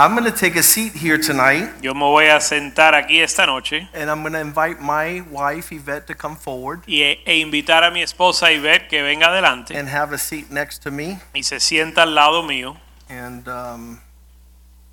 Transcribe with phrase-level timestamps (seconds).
[0.00, 3.44] I'm going to take a seat here tonight Yo me voy a sentar aquí esta
[3.44, 7.44] noche and I'm going to invite my wife Yvette to come forward y, e e
[7.44, 11.18] invitar a mi esposa Ivette que venga adelante and have a seat next to me.
[11.34, 12.78] y se sienta al lado mío.
[13.10, 14.00] And um,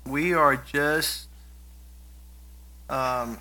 [0.04, 1.28] we are just
[2.90, 3.38] um,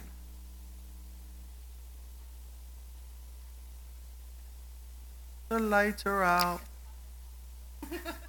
[5.49, 6.61] the lights are out.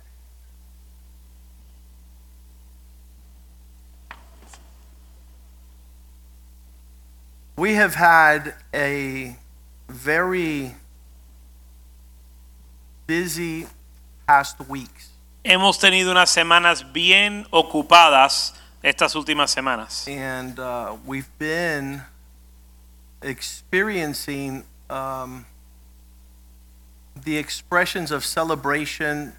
[7.59, 9.37] We have had a
[9.89, 10.77] very
[13.09, 13.67] busy
[14.29, 15.09] past weeks.
[15.45, 22.03] Hemos tenido unas semanas bien ocupadas estas últimas semanas and uh, we've been
[23.23, 25.45] experiencing um,
[27.25, 29.33] the expressions of celebration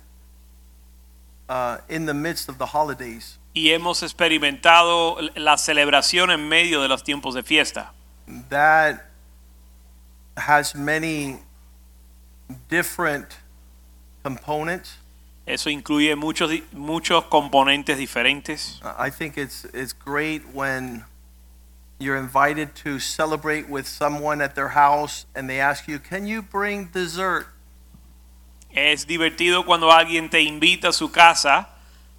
[1.47, 3.37] uh, in the midst of the holidays.
[3.53, 7.93] y hemos experimentado la celebración en medio de los tiempos de fiesta.
[8.49, 9.05] That
[10.37, 11.39] has many
[12.69, 13.37] different
[14.23, 14.97] components.
[15.47, 18.79] Eso incluye muchos, muchos componentes diferentes.
[18.83, 21.05] I think it's it's great when
[21.99, 26.43] you're invited to celebrate with someone at their house and they ask you, "Can you
[26.43, 27.47] bring dessert?"
[28.71, 31.69] Es divertido cuando alguien te invita a su casa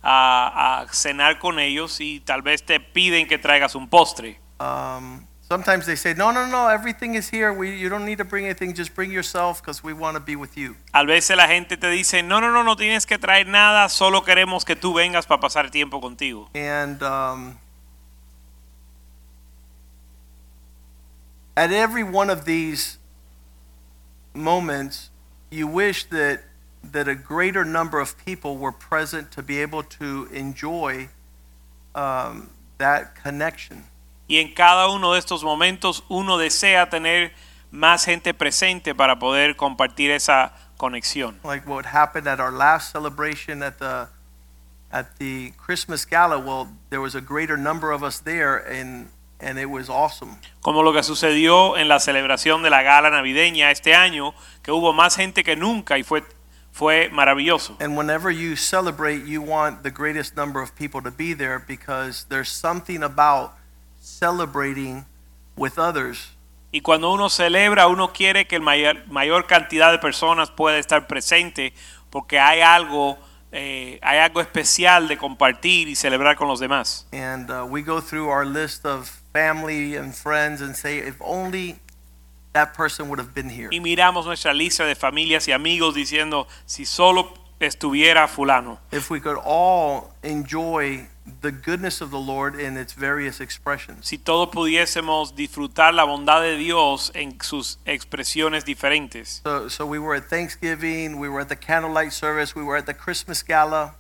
[0.02, 4.40] a, a cenar con ellos y tal vez te piden que traigas un postre.
[4.58, 7.52] Um, sometimes they say, no, no, no, everything is here.
[7.52, 8.72] We, you don't need to bring anything.
[8.72, 10.76] Just bring yourself because we want to be with you.
[10.94, 14.20] A veces la gente te dice, no, no, no, no tienes que traer nada, solo
[14.20, 16.48] queremos que tú vengas para pasar tiempo contigo.
[16.54, 17.58] And um,
[21.56, 22.98] at every one of these
[24.32, 25.10] moments,
[25.50, 26.44] you wish that
[26.82, 31.08] that a greater number of people were present to be able to enjoy
[31.94, 32.48] um,
[32.78, 33.84] that connection.
[34.30, 37.32] Y en cada uno de estos momentos uno desea tener
[37.72, 41.40] más gente presente para poder compartir esa conexión.
[41.42, 44.06] like what happened at our last celebration at the
[44.92, 46.38] at the Christmas gala.
[46.38, 49.08] Well, there was a greater number of us there, and
[49.40, 50.36] and it was awesome.
[50.60, 54.32] Como lo que sucedió en la celebración de la gala navideña este año,
[54.62, 56.22] que hubo más gente que nunca y fue,
[56.70, 57.76] fue maravilloso.
[57.80, 62.26] And whenever you celebrate, you want the greatest number of people to be there because
[62.28, 63.54] there's something about
[64.00, 65.04] celebrating
[65.56, 66.32] with others
[66.72, 71.08] Y cuando uno celebra, uno quiere que el mayor, mayor cantidad de personas pueda estar
[71.08, 71.72] presente
[72.10, 73.18] porque hay algo,
[73.50, 77.08] eh, hay algo especial de compartir y celebrar con los demás.
[77.12, 81.76] and uh, we go through our list of family and friends and say, if only
[82.52, 83.68] that person would have been here.
[83.72, 89.20] Y miramos nuestra lista de familias y amigos diciendo, si solo estuviera fulano, If we
[89.20, 91.08] could all enjoy
[91.42, 94.06] the goodness of the Lord in its various expressions.
[94.06, 99.40] si todos pudiésemos disfrutar la bondad de Dios en sus expresiones diferentes.
[99.44, 102.86] So, so we were at Thanksgiving, we were at the candlelight service, we were at
[102.86, 103.94] the Christmas gala,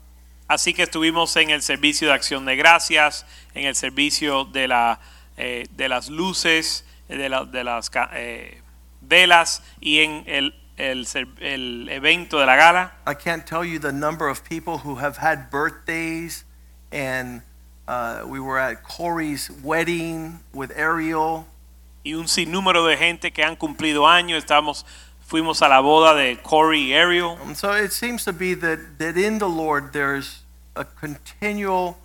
[0.48, 4.98] Así que estuvimos en el servicio de acción de gracias, en el servicio de, la,
[5.36, 8.60] eh, de las luces, eh, de, la- de las eh,
[9.00, 11.06] velas y en el, el
[11.38, 12.96] el evento de la gala.
[13.06, 16.44] I can't tell you the number of people who have had birthdays,
[16.92, 17.42] and
[17.88, 21.46] uh, we were at Corey's wedding with Ariel.
[22.04, 24.38] Y un sinnúmero de gente que han cumplido años.
[24.38, 24.86] Estamos,
[25.26, 27.36] fuimos a la boda de Corey y Ariel.
[27.44, 30.44] And so it seems to be that, that in the Lord there's
[30.76, 31.98] a continual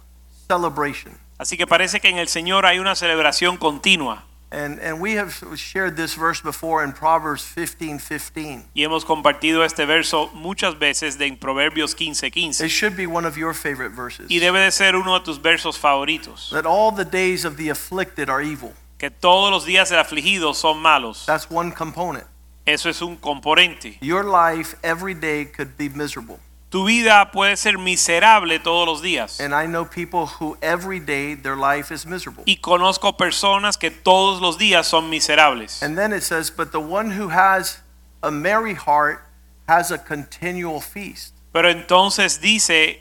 [0.48, 1.18] celebration.
[1.38, 4.24] Así que parece que en el Señor hay una celebración continua.
[4.56, 8.64] And, and we have shared this verse before in Proverbs 15 15.
[8.74, 12.32] Y hemos compartido este verso muchas veces de en Proverbios 15:15.
[12.32, 14.30] 15, It should be one of your favorite verses.
[14.30, 16.52] y debe de ser uno de tus versos favoritos.
[16.52, 18.74] That all the days of the afflicted are evil.
[18.98, 21.26] Que todos los días del afligido son malos.
[21.26, 22.26] That's one component.
[22.66, 23.98] Eso es un componente.
[24.00, 26.40] Your life every day could be miserable.
[26.76, 29.40] Tu vida puede ser miserable todos los días.
[29.40, 32.44] And I know people who every day their life is miserable.
[32.46, 35.82] Y conozco personas que todos los días son miserables.
[35.82, 37.80] And then it says, But the one who has
[38.22, 39.22] a merry heart
[39.70, 41.34] has a continual feast.
[41.54, 43.00] Pero entonces dice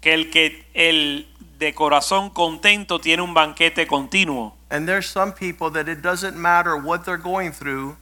[0.00, 1.26] que el que el
[1.58, 4.52] de corazón contento tiene un banquete continuo.
[4.70, 7.96] And there's some people that it doesn't matter what they're going through,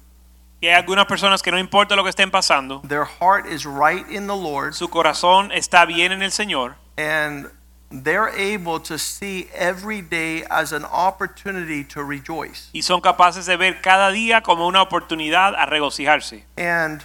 [0.60, 4.04] Y hay algunas personas que no importa lo que estén pasando, their heart is right
[4.10, 7.48] in the Lord, su corazón está bien en el Señor and
[7.90, 12.68] they're able to see every day as an opportunity to rejoice.
[12.72, 16.44] y son capaces de ver cada día como una oportunidad a regocijarse.
[16.56, 17.04] And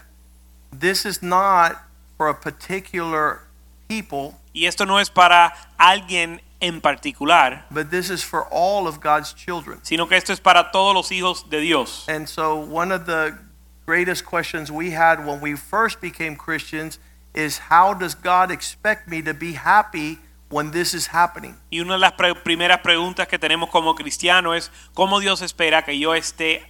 [0.71, 1.77] this is not
[2.17, 3.41] for a particular
[3.87, 9.01] people, Y esto no es para alguien en particular, but this is for all of
[9.01, 9.79] God's children.
[9.83, 12.07] sino que esto es para todos los hijos de Dios.
[12.07, 13.37] And so, one of the
[13.85, 16.99] greatest questions we had when we first became Christians
[17.33, 20.19] is how does God expect me to be happy
[20.49, 21.57] when this is happening?
[21.69, 25.83] Y una de las pre- primeras preguntas que tenemos como cristianos es cómo Dios espera
[25.83, 26.63] que yo esté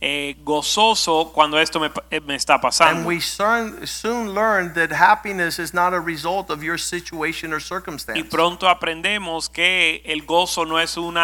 [0.00, 5.58] eh, gozoso cuando esto me, eh, me está And we soon, soon learned that happiness
[5.58, 8.18] is not a result of your situation or circumstance.
[8.18, 11.16] Y pronto aprendemos que el gozo no es un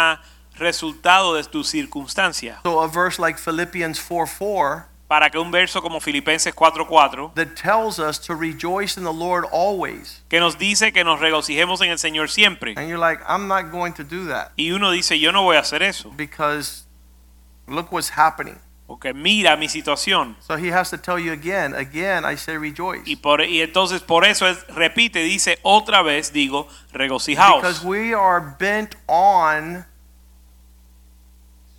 [0.56, 2.60] resultado de tu circunstancia.
[2.64, 7.54] So, a verse like Philippians 4 4 Para que un verso como Filipenses 4:4, that
[7.54, 10.24] tells us to rejoice in the Lord always.
[10.28, 12.74] que nos dice que nos regocijemos en el Señor siempre.
[12.76, 15.56] And you're like, I'm not going to do that Y uno dice, yo no voy
[15.56, 16.86] a hacer eso, because
[17.68, 18.58] look what's happening.
[18.86, 20.36] Porque mira mi situación.
[20.40, 23.02] So he has to tell you again, again, I say rejoice.
[23.06, 27.84] Y, por, y entonces por eso es, repite, dice otra vez, digo, Because regocijaos.
[27.84, 29.86] we are bent on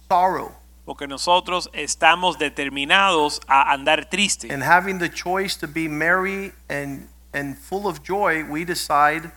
[0.10, 0.52] sorrow
[0.86, 4.52] Porque nosotros estamos determinados a andar triste.
[4.52, 9.32] and having the choice to be merry and, and full of joy, we decide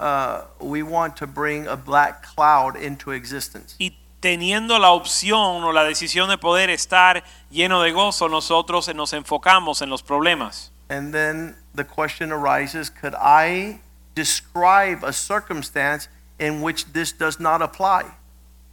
[0.00, 3.76] uh, we want to bring a black cloud into existence.
[3.78, 3.92] Y
[4.24, 9.82] teniendo la opción o la decisión de poder estar lleno de gozo, nosotros nos enfocamos
[9.82, 10.72] en los problemas.
[10.88, 13.80] And then the question arises could I
[14.14, 18.04] describe a circumstance in which this does not apply?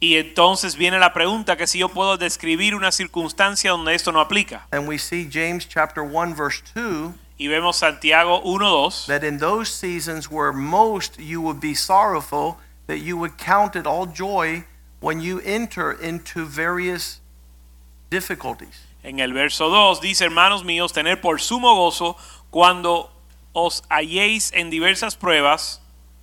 [0.00, 4.20] Y entonces viene la pregunta que si yo puedo describir una circunstancia donde esto no
[4.20, 4.66] aplica.
[4.72, 9.70] And we see James chapter 1 verse 2 Y vemos Santiago 1.2 that in those
[9.70, 12.56] seasons where most you would be sorrowful,
[12.86, 14.64] that you would count it all joy
[15.02, 17.20] when you enter into various
[18.08, 18.86] difficulties.
[19.04, 22.16] En el verso 2 dice, hermanos míos, tener por sumo gozo
[22.50, 23.10] cuando
[23.52, 25.80] os halléis en diversas pruebas,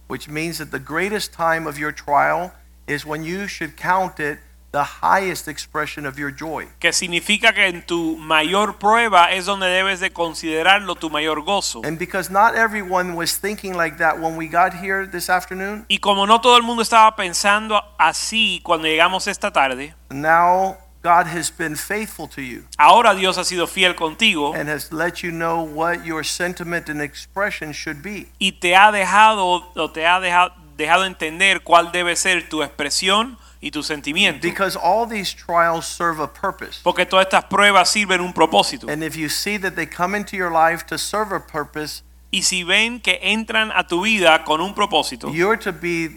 [0.07, 2.51] Which means that the greatest time of your trial
[2.87, 4.39] is when you should count it
[4.71, 6.67] the highest expression of your joy.
[6.79, 11.81] que significa que en tu mayor prueba es donde debes de considerarlo tu mayor gozo.
[11.83, 15.97] And because not everyone was thinking like that when we got here this afternoon, Y
[15.99, 21.49] como no todo el mundo estaba pensando así cuando llegamos esta tarde, now God has
[21.49, 25.61] been faithful to you ahora Dios ha sido fiel contigo and has let you know
[25.63, 28.27] what your sentiment and expression should be.
[28.37, 33.37] y te ha dejado o te ha dejado, dejado entender cuál debe ser tu expresión
[33.61, 34.41] y tu sentimiento.
[34.41, 36.81] Because all these trials serve a purpose.
[36.83, 38.89] Porque todas estas pruebas sirven un propósito.
[38.89, 42.41] And if you see that they come into your life to serve a purpose, Y
[42.43, 46.09] si ven que entran a tu vida con un propósito, you're to be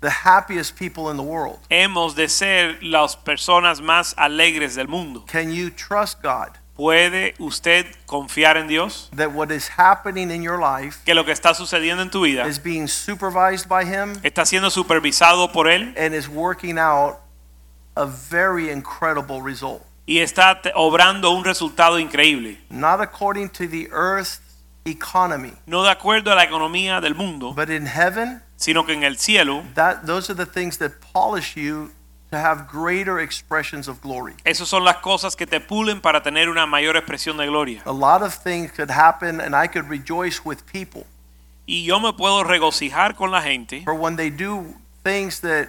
[0.00, 1.58] the happiest people in the world.
[1.70, 5.24] hemos de ser las personas más alegres del mundo.
[5.26, 9.10] Can you trust God ¿Puede usted confiar en Dios?
[9.16, 12.46] that what is happening in your life Que lo que está sucediendo en tu vida
[12.46, 17.16] is being supervised by Him está siendo supervisado por Él and is working out
[17.96, 19.82] a very incredible result?
[20.06, 22.58] y está obrando un resultado increíble.
[22.70, 24.40] Not according to the earth's
[24.84, 29.02] economy, No de acuerdo a la economía del mundo, but in heaven, sino que en
[29.02, 31.90] el cielo, that those are the things that polish you
[32.30, 34.34] to have greater expressions of glory.
[34.44, 37.82] esas son las cosas que te pulen para tener una mayor expresión de gloria.
[37.86, 41.06] A lot of things could happen and I could rejoice with people.
[41.66, 45.68] Y yo me puedo regocijar con la gente For when they do things that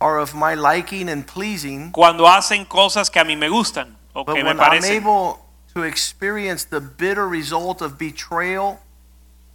[0.00, 4.24] are of my liking and pleasing, cuando hacen cosas que a mí me gustan o
[4.24, 4.90] but que me when I'm parecen.
[4.96, 5.38] able
[5.74, 8.80] to experience the bitter result of betrayal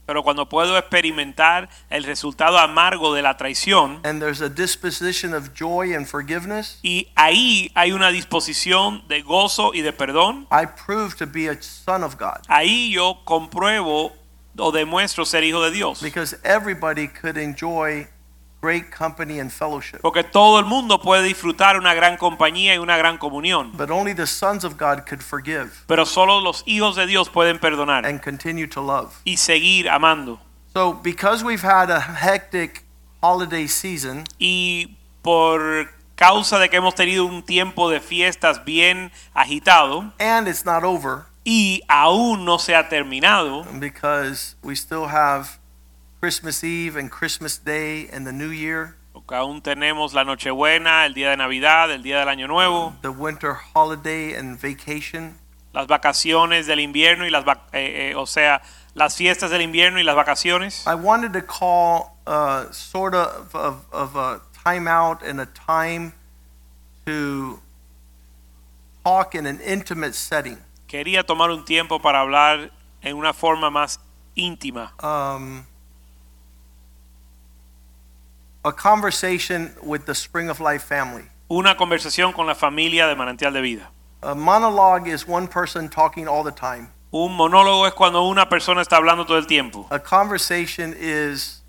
[0.10, 5.54] Pero cuando puedo experimentar el resultado amargo de la traición and there's a disposition of
[5.54, 11.16] joy and forgiveness, y ahí hay una disposición de gozo y de perdón, I prove
[11.18, 12.42] to be a son of God.
[12.48, 14.12] ahí yo compruebo
[14.58, 16.02] o demuestro ser hijo de Dios.
[16.02, 18.08] Because everybody could enjoy
[18.62, 20.00] great company and fellowship.
[20.02, 23.72] Porque todo el mundo puede disfrutar una gran compañía y una gran comunión.
[23.78, 27.60] But only the sons of God could forgive Pero solo los hijos de Dios pueden
[27.60, 29.14] perdonar and continue to love.
[29.26, 30.40] y seguir amando.
[30.74, 32.84] So, because we've had a hectic
[33.22, 40.14] holiday season, Y por causa de que hemos tenido un tiempo de fiestas bien agitado
[40.20, 45.58] and it's not over y aún no se ha terminado, because we still have
[46.22, 48.96] Christmas Eve and Christmas Day and the New Year,
[49.28, 53.54] aún tenemos la Nochebuena, el día de Navidad, el día del Año Nuevo, the winter
[53.74, 55.38] holiday and vacation.
[55.74, 58.62] las vacaciones del invierno y las eh, eh, o sea,
[58.96, 60.86] las fiestas del invierno y las vacaciones.
[60.86, 66.14] I wanted to call uh, sort of, of, of a timeout and a time
[67.06, 67.60] to
[69.06, 70.58] talk in an intimate setting.
[70.88, 72.72] Quería tomar un tiempo para hablar
[73.02, 74.00] en una forma más
[74.36, 75.66] íntima, Um,
[78.64, 81.26] a conversation with the Spring of Life family.
[81.50, 83.90] una conversación con la familia de Manantial de Vida.
[84.22, 86.92] A monologue is one person talking all the time.
[87.12, 89.88] Un monólogo es cuando una persona está hablando todo el tiempo.
[89.90, 91.64] A conversation is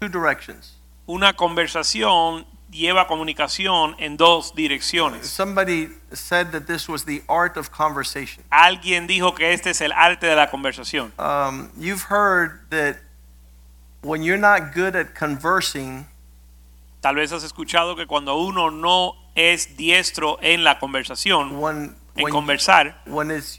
[0.00, 0.74] two directions.
[1.08, 5.26] Una conversación lleva comunicación en dos direcciones.
[5.26, 8.42] Somebody said that this was the art of conversation.
[8.50, 11.12] Alguien dijo que este es el arte de la conversación.
[11.18, 12.96] Um, you've heard that
[14.02, 16.06] when you're not good at conversing,
[17.00, 22.24] Tal vez has escuchado que cuando uno no es diestro en la conversación, when en
[22.24, 23.58] when, conversar, when it's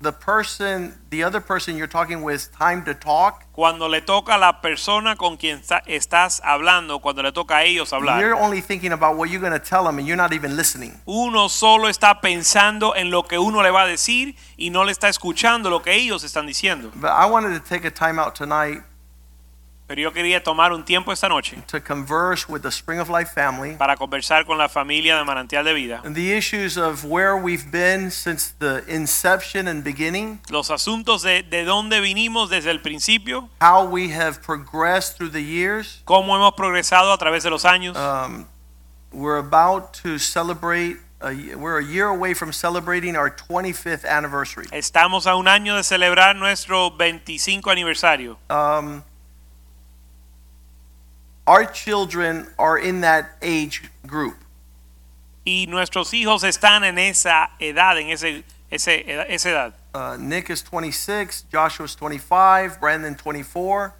[0.00, 4.38] the person, the other person you're talking with, time to talk, cuando le toca a
[4.38, 8.92] la persona con quien estás hablando, cuando le toca a ellos hablar, you're only thinking
[8.92, 11.00] about what you're going to tell them, and you're not even listening.
[11.06, 14.92] uno solo está pensando en lo que uno le va a decir y no le
[14.92, 16.90] está escuchando lo que ellos están diciendo.
[16.94, 18.82] But I wanted to take a time out tonight
[19.88, 23.32] Pero yo quería tomar un tiempo esta noche to converse with the Spring of Life
[23.34, 26.02] family para conversar con la familia de Manantial de Vida.
[26.04, 31.42] and the issues of where we've been since the inception and beginning, Los asuntos de,
[31.42, 36.02] de dónde vinimos desde el principio, how we have progressed through the years.
[36.04, 37.96] cómo hemos progresado a través de los años.
[37.96, 38.44] Um,
[39.10, 40.98] we're about to celebrate.
[41.20, 44.66] A, we're a year away from celebrating our 25th anniversary.
[44.70, 48.38] Estamos a un año de celebrar nuestro 25 aniversario.
[48.50, 49.02] Um,
[51.48, 54.36] our children are in that age group.
[55.46, 59.72] Y nuestros hijos están en esa edad, en ese, ese, esa edad.
[59.94, 63.94] Uh, Nick is 26, Joshua is 25, Brandon 24,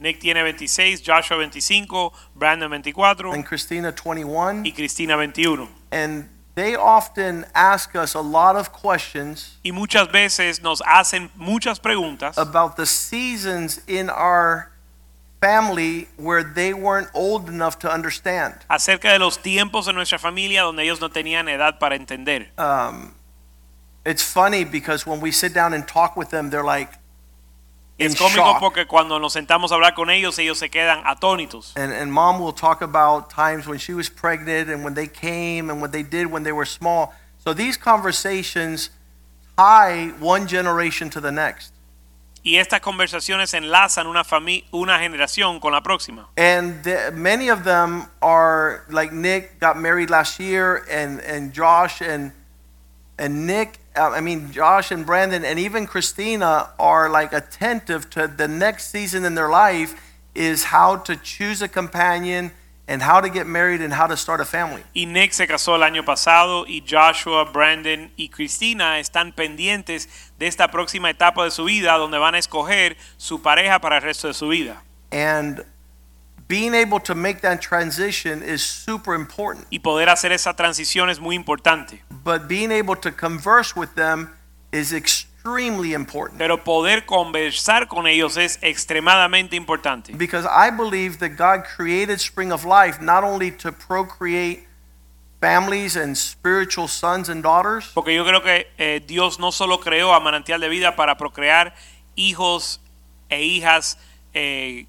[0.00, 4.64] Nick tiene 26, Joshua 25, Brandon 24 and Christina 21.
[4.64, 5.68] y Cristina 21.
[5.92, 11.78] And they often ask us a lot of questions Y muchas veces nos hacen muchas
[11.78, 14.71] preguntas about the seasons in our
[15.42, 18.54] family where they weren't old enough to understand.
[18.68, 22.46] acerca de los tiempos de nuestra familia donde ellos no tenían edad para entender.
[22.56, 23.14] Um,
[24.06, 26.90] it's funny because when we sit down and talk with them, they're like,
[27.98, 28.60] Es cómico shock.
[28.60, 31.72] porque cuando nos sentamos a hablar con ellos, ellos se quedan atónitos.
[31.76, 35.70] And, and mom will talk about times when she was pregnant and when they came
[35.70, 37.12] and what they did when they were small.
[37.38, 38.90] So these conversations
[39.56, 41.72] tie one generation to the next.
[42.42, 44.24] Y estas conversaciones enlazan una,
[44.72, 46.28] una generación con la próxima.
[46.36, 52.00] And the, many of them are like Nick got married last year, and, and Josh
[52.00, 52.32] and
[53.18, 58.26] and Nick, uh, I mean Josh and Brandon, and even Christina are like attentive to
[58.26, 59.94] the next season in their life
[60.34, 62.50] is how to choose a companion
[62.88, 64.82] and how to get married and how to start a family.
[64.94, 70.08] Y Nick se casó el año pasado y Joshua, Brandon y Cristina están pendientes
[70.42, 74.02] de esta próxima etapa de su vida donde van a escoger su pareja para el
[74.02, 74.82] resto de su vida.
[75.12, 75.64] And
[76.48, 79.68] being able to make that transition is super important.
[79.70, 82.02] Y poder hacer esa transición es muy importante.
[82.24, 84.30] But being able to converse with them
[84.72, 86.38] is extremely important.
[86.38, 90.12] Pero poder conversar con ellos es extremadamente importante.
[90.12, 94.66] Because I believe that God created Spring of Life not only to procreate
[95.42, 100.14] families and spiritual sons and daughters, Porque yo creo que eh, Dios no solo creó
[100.14, 101.74] a Manantial de Vida para procrear
[102.14, 102.80] hijos
[103.28, 103.98] e hijas
[104.34, 104.86] eh,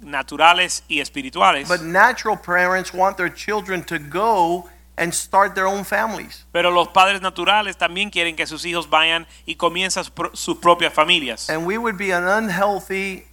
[0.00, 5.84] naturales y espirituales, but natural parents want their children to go and start their own
[5.84, 6.46] families.
[6.52, 11.50] pero los padres naturales también quieren que sus hijos vayan y comiencen sus propias familias.
[11.50, 13.26] And we would be an unhealthy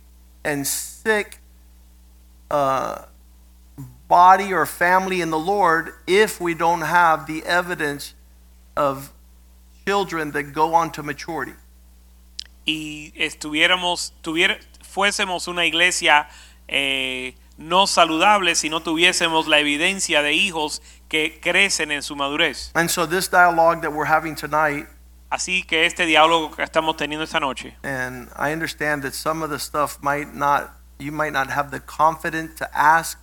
[0.44, 1.40] and sick
[2.52, 3.06] uh,
[4.10, 8.14] body or family in the Lord if we don't have the evidence
[8.76, 9.14] of
[9.88, 11.54] children that go on to maturity.
[12.70, 16.28] y estuviéramos, tuviera, fuésemos una iglesia
[16.68, 22.72] eh, no saludable si no tuviésemos la evidencia de hijos que crecen en su madurez.
[22.76, 24.88] And so, this dialogue that we're having tonight,
[25.32, 29.52] Así que este diálogo que estamos teniendo esta noche, and I understand that some of
[29.52, 33.20] the stuff might not, you might not have the confidence to ask.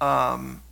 [0.00, 0.62] Um,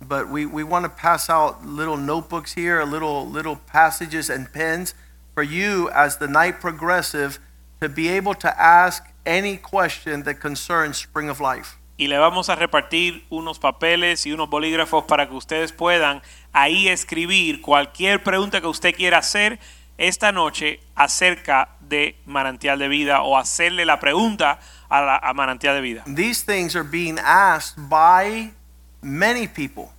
[0.00, 4.94] but we, we want to pass out little notebooks here, little little passages and pens
[5.34, 7.38] for you as the night progressive
[7.80, 11.78] to be able to ask any question that concerns Spring of Life.
[12.02, 16.20] y le vamos a repartir unos papeles y unos bolígrafos para que ustedes puedan
[16.52, 19.60] ahí escribir cualquier pregunta que usted quiera hacer
[19.98, 24.58] esta noche acerca de manantial de vida o hacerle la pregunta
[24.92, 26.02] a, la, a manantial de vida.
[26.06, 28.52] These things are being asked by
[29.00, 29.90] many people.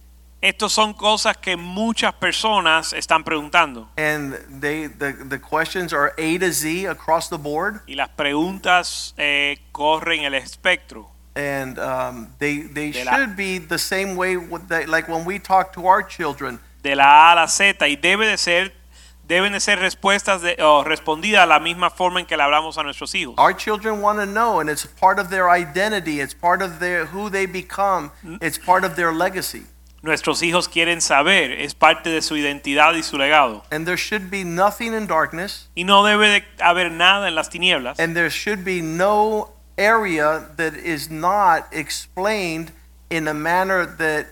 [0.41, 6.37] Estos son cosas que muchas personas están preguntando And they the, the questions are A
[6.37, 7.79] to Z across the board.
[7.87, 11.09] y las preguntas eh, corren el espectro.
[11.35, 15.23] And um, they they De la- should be the same way with the, like when
[15.25, 16.59] we talk to our children.
[16.83, 18.73] de la A a la Z y debe de ser
[19.27, 22.83] deben de ser respuestas de, respondidas a la misma forma en que le hablamos a
[22.83, 23.35] nuestros hijos.
[23.37, 26.19] Our children want to know, and it's part of their identity.
[26.19, 28.11] It's part of their who they become.
[28.41, 29.65] It's part of their legacy.
[30.01, 33.63] Nuestros hijos quieren saber, es parte de su identidad y su legado.
[33.71, 37.49] And there should be nothing in darkness, Y no debe de haber nada en las
[37.49, 42.73] tinieblas and there should be no area that is not explained
[43.09, 44.27] in a manner that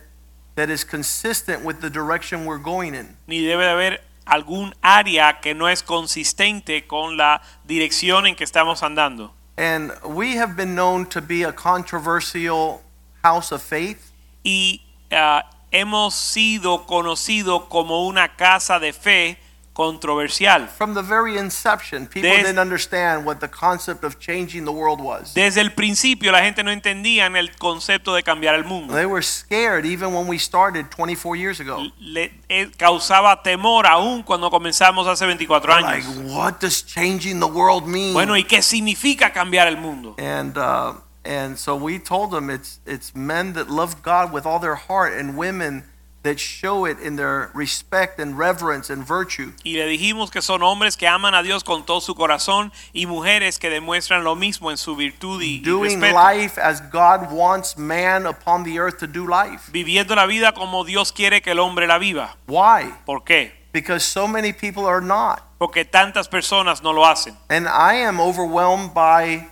[0.55, 3.15] that is consistent with the direction we're going in.
[3.25, 8.43] ni debe de haber algún área que no es consistente con la dirección en que
[8.43, 9.33] estamos andando.
[9.57, 12.81] And we have been known to be a controversial
[13.23, 14.11] house of faith.
[14.43, 19.40] Y ah, hemos sido conocidos como una casa de fe
[19.73, 20.67] controversial.
[20.67, 24.99] From the very inception, people Des- didn't understand what the concept of changing the world
[25.01, 25.33] was.
[25.33, 28.93] Desde el principio la gente no entendía el concepto de cambiar el mundo.
[28.93, 31.83] They were scared even when we started 24 years ago.
[31.99, 36.33] Le, eh, causaba temor aún cuando comenzamos hace 24 Like, años.
[36.33, 38.13] what does changing the world mean?
[38.13, 40.15] Bueno, ¿y qué significa cambiar el mundo?
[40.19, 44.59] and uh, and so we told them it's it's men that love God with all
[44.59, 45.83] their heart and women
[46.23, 49.53] that show it in their respect and reverence and virtue.
[49.63, 53.05] Y le dijimos que son hombres que aman a Dios con todo su corazón y
[53.07, 56.13] mujeres que demuestran lo mismo en su virtud y, y Doing respeto.
[56.13, 59.71] life as God wants man upon the earth to do life.
[59.71, 62.35] Viviendo la vida como Dios quiere que el hombre la viva.
[62.47, 62.93] Why?
[63.05, 63.53] ¿Por qué?
[63.73, 65.41] Because so many people are not.
[65.57, 67.35] Porque tantas personas no lo hacen.
[67.49, 69.47] And I am overwhelmed by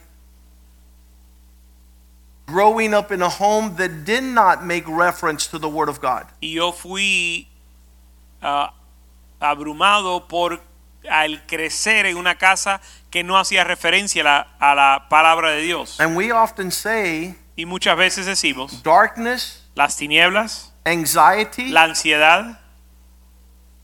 [2.52, 6.26] growing up in a home that did not make reference to the Word of God.
[6.42, 7.48] Y yo fui
[8.42, 8.74] ah,
[9.40, 10.60] abrumado por
[11.10, 15.62] al crecer en una casa que no hacía referencia a la, a la palabra de
[15.62, 16.00] Dios.
[16.00, 22.62] And we often say Y muchas veces decimos, darkness, las tinieblas, anxiety, la ansiedad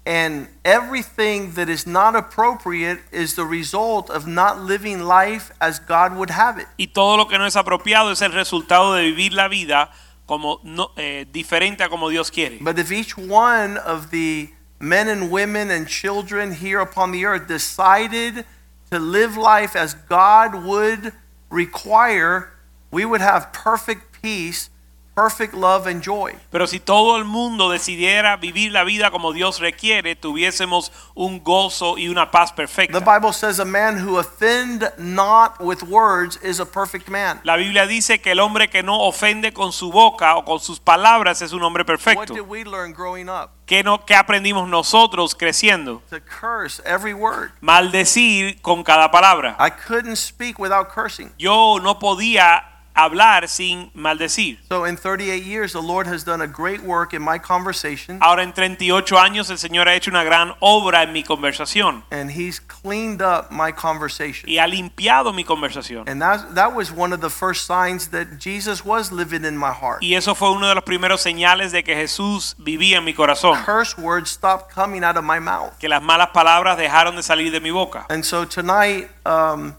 [0.06, 6.16] and everything that is not appropriate is the result of not living life as God
[6.16, 6.68] would have it.
[6.78, 9.90] y todo lo que no es apropiado es el resultado de vivir la vida
[10.28, 12.60] como no, eh, diferente a como Dios quiere.
[12.62, 17.48] But if each one of the men and women and children here upon the earth
[17.48, 18.46] decided
[18.92, 21.14] to live life as God would
[21.50, 22.52] require,
[22.92, 24.70] we would have perfect peace,
[25.16, 26.34] perfect love, and joy.
[26.52, 31.98] Pero si todo el mundo decidiera vivir la vida como Dios requiere, tuviésemos un gozo
[31.98, 33.00] y una paz perfecta.
[33.00, 33.06] The.
[33.06, 37.40] Bible says, A man who offend not with words is a perfect man.
[37.44, 40.80] La Biblia dice que el hombre que no ofende con su boca o con sus
[40.80, 42.34] palabras es un hombre perfecto.
[42.34, 43.52] What did we learn growing up?
[43.66, 46.04] ¿Qué, no, ¿Qué aprendimos nosotros creciendo?
[46.10, 47.52] To curse every word.
[47.62, 49.56] Maldecir con cada palabra.
[49.60, 51.32] I couldn't speak without cursing.
[51.40, 54.58] Yo no podía hablar sin maldecir.
[54.70, 58.44] So, in 38 years, the Lord has done a great work in my conversation, Ahora
[58.44, 62.60] en 38 años el Señor ha hecho una gran obra en mi conversación and He's
[62.60, 64.50] cleaned up my conversation.
[64.50, 66.08] y ha limpiado mi conversación.
[66.08, 69.72] And that, that was one of the first signs that Jesus was living in my
[69.72, 70.02] heart.
[70.02, 73.62] Y eso fue uno de los primeros señales de que Jesús vivía en mi corazón.
[73.66, 75.78] Curse words stopped coming out of my mouth.
[75.80, 78.06] Que las malas palabras dejaron de salir de mi boca.
[78.10, 79.74] And so tonight, um,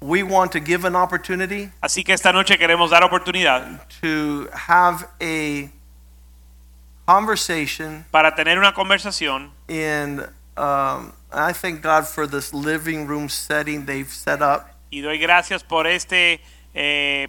[0.00, 5.06] we want to give an opportunity Así que esta noche queremos dar oportunidad to have
[5.20, 5.70] a
[7.06, 10.20] conversation para tener una conversación in
[10.56, 14.66] um, I thank God for this living room setting they've set up.
[14.90, 16.40] y doy gracias por este
[16.74, 17.28] eh,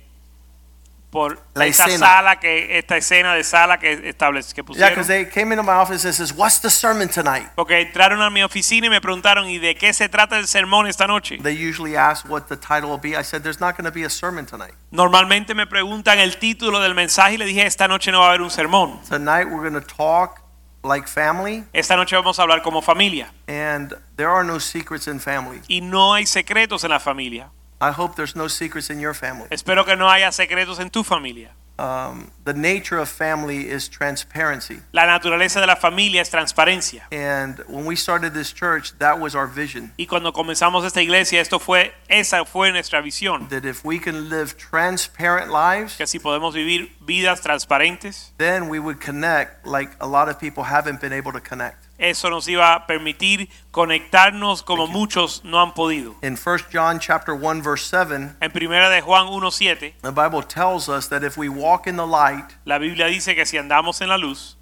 [1.12, 2.06] por La esta escena.
[2.08, 5.62] sala que esta escena de sala que establece que Yeah, pusieron because they came into
[5.62, 9.02] my office and says, "What's the sermon tonight?" porque entraron a mi oficina y me
[9.02, 12.56] preguntaron y de qué se trata el sermón esta noche They usually ask what the
[12.56, 13.10] title will be.
[13.19, 14.74] I said, "There's not going to be a sermon tonight.
[14.91, 18.30] normalmente me preguntan el título del mensaje y le dije esta noche no va a
[18.30, 20.39] haber un sermón Tonight we're going to talk
[20.84, 25.19] like family, esta noche vamos a hablar como familia and there are no secrets in
[25.19, 25.62] family.
[25.67, 27.50] y no hay secretos en la familia
[27.81, 29.47] I hope there's no secrets in your family.
[29.49, 34.79] espero que no haya secretos en tu familia um, the nature of family is transparency.
[34.91, 37.07] La naturaleza de la familia es transparencia.
[37.11, 39.91] And when we started this church, that was our vision.
[39.97, 44.29] Y cuando comenzamos esta iglesia, esto fue esa fue nuestra visión, That if we can
[44.29, 50.07] live transparent lives, que si podemos vivir vidas transparentes, then we would connect like a
[50.07, 51.80] lot of people haven't been able to connect.
[52.01, 56.15] Eso nos iba a permitir conectarnos como muchos no han podido.
[56.23, 60.89] In 1 John chapter 1 verse 7, En primera de Juan 1:7, the Bible tells
[60.89, 64.09] us that if we walk in the light la Biblia dice que si andamos en
[64.09, 64.57] la luz,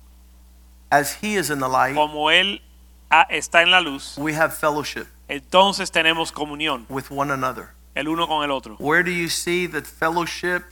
[0.91, 2.62] as he is in the light, como él
[3.10, 7.69] ah, está en la luz, we have fellowship entonces tenemos comunión with one another.
[7.95, 8.75] el uno con el otro.
[8.80, 10.63] Where do you see that fellowship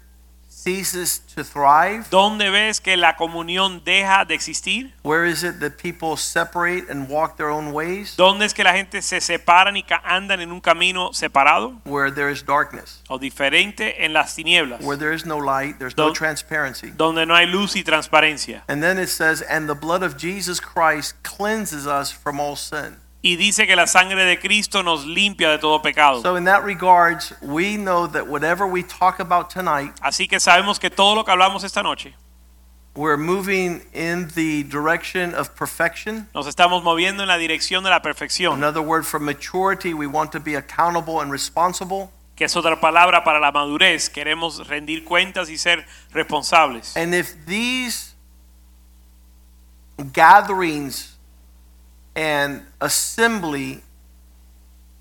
[0.67, 2.05] ceases to thrive?
[2.09, 4.91] ¿Dónde ves que la comunión deja de existir?
[5.03, 8.15] Where is it that people separate and walk their own ways?
[8.17, 12.29] ¿Dónde es que la gente se separan y andan en un camino separado Where there
[12.29, 13.01] is darkness.
[13.07, 14.81] o diferente en las tinieblas?
[14.81, 16.91] Where there is no light, there's no transparency.
[16.91, 18.63] Donde no hay luz y transparencia.
[18.67, 22.97] And then it says, and the blood of Jesus Christ cleanses us from all sin.
[23.21, 26.21] Y dice que la sangre de Cristo nos limpia de todo pecado.
[26.21, 30.79] So in that regards, we know that whatever we talk about tonight, Así que sabemos
[30.79, 32.13] que todo lo que hablamos esta noche
[32.95, 36.27] we're moving in the direction of perfection.
[36.33, 40.31] nos estamos moviendo en la dirección de la perfección, Another word for maturity, we want
[40.31, 42.09] to be accountable and responsible.
[42.35, 44.09] que es otra palabra para la madurez.
[44.11, 46.95] Queremos rendir cuentas y ser responsables.
[46.95, 48.13] And if these
[50.13, 51.16] gatherings
[52.17, 53.83] and assembly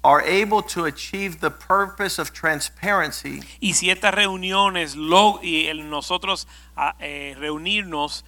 [0.05, 4.95] are able to achieve the purpose of transparency, Y si estas reuniones
[5.43, 8.25] y el nosotros a- eh, reunirnos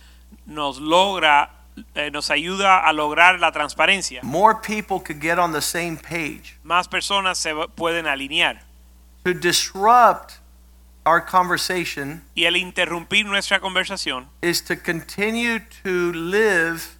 [0.47, 1.51] nos logra,
[1.95, 6.57] eh, nos ayuda a lograr la transparencia, more people could get on the same page.
[6.65, 8.63] más personas se pueden alinear.
[9.25, 10.39] To disrupt
[11.05, 16.98] our conversation Y el interrumpir nuestra conversación is to continue to live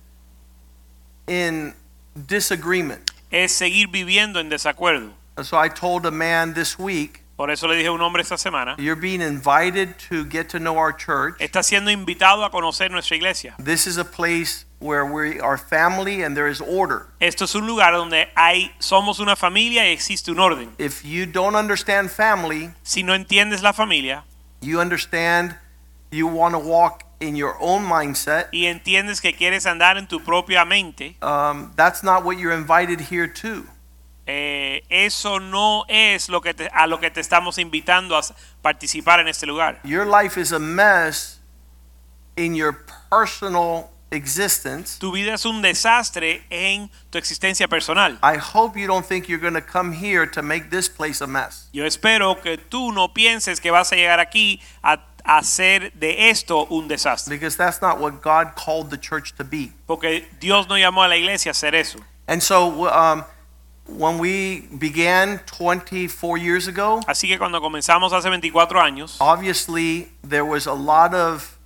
[1.29, 1.75] in
[2.15, 3.11] disagreement.
[3.31, 5.13] es seguir viviendo en desacuerdo.
[5.37, 8.21] And so I told a man this week, Por eso le dije a un hombre
[8.23, 11.37] esta semana, you're being invited to get to know our church.
[11.39, 13.55] está siendo invitado a conocer nuestra iglesia.
[13.63, 17.07] This is a place where we are family and there is order.
[17.21, 20.71] Esto es un lugar donde hay somos una familia y existe un orden.
[20.79, 24.25] If you don't understand family, Si no entiendes la familia
[24.61, 25.55] you understand
[26.11, 28.49] you want to walk in your own mindset.
[28.53, 33.01] y entiendes que quieres andar en tu propia mente, Um, that's not what you're invited
[33.11, 33.65] here to.
[34.27, 38.21] eh, eso no es lo que te- a lo que te estamos invitando a
[38.63, 39.81] participar en este lugar.
[39.85, 41.41] Your life is a mess
[42.37, 42.77] in your
[43.11, 44.99] personal existence.
[44.99, 48.19] Tu vida es un desastre en tu existencia personal.
[48.23, 51.27] I hope you don't think you're going to come here to make this place a
[51.27, 51.69] mess.
[51.73, 56.67] Yo espero que tú no pienses que vas a llegar aquí a hacer de esto
[56.71, 59.73] un desastre, Because that's not what God called the church to be.
[59.87, 61.99] porque Dios no llamó a la iglesia a hacer eso.
[62.27, 63.25] And so um,
[63.87, 70.45] when we began 24 years ago, Así que cuando comenzamos hace 24 años, obviously there
[70.45, 71.59] was a lot of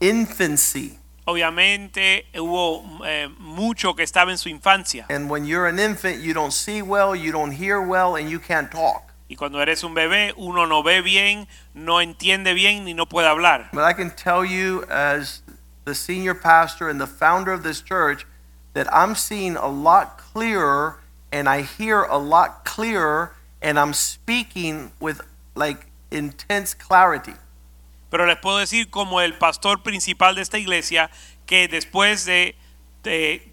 [0.00, 0.98] infancy.
[1.24, 5.06] obviamente hubo eh, mucho que estaba en su infancia.
[5.08, 8.40] And when you're an infant, you don't see well, you don't hear well, and you
[8.40, 9.11] can't talk.
[9.32, 13.28] Y cuando eres un bebé, uno no ve bien, no entiende bien ni no puede
[13.28, 13.70] hablar.
[13.72, 15.42] But I can tell you, as
[15.86, 18.26] the senior pastor and the founder of this church,
[18.74, 20.98] that I'm seeing a lot clearer
[21.32, 25.22] and I hear a lot clearer and I'm speaking with
[25.54, 27.32] like intense clarity.
[28.10, 31.08] Pero les puedo decir como el pastor principal de esta iglesia
[31.46, 32.54] que después de,
[33.02, 33.50] de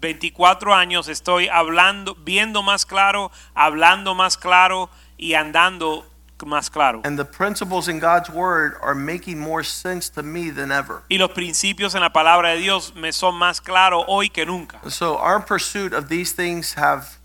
[0.00, 6.04] 24 años estoy hablando, viendo más claro, hablando más claro y andando
[6.46, 7.02] más claro.
[7.04, 11.02] And the principles in God's word are making more sense to me than ever.
[11.10, 14.80] Y los principios en la palabra de Dios me son más claros hoy que nunca.
[14.88, 17.18] So our pursuit of these things have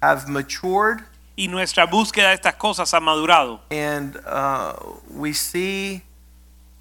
[0.00, 1.02] have matured
[1.36, 3.60] Y nuestra búsqueda de estas cosas ha madurado.
[3.70, 4.74] and uh,
[5.10, 6.02] we see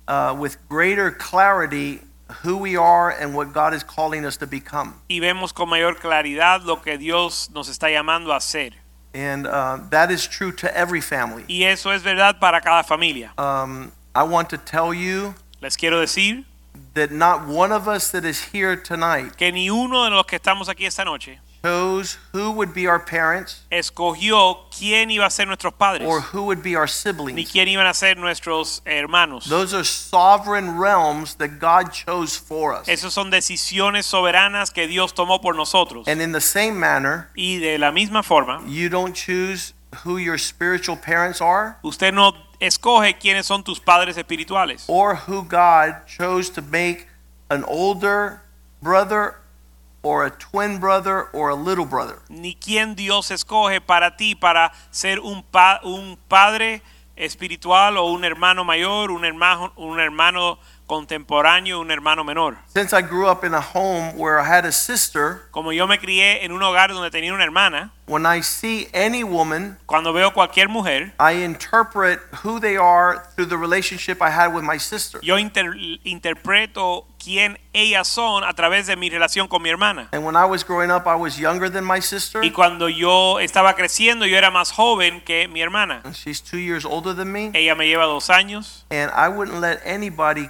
[0.07, 2.01] uh, with greater clarity
[2.43, 5.01] who we are and what God is calling us to become.
[5.09, 8.73] Y vemos con mayor claridad lo que Dios nos está llamando a hacer.
[9.13, 11.43] And uh, that is true to every family.
[11.47, 13.31] Y eso es verdad para cada familia.
[13.37, 16.45] Um, I want to tell you Les quiero decir
[16.93, 20.37] that not one of us that is here tonight que ni uno de los que
[20.37, 25.45] estamos aquí esta noche chose who would be our parents escogió quién iba a ser
[25.47, 27.35] nuestros padres, or who would be our siblings.
[27.35, 29.45] ni quién iban a ser nuestros hermanos.
[29.49, 32.87] Those are sovereign realms that God chose for us.
[32.87, 36.07] Esas son decisiones soberanas que Dios tomó por nosotros.
[36.07, 40.37] And in the same manner, Y de la misma forma, you don't choose who your
[40.37, 44.83] spiritual parents are usted no escoge quiénes son tus padres espirituales.
[44.87, 47.07] or who God chose to make
[47.49, 48.41] an older
[48.83, 49.35] brother
[50.01, 52.19] or a twin brother or a little brother.
[52.29, 56.81] Ni quién Dios escoge para ti para ser un, pa- un padre
[57.17, 60.57] espiritual o un hermano mayor, un hermano, un hermano
[60.87, 62.57] contemporáneo, un hermano menor.
[62.73, 65.97] Since I grew up in a home where I had a sister, Como yo me
[65.99, 70.31] crié en un hogar donde tenía una hermana, when I see any woman, cuando veo
[70.31, 75.19] cualquier mujer, I interpret who they are through the relationship I had with my sister.
[75.21, 80.07] yo inter- interpreto quién ellas son a través de mi relación con mi hermana.
[80.11, 82.43] And when I was growing up, I was younger than my sister.
[82.43, 86.01] Y cuando yo estaba creciendo, yo era más joven que mi hermana.
[86.03, 87.51] And she's two years older than me.
[87.53, 90.49] Ella me lleva dos años And I wouldn't let anybody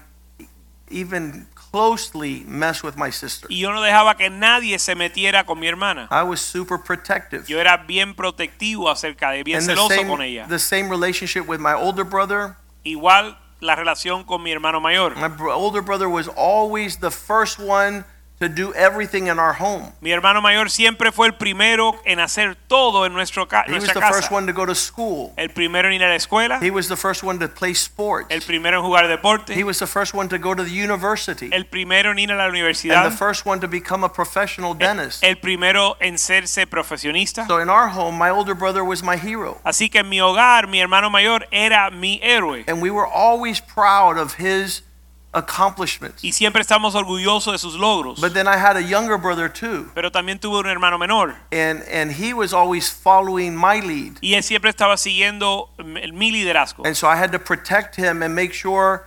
[0.89, 3.47] even closely mess with my sister.
[3.51, 6.07] y yo no dejaba que nadie se metiera con mi hermana.
[6.11, 7.45] I was super protective.
[7.47, 10.47] Yo era bien protectivo acerca de, bien And celoso con ella.
[10.47, 12.55] the same relationship with my older brother.
[12.83, 15.15] Igual la relación con mi hermano mayor.
[15.15, 18.05] My older brother was always the first one
[18.39, 19.91] to do everything in our home.
[20.01, 23.83] Mi hermano mayor siempre fue el primero en hacer todo en nuestro ca- He was
[23.83, 25.33] nuestra the first one to go to school.
[25.35, 28.27] El primero en ir a la escuela, He was the first one to play sports.
[28.29, 29.05] el primero en jugar
[29.49, 31.49] He was the first one to go to the university.
[31.51, 35.23] el primero en ir a la And the first one to become a professional dentist.
[35.23, 37.45] el primero en serse profesionista.
[37.47, 39.59] So in our home, my older brother was my hero.
[39.63, 42.63] Así que en mi hogar, mi hermano mayor era mi héroe.
[42.67, 44.83] And we were always proud of his
[45.31, 46.23] accomplishments.
[46.23, 48.19] Y siempre estamos orgullosos de sus logros.
[48.19, 49.91] But then I had a younger brother too.
[49.93, 51.35] Pero también tuve un hermano menor.
[51.51, 54.17] And, and he was always following my lead.
[54.21, 56.85] Y él siempre estaba siguiendo mi liderazgo.
[56.85, 59.05] And so I had to protect him and make sure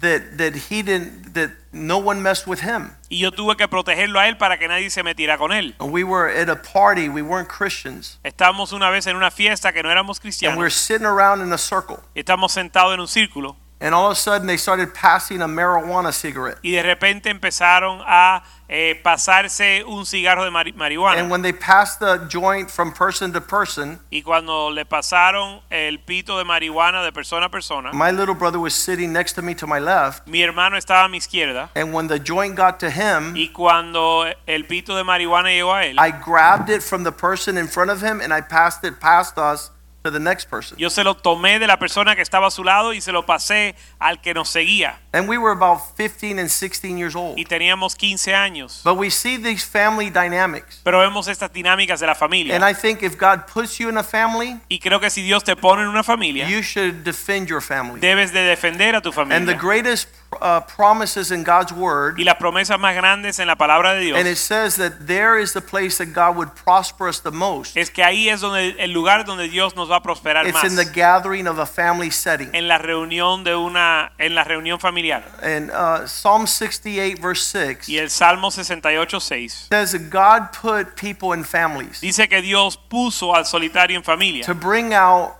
[0.00, 2.96] that, that he didn't, that no one messed with him.
[3.08, 5.74] Y yo tuve que protegerlo a él para que nadie se metiera con él.
[5.78, 8.18] And we were at a party, we weren't Christians.
[8.24, 11.52] Estábamos una vez en una fiesta que no éramos And we were sitting around in
[11.52, 11.98] a circle.
[12.14, 16.10] Estamos sentados en un círculo And all of a sudden they started passing a marijuana
[16.10, 16.56] cigarette.
[16.62, 20.74] y de repente empezaron a eh, pasarse un cigarro de mari-
[21.18, 25.98] And when they passed the joint from person to person, Y cuando le pasaron el
[25.98, 29.54] pito de marihuana de persona a persona, my little brother was sitting next to me
[29.54, 30.26] to my left.
[30.26, 31.68] mi hermano estaba a mi izquierda.
[31.76, 35.84] And when the joint got to him, Y cuando el pito de marihuana llegó a
[35.84, 38.98] él, I grabbed it from the person in front of him and I passed it
[38.98, 39.70] past us
[40.10, 40.76] the next person.
[40.78, 43.26] yo se lo tomé de la persona que estaba a su lado y se lo
[43.26, 45.00] pasé al que nos seguía.
[45.14, 47.38] And we were about 15 and 16 years old.
[47.38, 48.82] Y teníamos 15 años.
[48.82, 50.80] But we see these family dynamics.
[50.82, 52.56] Pero vemos estas dinámicas de la familia.
[52.56, 52.64] And.
[52.64, 55.54] I think if God puts you in a family, Y creo que si Dios te
[55.54, 58.00] pone en una familia, you should defend your family.
[58.00, 59.36] debes de defender a tu familia.
[59.36, 60.08] And the greatest
[60.40, 64.18] uh, promises in God's word, Y las promesas más grandes en la palabra de Dios.
[64.18, 67.76] and it says that there is the place that God would prosper us the most.
[67.76, 70.64] es que ahí es donde el lugar donde Dios nos va a prosperar It's más.
[70.64, 72.50] in the gathering of a family setting.
[72.52, 75.03] En la reunión de una en la reunión familiar.
[75.42, 81.32] And uh, Psalm 68, verse 6 Y el Salmo 68:6 says that God put people
[81.32, 85.36] in families dice que Dios puso al solitario en familia to bring out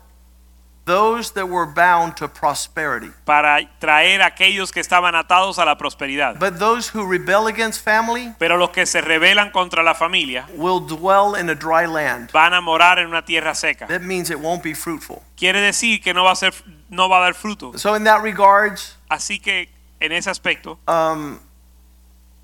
[0.87, 3.11] those that were bound to prosperity.
[3.25, 6.39] para traer aquellos que estaban atados a la prosperidad.
[6.39, 10.81] But those who rebel against family Pero los que se rebelan contra la familia will
[10.81, 12.31] dwell in a dry land.
[12.33, 13.87] van a morar en una tierra seca.
[13.87, 15.23] That means it won't be fruitful.
[15.37, 16.53] Quiere decir que no va a ser
[16.95, 17.79] no va a dar fruto.
[17.79, 19.69] So, in that regards, Así que
[20.01, 21.41] en ese aspecto um,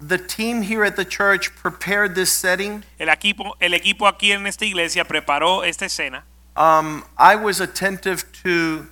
[0.00, 2.84] the team here at the church prepared this setting.
[2.98, 6.24] el equipo el equipo aquí en esta iglesia preparó esta escena.
[6.56, 8.86] Um, I was attentive to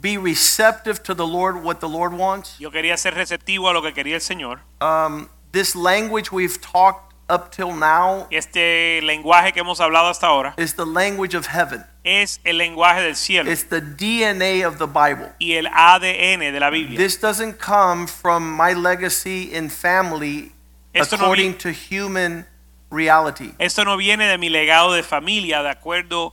[0.00, 2.58] be receptive to the Lord, what the Lord wants.
[2.58, 4.60] Yo quería ser receptivo a lo que quería el Señor.
[4.80, 10.54] Um, this language we've talked up till now Este lenguaje que hemos hablado hasta ahora
[10.56, 11.84] is the language of heaven.
[12.04, 15.32] es el lenguaje del cielo It's the DNA of the Bible.
[15.40, 16.96] y el ADN de la Biblia.
[16.98, 20.52] This doesn't come from my legacy in family
[20.94, 22.46] Esto according vi- to human
[22.90, 23.52] reality.
[23.58, 26.32] Esto no viene de mi legado de familia de acuerdo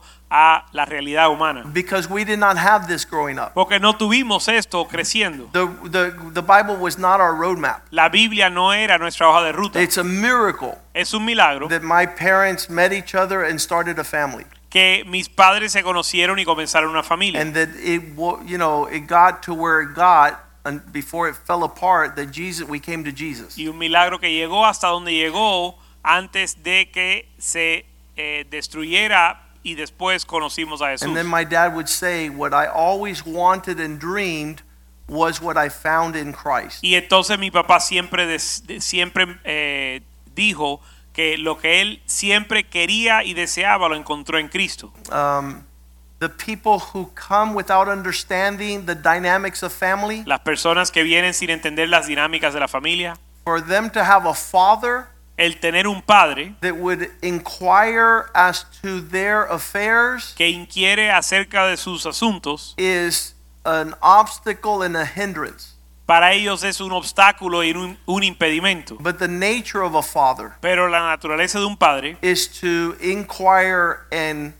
[0.72, 1.64] la realidad humana.
[1.72, 3.54] Because we did not have this growing up.
[3.54, 5.50] Porque no tuvimos esto creciendo.
[5.52, 7.82] The, the, the Bible was not our roadmap.
[7.90, 9.80] La Biblia no era nuestra hoja de ruta.
[9.80, 14.04] It's a miracle Es un milagro that my parents met each other and started a
[14.04, 14.44] family.
[14.70, 17.40] que mis padres se conocieron y comenzaron una familia.
[17.40, 18.02] And that it,
[18.44, 22.66] you know, it got to where it got and before it fell apart that Jesus,
[22.66, 23.56] we came to Jesus.
[23.56, 29.74] Y un milagro que llegó hasta donde llegó antes de que se eh, destruyera y
[29.74, 31.08] después conocimos a Jesús.
[31.08, 34.62] And then my dad would say, what I always wanted and dreamed
[35.08, 36.78] was what I found in Christ.
[36.82, 40.02] Y entonces mi papá siempre, de- siempre eh,
[40.36, 40.80] dijo
[41.12, 44.92] que lo que él siempre quería y deseaba lo encontró en Cristo.
[45.10, 45.64] Um,
[46.20, 51.50] the people who come without understanding the dynamics of family, Las personas que vienen sin
[51.50, 53.16] entender las dinámicas de la familia.
[53.44, 59.00] for them to have a father El tener un padre that would inquire as to
[59.00, 65.74] their affairs que inquiere acerca de sus asuntos, is an obstacle and a hindrance.
[66.06, 68.96] para ellos es un obstáculo y un, un impedimento.
[69.00, 74.06] But the nature of a father Pero la naturaleza de un padre is to inquire
[74.12, 74.52] and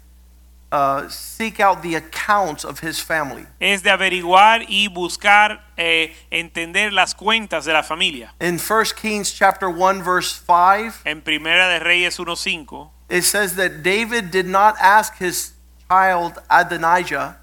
[0.75, 3.47] uh, seek out the accounts of his family.
[3.61, 8.33] es de averiguar y buscar eh, entender las cuentas de la familia.
[8.41, 13.85] In 1 Kings chapter 1 verse 5, En Primera de Reyes 1.5 it says that
[13.85, 15.53] David did not ask his
[15.89, 17.37] child Adonijah,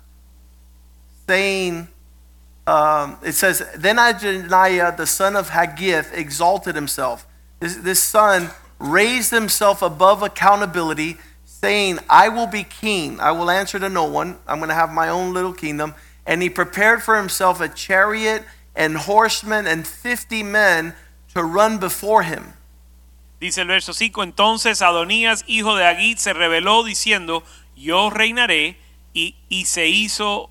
[1.28, 1.88] saying,
[2.67, 7.26] um, it says, Then Adonijah, the son of Haggith, exalted himself.
[7.60, 11.17] This, this son raised himself above accountability,
[11.62, 13.19] saying, I will be king.
[13.19, 14.38] I will answer to no one.
[14.47, 15.93] I'm going to have my own little kingdom.
[16.26, 18.43] And he prepared for himself a chariot
[18.76, 20.93] and horsemen and 50 men
[21.34, 22.54] to run before him.
[23.39, 27.43] Dice el verso 5, entonces Adonías, hijo de Haguit, se rebeló diciendo,
[27.76, 28.78] yo reinaré,
[29.13, 30.50] y, y se hizo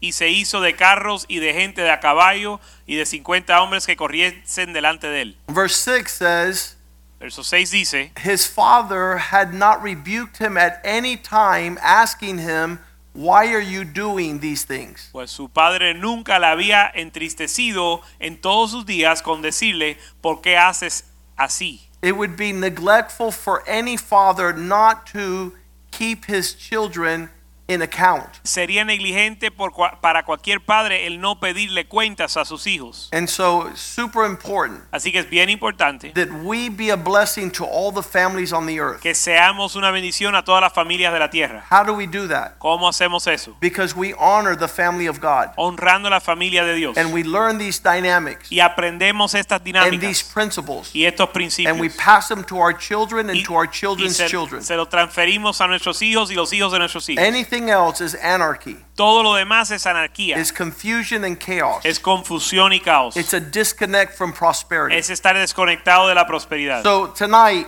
[0.00, 3.86] y se hizo de carros y de gente de a caballo y de 50 hombres
[3.86, 5.36] que corriesen delante de él.
[5.46, 6.76] Verse 6 says,
[7.22, 12.80] Verso 6 dice, his father had not rebuked him at any time, asking him,
[13.12, 15.08] Why are you doing these things?
[15.12, 20.56] pues su padre nunca la había entristecido en todos sus días con decirle, ¿por qué
[20.56, 21.04] haces
[21.38, 21.82] así?
[22.02, 25.52] It would be neglectful for any father not to
[25.92, 27.30] keep his children
[27.68, 28.26] in account.
[28.42, 33.08] Sería negligente por para cualquier padre el no pedirle cuentas a sus hijos.
[33.12, 37.50] And so, it's super important Así que es bien importante that we be a blessing
[37.52, 39.00] to all the families on the earth.
[39.00, 41.64] que seamos una bendición a todas las familias de la tierra.
[41.70, 42.58] How do we do that?
[42.58, 43.56] ¿Cómo hacemos eso?
[43.60, 46.98] Because we honor the family of God Honrando la familia de Dios.
[46.98, 49.92] and we learn these dynamics Y aprendemos estas dinámicas.
[49.92, 51.70] and these principles y estos principios.
[51.70, 54.62] and we pass them to our children and Y, to our y children's se, children.
[54.62, 57.22] se lo transferimos a nuestros hijos y los hijos de nuestros hijos.
[57.24, 58.76] Anything else is anarchy.
[58.96, 60.36] Todo lo demás es anarquía.
[60.36, 61.84] is confusion and chaos.
[61.84, 63.16] Es confusión y caos.
[63.16, 64.96] It's a disconnect from prosperity.
[64.96, 66.82] Es estar desconectado de la prosperidad.
[66.82, 67.66] So tonight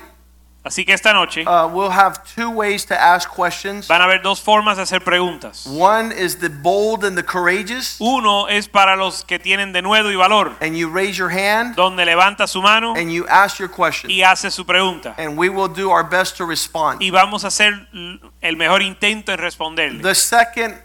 [0.64, 3.86] Así que esta noche uh, we'll have two ways to ask questions.
[3.86, 5.66] van a haber dos formas de hacer preguntas.
[5.66, 10.16] One is the bold and the courageous, Uno es para los que tienen denuedo y
[10.16, 14.10] valor, and you raise your hand donde levanta su mano and you ask your question,
[14.10, 15.14] y hace su pregunta.
[15.18, 17.02] and we will do our best to respond.
[17.02, 17.86] Y vamos a hacer
[18.40, 20.02] el mejor intento en responderle.
[20.02, 20.76] The second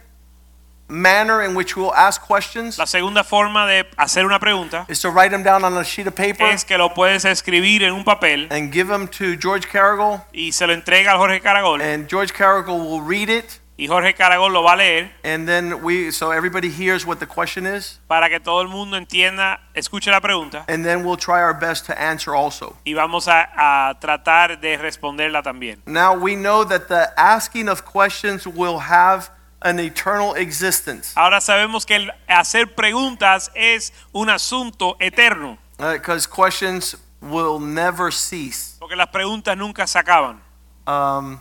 [0.90, 5.10] manner in which we'll ask questions La segunda forma de hacer una pregunta is to
[5.10, 8.04] write them down on a sheet of paper es que lo puedes escribir en un
[8.04, 12.08] papel and give them to George Caragol, y se lo entrega a Jorge Caragol and
[12.08, 16.10] George Caragol will read it, y Jorge Caragol lo va a leer and then we
[16.10, 18.00] so everybody hears what the question is.
[18.08, 21.86] para que todo el mundo entienda, escuche la pregunta and then we'll try our best
[21.86, 22.76] to answer also.
[22.84, 25.80] y vamos a, a tratar de responderla también.
[25.86, 29.30] Now we know that the asking of questions will have
[29.62, 36.96] an eternal existence Ahora sabemos que el hacer preguntas es un asunto eterno, because questions
[37.20, 38.76] will never cease.
[38.78, 40.40] porque las preguntas nunca se acaban.
[40.86, 41.40] Um,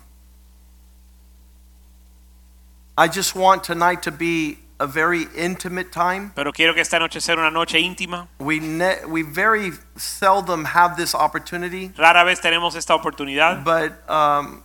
[2.97, 6.31] I just want tonight to be a very intimate time.
[6.35, 8.27] Pero quiero que esta noche sea una noche íntima.
[8.39, 14.61] We ne- we very seldom have this opportunity, Rara vez tenemos esta oportunidad, but um,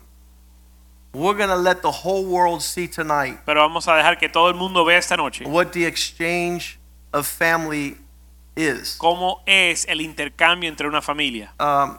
[1.14, 4.54] we're gonna let the whole world see tonight pero vamos a dejar que todo el
[4.54, 6.78] mundo vea esta noche what the exchange
[7.12, 7.96] of family
[8.56, 8.96] is.
[8.98, 11.52] cómo es el intercambio entre una familia.
[11.60, 11.98] Um,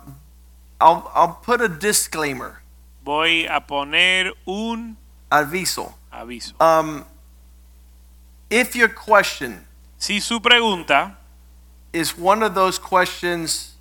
[0.82, 2.62] I'll, I'll put a disclaimer,
[3.04, 4.98] Voy a poner un
[5.32, 5.94] aviso.
[6.12, 6.54] aviso.
[6.60, 7.06] Um,
[8.50, 9.66] if your question
[9.98, 11.16] Si su pregunta
[11.94, 13.76] is one of those questions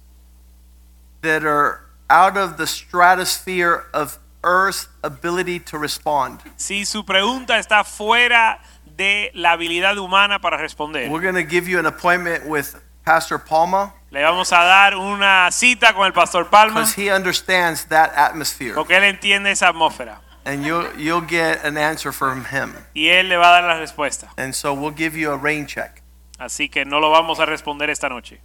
[1.23, 7.83] that are out of the stratosphere of Earth's ability to respond, Si su pregunta está
[7.83, 12.77] fuera de la habilidad humana para responder, we're going to give you an appointment with
[13.05, 17.87] Pastor Palma le vamos a dar una cita con el pastor Palma because he understands
[17.87, 22.75] that atmosphere, porque él entiende esa atmósfera and you'll you'll get an answer from him.
[22.95, 24.29] y él le va a dar la respuesta.
[24.37, 26.03] And so we'll give you a rain check.
[26.39, 28.41] Así que no lo vamos a responder esta noche.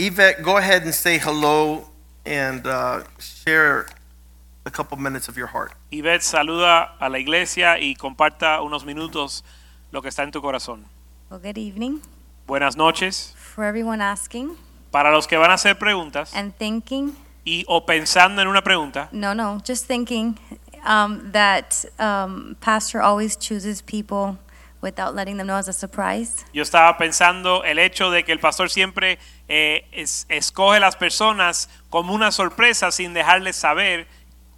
[0.00, 1.88] Yvette, go ahead and say hello
[2.24, 3.86] and uh, share
[4.64, 5.72] a couple minutes of your heart.
[5.90, 9.42] Ivette saluda a la iglesia y comparta unos minutos
[9.90, 10.84] lo que está en tu corazón.
[11.28, 12.00] Well, good evening.
[12.46, 13.34] Buenas noches.
[13.36, 14.56] For everyone asking
[14.92, 19.08] Para los que van a hacer preguntas and thinking, y o pensando en una pregunta,
[19.10, 20.38] No, no, just thinking
[20.86, 24.38] um, that um, Pastor always chooses people
[24.82, 26.44] without letting them know as a surprise.
[26.52, 29.18] yo estaba pensando el hecho de que el pastor siempre
[29.48, 34.06] eh, es- escoge las personas como una sorpresa sin dejarles saber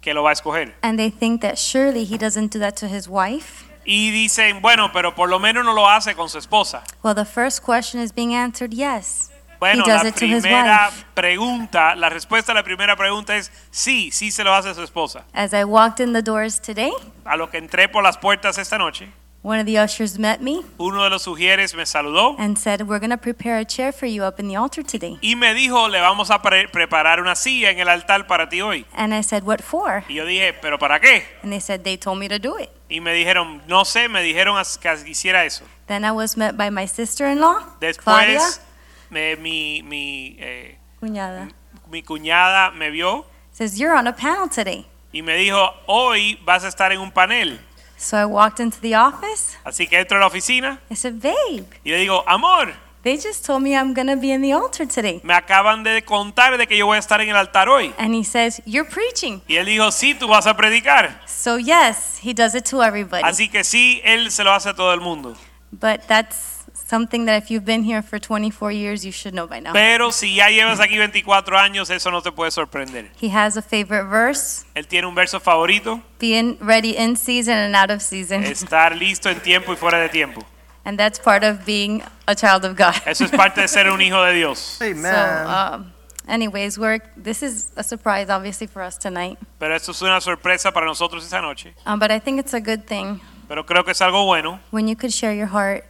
[0.01, 0.75] que lo va a escoger.
[0.81, 3.65] And they think that surely he doesn't do that to his wife.
[3.85, 6.83] Y dicen, bueno, pero por lo menos no lo hace con su esposa.
[7.03, 9.29] Well, the first question is being answered yes.
[9.59, 11.05] Bueno, does la it to his primera wife.
[11.13, 14.81] pregunta, la respuesta a la primera pregunta es sí, sí se lo hace a su
[14.83, 15.23] esposa.
[15.33, 16.91] As I walked in the doors today,
[17.25, 19.07] A lo que entré por las puertas esta noche,
[19.43, 22.99] one of the ushers met me uno de los sugieres me saludó and said, We're
[22.99, 25.17] going to prepare a chair for you up in the altar today.
[25.21, 28.61] y me dijo, le vamos a pre- preparar una silla en el altar para ti
[28.61, 28.85] hoy.
[28.93, 30.03] And I said, What for?
[30.07, 31.23] Y yo dije, ¿pero para qué?
[31.41, 32.69] And they said, They told me to do it.
[32.89, 35.63] Y me dijeron, no sé, me dijeron as- que hiciera eso.
[35.87, 37.59] Then I was met by my sister in law,
[37.97, 38.61] Claudia, Después,
[39.09, 41.49] me- mi, mi, eh, cuñada.
[41.89, 44.85] mi cuñada me vio Says, You're on a panel today.
[45.13, 47.59] y me dijo, hoy vas a estar en un panel.
[48.01, 49.55] So I walked into the office.
[49.63, 52.73] Así que entro a la oficina I said, Babe, y le digo, amor,
[53.03, 55.21] they just told me I'm going to be in the altar today.
[55.23, 57.93] me acaban de contar de que yo voy a estar en el altar hoy.
[57.99, 59.41] And he says, You're preaching.
[59.47, 61.21] Y él dijo, sí, tú vas a predicar.
[61.27, 63.23] So, yes, he does it to everybody.
[63.23, 65.35] Así que sí, él se lo hace a todo el mundo.
[65.71, 66.50] But that's
[66.91, 69.71] something that if you've been here for 24 years, you should know by now.
[69.71, 73.09] Pero si ya llevas aquí 24 años, eso no te puede sorprender.
[73.15, 77.75] He has a favorite verse Él tiene un verso favorito, being ready in season and
[77.75, 78.43] out of season.
[78.43, 80.43] estar listo en tiempo y fuera de tiempo.
[80.83, 82.95] And that's part of being a child of God.
[83.05, 84.79] Eso es parte de ser un hijo de Dios.
[84.81, 85.13] Amen.
[85.13, 85.93] So, um,
[86.27, 89.37] anyways, we're, this is a surprise, obviously, for us tonight.
[89.59, 91.73] Pero esto es una sorpresa para nosotros esta noche.
[91.85, 94.87] Um, but I think it's a good thing Pero creo que es algo bueno when
[94.87, 95.83] you could share your heart.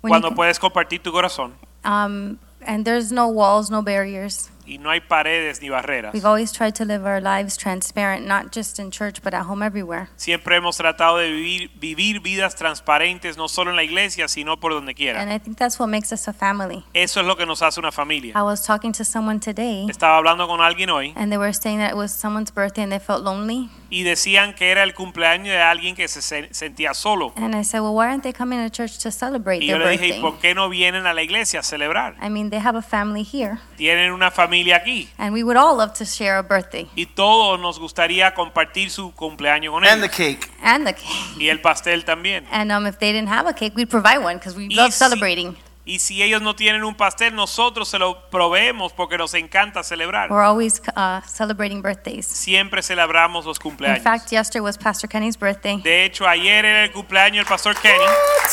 [0.00, 1.52] When you cuando can- puedes compartir tu corazón
[1.84, 4.50] um, and there's no walls, no barriers.
[4.68, 6.12] Y no hay paredes ni barreras.
[6.12, 9.64] We've always tried to live our lives transparent, not just in church, but at home
[9.64, 10.08] everywhere.
[10.16, 14.72] Siempre hemos tratado de vivir, vivir vidas transparentes, no solo en la iglesia, sino por
[14.72, 15.20] donde quiera.
[15.20, 16.84] And I think that's what makes us a family.
[16.92, 18.34] Eso es lo que nos hace una familia.
[18.36, 21.78] I was talking to someone today, Estaba hablando con alguien hoy and they were saying
[21.78, 23.70] that it was someone's birthday and they felt lonely.
[23.90, 27.32] y decían que era el cumpleaños de alguien que se se sentía solo.
[27.36, 29.88] And I said, Well, why aren't they coming to church to celebrate Y yo le
[29.96, 32.16] dije, por qué no vienen a la iglesia a celebrar?
[32.22, 35.76] I mean, they have a family here, Tienen una familia aquí and we would all
[35.76, 40.06] love to share a birthday y todos nos gustaría compartir su cumpleaños con and the
[40.06, 40.16] ellos.
[40.16, 40.50] cake.
[40.62, 41.36] and the cake.
[41.38, 42.44] Y el pastel también.
[42.50, 44.92] And um, if they didn't have a cake, we'd provide one because we Y love
[44.92, 45.56] si- celebrating.
[45.90, 50.30] Y si ellos no tienen un pastel, nosotros se lo proveemos porque nos encanta celebrar.
[50.30, 52.26] We're always uh, celebrating birthdays.
[52.26, 54.02] Siempre celebramos los In cumpleaños.
[54.02, 58.04] fact, yesterday was Pastor Kenny's birthday, De hecho, ayer era el cumpleaños del pastor Kenny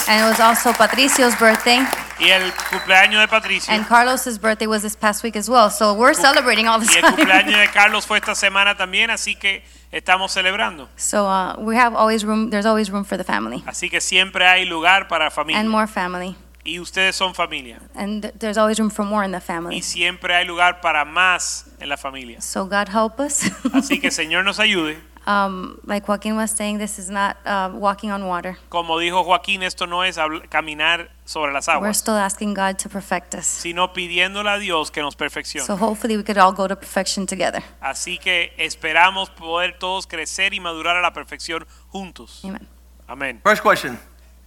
[0.08, 1.80] and it was also Patricio's birthday,
[2.20, 3.74] y el cumpleaños de Patricio.
[3.74, 5.70] and Carlos's birthday was this past week as well.
[5.70, 7.18] So we're celebrating all the Y el time.
[7.18, 9.62] cumpleaños de Carlos fue esta semana también, así que
[9.92, 10.88] estamos celebrando.
[10.96, 12.50] So uh, we have always room.
[12.50, 15.64] There's always room for the family Así que siempre hay lugar para and familia.
[15.64, 17.80] more family, Y ustedes son familia.
[17.96, 19.82] and th- there's always room for more in the Y family.
[19.82, 22.42] siempre hay lugar para más en la familia.
[22.42, 23.44] So God help us.
[23.74, 24.98] Así que Señor nos ayude.
[25.28, 28.58] um, like Joaquin was saying, this is not uh, walking on water.
[28.70, 30.18] Como dijo Joaquín, esto no es
[30.50, 33.46] caminar sobre las We're aguas, still asking God to perfect us.
[33.46, 35.66] sino pidiéndole a Dios que nos perfeccione.
[35.66, 37.64] So hopefully we could all go to perfection together.
[37.82, 42.42] Así que esperamos poder todos crecer y madurar a la perfección juntos.
[42.44, 42.68] Amen.
[43.08, 43.42] Amén.
[43.44, 44.00] First question.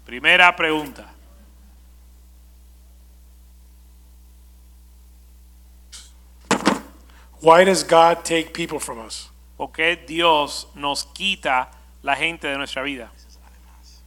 [0.05, 1.07] Primera pregunta.
[7.41, 9.29] Why does God take people from us?
[9.57, 11.69] ¿Por qué Dios nos quita
[12.03, 13.11] la gente de nuestra vida?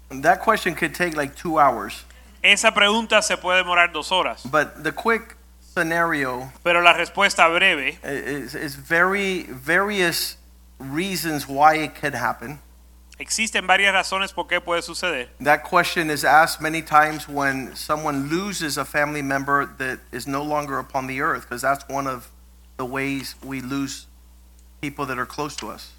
[0.10, 2.04] That question could take like two hours,
[2.44, 7.98] Esa pregunta se puede demorar dos horas, but the quick scenario pero la respuesta breve
[8.04, 10.36] is, is very various
[10.80, 12.60] reasons why it could happen.
[13.20, 15.28] existen varias razones por qué puede suceder.
[15.40, 20.44] That question is asked many times when someone loses a family member that is no
[20.44, 22.30] longer upon the earth, because that's one of
[22.78, 24.08] the ways we lose
[24.82, 25.92] people that are close to us.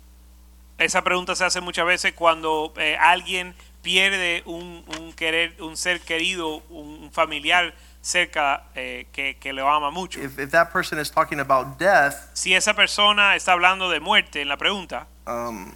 [0.79, 6.01] Esa pregunta se hace muchas veces cuando eh, alguien pierde un, un querer, un ser
[6.01, 10.21] querido, un familiar cerca eh, que, que le ama mucho.
[10.21, 14.41] If, if that person is talking about death, Si esa persona está hablando de muerte
[14.41, 15.73] en la pregunta, um,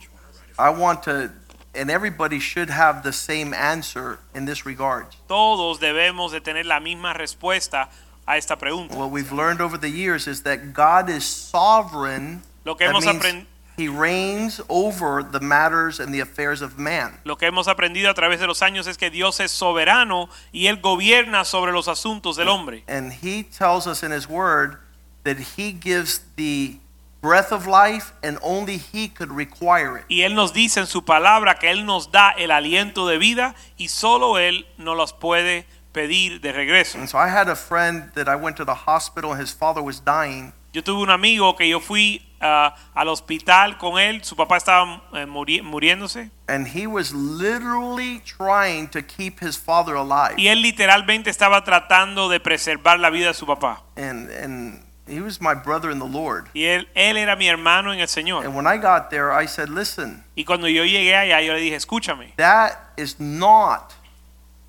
[0.59, 1.31] I want to,
[1.75, 5.07] and everybody should have the same answer in this regard.
[5.29, 7.91] todos debemos de tener la misma respuesta
[8.27, 8.95] a esta pregunta.
[8.97, 12.43] What we've learned over the years is that God is sovereign.
[12.65, 13.47] Lo que hemos aprendido
[13.77, 17.21] He reigns over the matters and the affairs of man.
[17.25, 20.69] Lo que hemos aprendido a través de los años es que Dios es soberano y
[20.69, 22.85] Él gobierna sobre los asuntos del hombre.
[22.89, 24.79] And he tells us in his word
[25.25, 26.79] that he gives the
[27.21, 30.05] breath of life and only he could require it.
[30.09, 33.55] Y Él nos dice en su palabra que Él nos da el aliento de vida
[33.77, 35.67] y solo Él nos los puede
[35.97, 36.99] pedir de regreso.
[36.99, 39.83] And so I had a friend that I went to the hospital and his father
[39.83, 44.37] was dying Yo tuve un amigo que yo fui ah, al hospital con él, su
[44.37, 50.35] papá estaba eh, muri- muriéndose and he was literally trying to keep his father alive.
[50.37, 53.81] y él literalmente estaba tratando de preservar la vida de su papá.
[53.97, 56.51] And and he was my brother in the Lord.
[56.53, 58.45] Y él, él era mi hermano en el Señor.
[58.45, 61.61] And when I got there, I said, "Listen, Y cuando yo llegué allá, yo le
[61.61, 63.95] dije, escúchame, that is not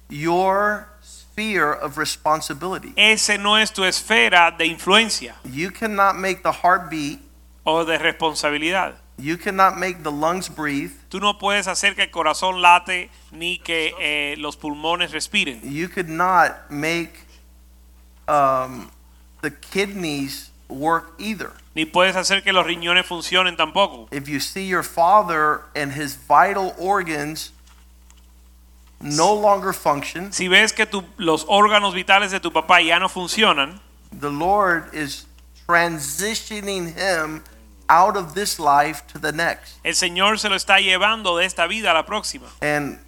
[0.10, 0.88] your
[1.38, 2.94] sphere of responsibility.
[2.96, 7.20] ese no es tu esfera de influencia You cannot make the heart beat.
[7.64, 8.96] o de responsabilidad.
[9.20, 10.92] You cannot make the lungs breathe.
[11.10, 15.60] Tú no puedes hacer que el corazón late ni que eh, los pulmones respiren.
[15.64, 17.26] You could not make
[18.28, 18.90] um,
[19.42, 21.52] the kidneys work either.
[21.76, 24.08] Ni puedes hacer que los riñones funcionen tampoco.
[24.12, 27.52] If you see your father and his vital organs
[29.00, 33.08] no longer function, Si ves que tu- los órganos vitales de tu papá ya no
[33.10, 33.80] funcionan,
[34.12, 35.26] the Lord is
[35.68, 37.44] transitioning him
[37.90, 39.76] out of this life to the next.
[39.84, 42.48] el Señor se lo está llevando de esta vida a la próxima.
[42.62, 43.00] And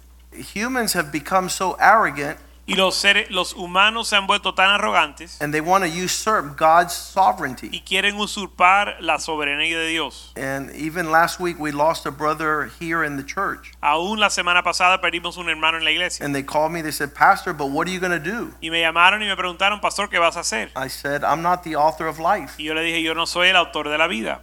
[0.54, 2.38] humans have become so arrogant
[2.70, 6.56] Y los seres, los humanos se han vuelto tan arrogantes and they want to usurp
[6.56, 7.68] God's sovereignty.
[7.72, 10.32] y quieren usurpar la soberanía de Dios.
[10.36, 13.72] And even last week we lost a brother here in the church.
[13.82, 16.92] Aún la semana pasada perdimos un hermano en la iglesia And they called me, they
[16.92, 18.54] said, Pastor, but what are you going to do?
[18.62, 20.70] y me llamaron y me preguntaron, pastor, ¿qué vas a hacer?
[20.76, 22.54] I said, I'm not the author of life.
[22.58, 24.42] Y yo le dije, yo no soy el autor de la vida.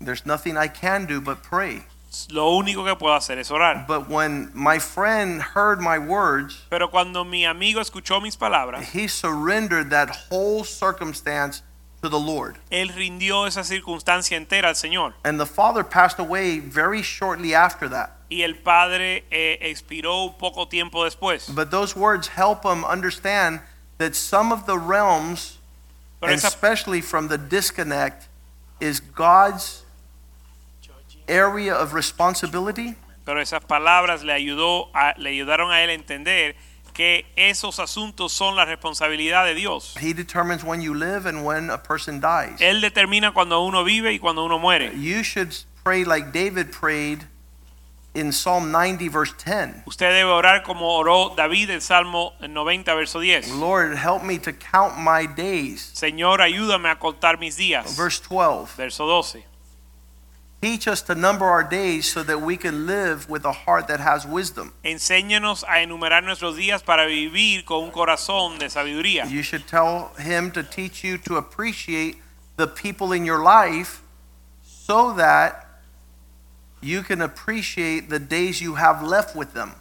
[0.00, 1.82] There's nothing I can do but pray.
[2.30, 3.86] Lo único que puedo hacer es orar.
[3.86, 9.08] But when my friend heard my words, Pero cuando mi amigo escuchó mis palabras, he
[9.08, 11.62] surrendered that whole circumstance
[12.02, 12.58] to the Lord.
[12.70, 15.14] él rindió esa circunstancia entera al Señor.
[15.24, 18.12] And the father passed away very shortly after that.
[18.28, 21.48] Y el padre eh, expiró poco tiempo después.
[21.54, 23.60] But those words help him understand
[23.98, 25.58] that some of the realms,
[26.20, 28.28] Pero and esa, especially from the disconnect,
[28.80, 29.84] is God's
[31.28, 36.54] area of responsibility pero esas palabras le, ayudó a- le ayudaron a él a entender
[36.94, 39.94] que esos asuntos son la responsabilidad de Dios.
[40.00, 42.58] He determines when you live and when a person dies.
[42.60, 44.92] Él determina cuando uno vive y cuando uno muere.
[44.96, 45.52] You should
[45.84, 47.26] pray like David prayed
[48.14, 49.82] in Psalm 90, verse 10.
[49.86, 53.50] Usted debe orar como oró David en Salmo 90, verso 10.
[53.50, 55.82] Lord, help me to count my days.
[55.94, 57.94] Señor, ayúdame a contar mis días.
[57.94, 58.74] Verse 12.
[58.78, 59.44] Verso 12.
[60.62, 64.00] Teach us to number our days so that we can live with a heart that
[64.00, 64.72] has wisdom.
[64.82, 69.30] Enséñanos a enumerar nuestros días para vivir con un corazón de sabiduría.
[69.30, 72.16] You should tell him to teach you to appreciate
[72.56, 74.02] the people in your life
[74.62, 75.66] so that
[76.80, 79.74] you can appreciate the days you have left with them.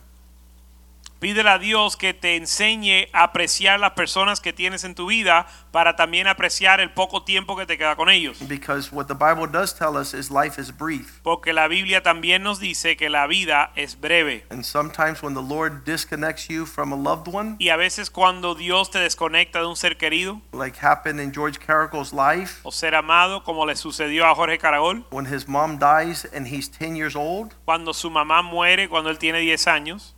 [1.25, 5.47] Pídele a Dios que te enseñe a apreciar las personas que tienes en tu vida
[5.71, 8.37] para también apreciar el poco tiempo que te queda con ellos.
[8.47, 11.21] Because what the Bible does tell us is life is brief.
[11.23, 14.45] Porque la Biblia también nos dice que la vida es breve.
[14.51, 18.53] And sometimes when the Lord disconnects you from a loved one, Y a veces cuando
[18.53, 22.93] Dios te desconecta de un ser querido like happened in George Caracal's life, o ser
[22.93, 27.15] amado, como le sucedió a Jorge Caragol, when his mom dies and he's 10 years
[27.15, 30.14] old, cuando su mamá muere cuando él tiene 10 años,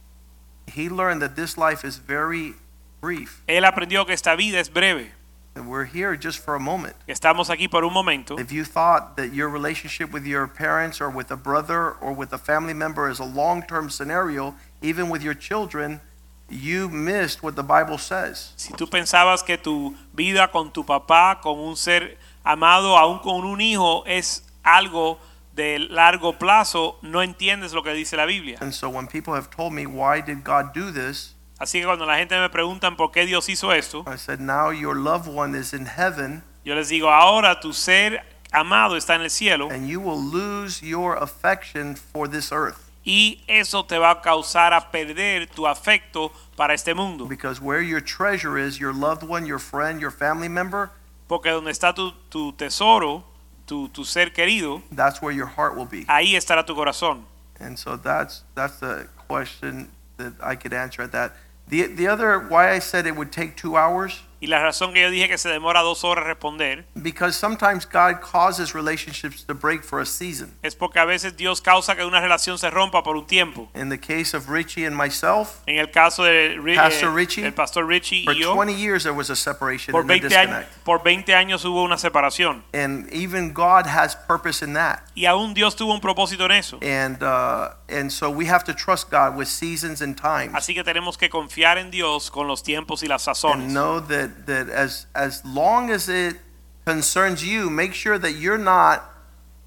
[0.68, 2.56] he learned that this life is very
[3.02, 3.44] brief.
[3.48, 5.12] él aprendió que esta vida es breve.
[5.56, 6.96] And we're here just for a moment.
[7.08, 8.38] Estamos aquí por un momento.
[8.38, 12.32] If you thought that your relationship with your parents or with a brother or with
[12.32, 14.54] a family member is a long term scenario,
[14.84, 16.00] even with your children,
[16.48, 18.54] you missed what the Bible says.
[18.56, 23.44] Si tú pensabas que tu vida con tu papá, con un ser amado, aún con
[23.44, 25.18] un hijo, es algo
[25.58, 28.58] de largo plazo, no entiendes lo que dice la Biblia.
[28.62, 31.36] And so when people have told me, why did God do this?
[31.60, 34.70] Así que cuando la gente me pregunta por qué Dios hizo esto, I said, now
[34.70, 39.22] your loved one is in heaven yo les digo, ahora tu ser amado está en
[39.22, 42.78] el cielo and you will lose your affection for this earth.
[43.04, 47.26] y eso te va a causar a perder tu afecto para este mundo.
[47.26, 50.92] Because where your treasure is, your loved one, your friend, your family member,
[51.28, 53.24] Porque donde está tu, tu tesoro,
[53.68, 56.06] tu, tu ser querido, that's where your heart will be.
[56.06, 57.24] ahí estará tu corazón.
[57.60, 61.34] And so that's that's the question that I could answer at that.
[61.68, 65.02] The the other why I said it would take two hours Y la razón que
[65.02, 69.84] yo dije que se demora dos horas responder because sometimes God causes relationships to break
[69.84, 70.54] for a season.
[70.62, 73.70] es porque a veces Dios causa que una relación se rompa por un tiempo.
[73.74, 77.46] In the case of Richie and myself, En el caso de Ri- Pastor eh, Richie,
[77.46, 80.14] el pastor Richie for y yo, 20 years there was a separation por and a
[80.14, 80.84] 20, años, disconnect.
[80.84, 82.64] por 20 años hubo una separación.
[82.74, 85.00] And even God has purpose in that.
[85.16, 86.78] Y aún Dios tuvo un propósito en eso.
[86.84, 90.54] And uh, and so we have to trust God with seasons and times.
[90.54, 94.46] Así que tenemos que confiar en Dios con los tiempos y las and know that
[94.46, 96.38] that as as long as it
[96.86, 99.04] concerns you, make sure that you're not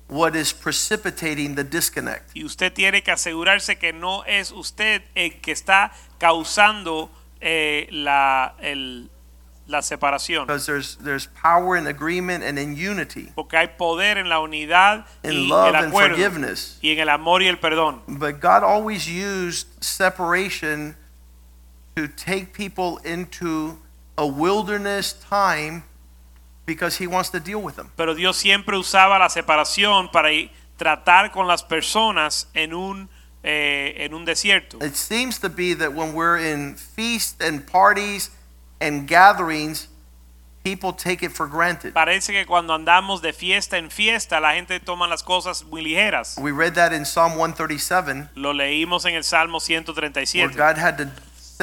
[0.09, 2.31] what is precipitating the disconnect.
[2.35, 7.11] Y usted tiene que asegurarse que no es usted el que está causando
[7.41, 9.11] eh, la, el-
[9.71, 10.47] la separación.
[10.47, 15.07] Because there's there's power in agreement and in unity, Porque hay poder en la unidad
[15.23, 16.16] in y el and acuerdo.
[16.83, 18.03] Y en el amor y el perdón.
[18.07, 20.97] But God always used separation
[21.97, 23.79] to take people into
[24.18, 25.85] a wilderness time
[26.66, 27.91] because he wants to deal with them.
[27.97, 30.31] Pero Dios siempre usaba la separación para
[30.77, 33.09] tratar con las personas en un,
[33.43, 34.83] eh, en un desierto.
[34.83, 38.31] It seems to be that when we're in feasts and parties
[38.81, 39.89] and gatherings,
[40.64, 41.93] people take it for granted.
[41.95, 46.37] Parece que cuando andamos de fiesta en fiesta, la gente toma las cosas muy ligeras.
[46.39, 50.47] We read that in Psalm 137, Lo leímos en el Salmo 137.
[50.47, 51.09] where God had to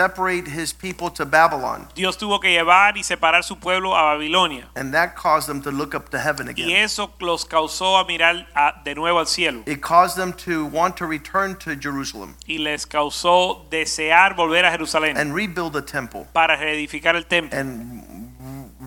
[0.08, 4.68] separate his people to Babylon, Dios tuvo que llevar y separar su pueblo a Babilonia.
[4.76, 6.70] and that caused them to look up to heaven again.
[6.70, 9.64] Y eso los causó a mirar a- de nuevo al cielo.
[9.66, 14.72] It caused them to want to return to Jerusalem Y les causó desear volver a
[14.72, 17.58] Jerusalén and rebuild the temple para reedificar el templo.
[17.58, 18.27] and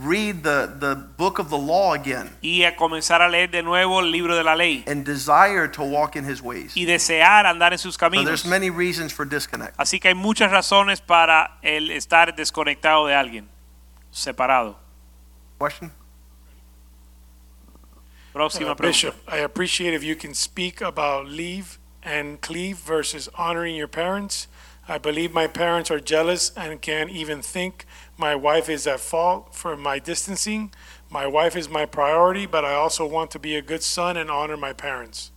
[0.02, 4.00] read the, the book of the law again Y a comenzar a leer de nuevo
[4.00, 4.82] el libro de la ley.
[4.86, 6.74] and desire to walk in his ways.
[6.76, 9.76] Y desear andar en sus So there's many reasons for disconnect.
[9.78, 13.48] Así que hay muchas razones para el estar desconectado de alguien.
[14.12, 14.76] Separado.
[15.58, 15.92] Question?
[18.32, 18.82] Próxima Uh, pregunta.
[18.82, 24.46] Bishop, I appreciate if you can speak about leave and cleave versus honoring your parents.
[24.88, 27.86] I believe my parents are jealous and can't even think
[28.20, 30.72] my wife is at fault for my distancing.
[31.10, 34.30] My wife is my priority, but I also want to be a good son and
[34.30, 35.32] honor my parents.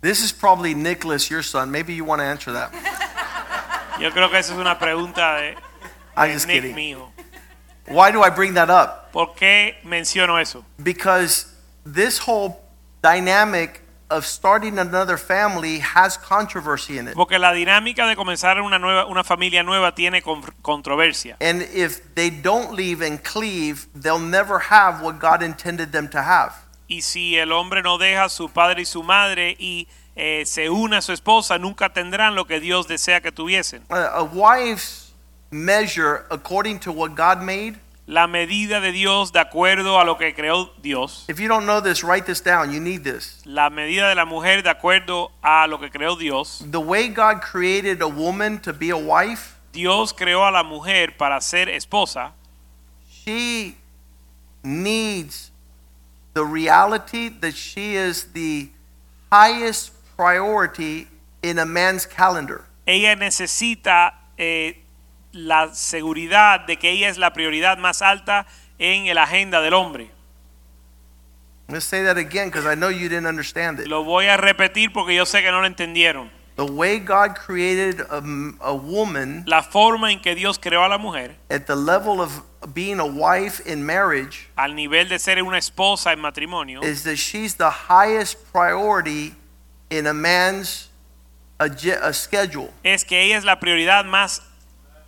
[0.00, 1.70] This is probably Nicholas, your son.
[1.70, 2.72] Maybe you want to answer that.
[4.00, 5.56] Yo creo que esa es una pregunta de,
[6.16, 6.74] I'm de just Nick, kidding.
[6.76, 7.10] mi hijo.
[7.88, 9.12] Why do I bring that up?
[9.12, 10.64] ¿Por qué menciono eso?
[10.82, 11.52] Because
[11.84, 12.60] this whole
[13.00, 13.80] dynamic
[14.10, 17.14] of starting another family has controversy in it.
[17.14, 21.36] Porque la dinámica de comenzar una nueva una familia nueva tiene con- controversia.
[21.40, 26.22] And if they don't leave and cleave, they'll never have what God intended them to
[26.22, 26.52] have.
[26.88, 30.70] Y si el hombre no deja a su padre y su madre y eh, se
[30.70, 33.82] une a su esposa, nunca tendrán lo que Dios desea que tuviesen.
[33.90, 35.12] A, a wife's
[35.50, 37.78] measure according to what God made.
[38.06, 41.24] La medida de Dios de acuerdo a lo que creó Dios.
[41.28, 42.72] If you don't know this, write this down.
[42.72, 43.40] You need this.
[43.44, 46.64] La medida de la mujer de acuerdo a lo que creó Dios.
[46.70, 51.16] The way God created a woman to be a wife, Dios creó a la mujer
[51.18, 52.32] para ser esposa.
[53.26, 53.76] she
[54.62, 55.50] needs
[56.34, 58.68] the reality that she is the
[59.32, 61.08] highest priority
[61.42, 62.64] in a man's calendar.
[62.86, 64.74] Ella necesita eh,
[65.36, 68.46] la seguridad de que ella es la prioridad más alta
[68.78, 70.10] en la agenda del hombre.
[71.78, 73.88] Say that again because I know you didn't understand it.
[73.88, 76.30] Lo voy a repetir porque yo sé que no lo entendieron.
[76.54, 78.22] The way God created a,
[78.60, 82.42] a woman La forma en que Dios creó a la mujer, at the level of
[82.72, 87.16] being a wife in marriage al nivel de ser una esposa en matrimonio, is that
[87.16, 89.34] she's the highest priority
[89.90, 90.88] in a man's
[91.58, 92.72] a schedule.
[92.82, 94.42] es que ella es la prioridad más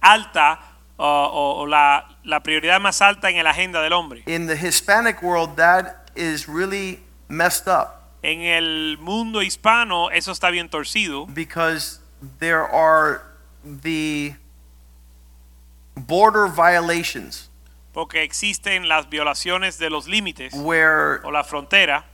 [0.01, 0.61] alta
[0.97, 4.23] o, o- o la, la prioridad más alta en la agenda del hombre.
[4.27, 10.51] In the Hispanic world, that is really messed up En el mundo hispano eso está
[10.51, 12.01] bien torcido because
[12.41, 13.23] there are
[13.65, 14.35] the
[15.95, 17.49] border violations
[17.93, 22.05] porque existen las violaciones de los límites where o la frontera.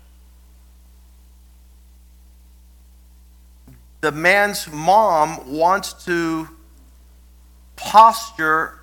[4.01, 6.49] the man's mom wants to
[7.77, 8.81] posture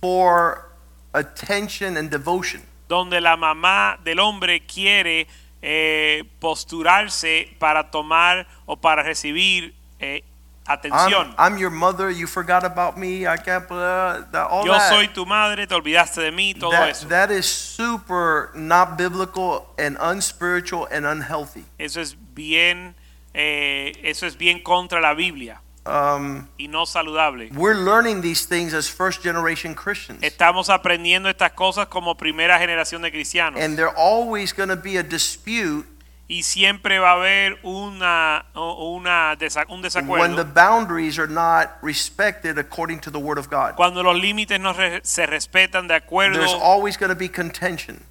[0.00, 0.70] for
[1.14, 2.62] attention and devotion.
[2.88, 5.28] donde la mamá del hombre quiere
[5.62, 10.24] eh, posturarse para tomar o para recibir eh,
[10.66, 11.34] atención.
[11.38, 12.10] I'm, I'm your mother.
[12.10, 13.26] You forgot about me.
[13.26, 13.68] I can't.
[13.68, 14.88] Blah, that, all Yo that.
[14.90, 17.08] soy tu madre, te olvidaste de mí, todo that, eso.
[17.08, 21.64] that is super not biblical and unspiritual and unhealthy.
[21.78, 22.96] Eso es bien
[23.32, 27.50] eh, eso es bien contra la Biblia Um, y no saludable.
[27.54, 30.22] we're learning these things as first generation Christians.
[30.22, 34.98] Estamos aprendiendo estas cosas como primera generación de cristianos And there always going to be
[34.98, 35.86] a dispute
[36.30, 39.36] y siempre va a haber una, una
[39.68, 43.74] un when the boundaries are not respected according to the Word of God.
[43.74, 44.72] cuando los límites no
[45.02, 46.38] se respetan de acuerdo.
[46.38, 48.04] There's always going to be contention.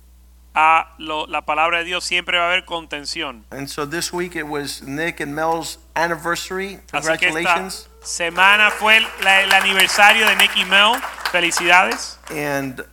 [0.62, 3.46] A lo- la palabra de Dios, siempre va a haber contención.
[3.52, 6.80] And so this week it was Nick and Mel's anniversary.
[6.92, 7.90] Así que esta Congratulations.
[8.04, 10.96] semana fue la- el aniversario de Nicky Mel.
[11.32, 12.18] Felicidades.
[12.30, 12.84] And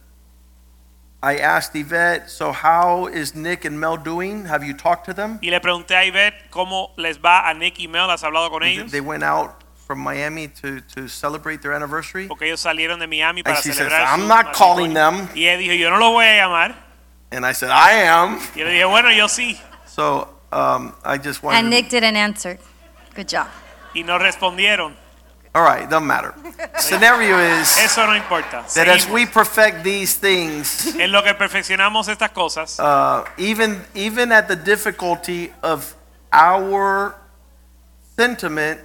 [1.22, 4.44] I asked Yvette, so how is Nick and Mel doing?
[4.46, 5.38] Have you talked to them?
[5.42, 8.08] Y le pregunté a Ivette cómo les va a Nicky y Mel.
[8.10, 8.92] ¿Has hablado con ellos?
[8.92, 12.28] They went out from Miami to, to celebrate their anniversary.
[12.28, 15.28] Porque ellos salieron de Miami para And she says, celebrar I'm not calling them.
[15.34, 16.85] Y él dijo, yo no lo voy a llamar.
[17.36, 18.38] And I said, I am.
[18.54, 19.58] Y yo le dije, bueno, yo sí.
[19.84, 22.58] So um, I just wanted And to- Nick didn't answer.
[23.14, 23.46] Good job.
[23.94, 24.94] Y no respondieron.
[25.54, 26.34] All right, doesn't matter.
[26.78, 28.64] Scenario is Eso no importa.
[28.74, 34.32] that as we perfect these things, En lo que perfeccionamos estas cosas, uh, even even
[34.32, 35.94] at the difficulty of
[36.32, 37.14] our
[38.18, 38.80] sentiment,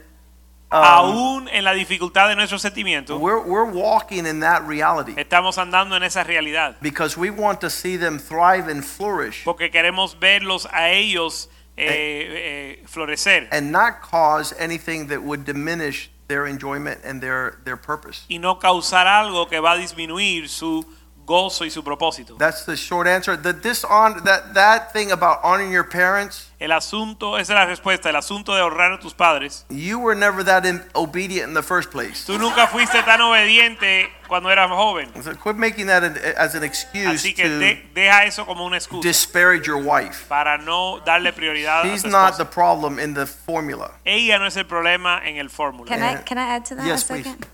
[0.72, 5.13] aún en la dificultad de nuestros sentimientos, we're we're walking in that reality.
[5.17, 6.78] estamos andando en esa realidad.
[6.82, 9.43] because we want to see them thrive and flourish.
[9.43, 13.47] Porque queremos verlos a ellos eh, eh, florecer.
[13.51, 18.26] And not cause anything that would diminish their enjoyment and their their purpose.
[18.30, 20.86] y no causar algo que va a disminuir su
[21.32, 22.38] gozo y su propósito.
[22.38, 23.36] That's the short answer.
[23.38, 27.65] That this on that that thing about honoring your parents, El asunto, esa es la
[27.65, 29.65] respuesta, el asunto de honrar a tus padres.
[29.69, 32.25] you were never that in, obedient in the first place.
[32.27, 35.09] Tú nunca fuiste tan obediente cuando eras joven.
[35.23, 38.63] So quit making that an, as an excuse Así que to de- deja eso como
[38.65, 40.27] una excusa disparage your wife.
[40.29, 43.91] para no darle prioridad a She's tu not the problem in the formula.
[44.05, 45.88] Ella no es el problema en el fórmula.
[45.88, 47.23] Can I can I add to that Yes, a please.
[47.23, 47.47] second?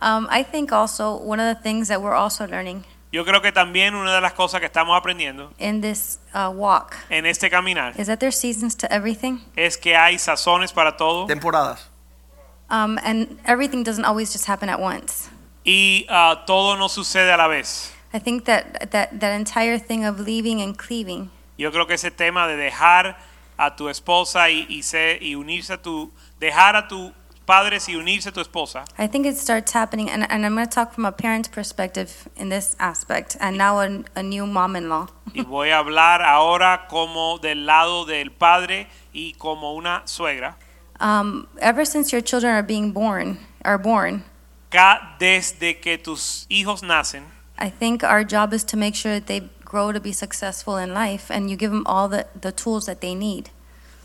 [0.00, 2.84] Um, I think also one of the things that we're also learning
[3.14, 6.96] Yo creo que también una de las cosas que estamos aprendiendo in this uh, walk
[7.10, 11.24] en este caminar is that there's seasons to everything, es que hay sazones para todo
[11.28, 11.88] Temporadas.
[12.70, 15.30] um, and everything doesn't always just happen at once.
[15.64, 17.92] y ah, todo no sucede a la vez.
[18.12, 22.10] I think that that that entire thing of leaving and cleaving Yo creo que ese
[22.10, 23.16] tema de dejar
[23.56, 26.10] a tu esposa y, y, unirse a tu
[26.40, 27.12] dejar a tus
[27.46, 30.66] padres y unirse a tu esposa I think it starts happening, and, and I'm going
[30.66, 35.08] to talk from a parent's perspective in this aspect, and now a, a new mom-in-law.
[35.34, 40.54] y voy a hablar ahora como del lado del padre y como una suegra.
[41.00, 44.22] Um, ever since your children are being born, are born,
[44.70, 47.24] Ca- desde que tus hijos nacen,
[47.58, 50.94] I think our job is to make sure that they grow to be successful in
[50.94, 53.50] life, and you give them all the, the tools that they need.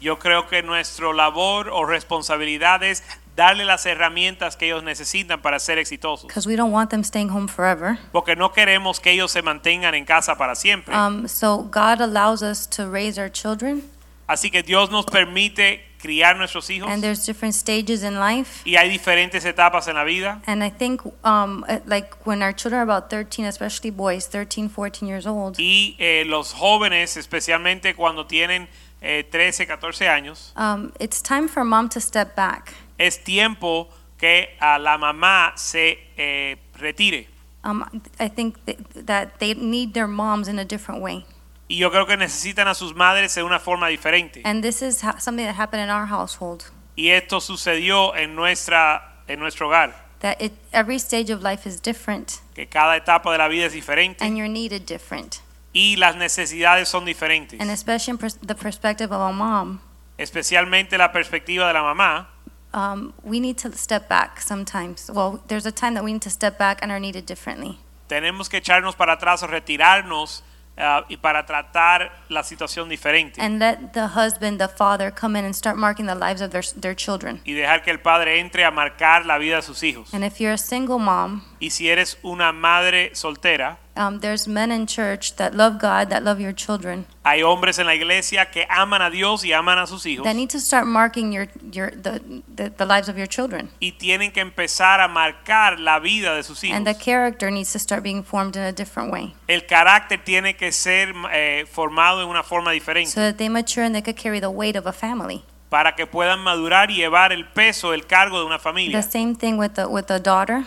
[0.01, 3.03] yo creo que nuestra labor o responsabilidad es
[3.39, 6.27] darle las herramientas que ellos necesitan para ser exitosos.
[6.27, 7.97] Because we don't want them staying home forever.
[8.11, 10.93] Porque no queremos que ellos se mantengan en casa para siempre.
[10.93, 13.83] Um, so God allows us to raise our children,
[14.27, 18.61] Así que Dios nos permite criar nuestros hijos and there's different stages in life.
[18.63, 20.41] y hay diferentes etapas en la vida.
[20.45, 24.69] And I think, um, uh, like when our children are about 13, especially boys, 13,
[24.69, 28.67] 14 years old, Y eh, los jóvenes, especialmente cuando tienen
[29.01, 32.73] eh, 13, 14 años, um, it's time for mom to step back.
[32.99, 33.89] Es tiempo
[34.19, 37.27] que a la mamá se eh, retire.
[37.63, 37.83] Um,
[38.19, 41.25] I think that, that they need their moms in a different way.
[41.67, 44.41] Y yo creo que necesitan a sus madres de una forma diferente.
[44.45, 46.63] And this is ha- something that happened in our household.
[46.95, 51.81] Y esto sucedió en, nuestra, en nuestro hogar, That it, every stage of life is
[51.81, 55.37] different, que cada etapa de la vida es diferente and you're needed different.
[55.71, 57.59] y las necesidades son diferentes.
[57.61, 59.79] And especially in pers- the perspective of a mom,
[60.17, 62.29] Especialmente la perspectiva de la mamá,
[62.73, 65.09] um, we need to step back sometimes.
[65.13, 67.79] Well, there's a time that we need to step back and are needed differently.
[68.07, 70.43] tenemos que echarnos para atrás o retirarnos
[70.77, 73.39] ah, y para tratar la situación diferente.
[73.39, 76.63] And let the husband, the father, come in and start marking the lives of their,
[76.75, 77.39] their children.
[77.45, 80.11] y dejar que el padre entre a marcar la vida de sus hijos.
[80.13, 84.71] And if you're a single mom, Y si eres una madre soltera, um, there's men
[84.71, 88.65] in church that love God, that love your children, hay hombres en la iglesia que
[88.69, 91.91] aman a Dios y aman a sus hijos that need to start marking your, your,
[91.91, 93.69] the, the, the lives of your children.
[93.79, 96.77] y tienen que empezar a marcar la vida de sus hijos.
[96.77, 100.55] And the character needs to start being formed in a different way El carácter tiene
[100.55, 104.17] que ser eh, formado en una forma diferente so that they mature and they could
[104.17, 105.43] carry the weight of a family.
[105.69, 108.99] para que puedan madurar y llevar el peso, el cargo de una familia.
[108.99, 110.65] The same thing with the, with the daughter.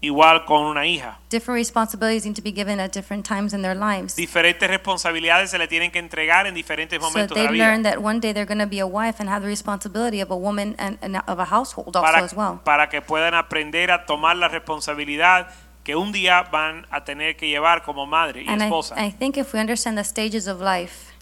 [0.00, 1.18] Igual con una hija.
[1.28, 4.14] Different responsibilities need to be given at different times in their lives.
[4.14, 7.64] Diferentes responsabilidades se le tienen que entregar en diferentes So momentos de they la vida.
[7.66, 10.30] learn that one day they're going to be a wife and have the responsibility of
[10.30, 12.60] a woman and, and of a household also para, as well.
[12.64, 15.48] para que puedan aprender a tomar la responsabilidad
[15.82, 18.94] que un día van a tener que llevar como madre y And I, esposa.
[19.04, 21.12] I think if we understand the stages of life?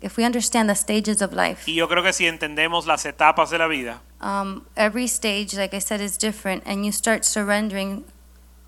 [0.00, 3.50] If we understand the stages of life, y yo creo que si entendemos las etapas
[3.50, 8.04] de la vida, um, every stage, like I said, is different, and you start surrendering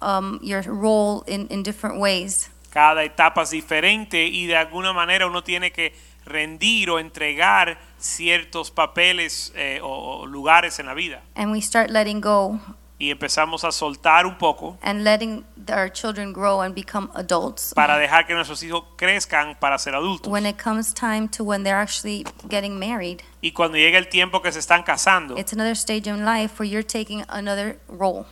[0.01, 2.51] um, your role in, in different ways.
[2.71, 5.93] cada etapa es diferente y de alguna manera uno tiene que
[6.25, 11.23] rendir o entregar ciertos papeles eh, o, o lugares en la vida.
[11.35, 12.61] And we start letting go
[13.01, 17.73] Y empezamos a soltar un poco and letting our children grow and become adults.
[17.75, 20.31] para dejar que nuestros hijos crezcan para ser adultos.
[20.33, 24.43] When it comes time to when they're actually getting married, Y cuando llega el tiempo
[24.43, 28.27] que se están casando, it's another stage in life where you're taking another role.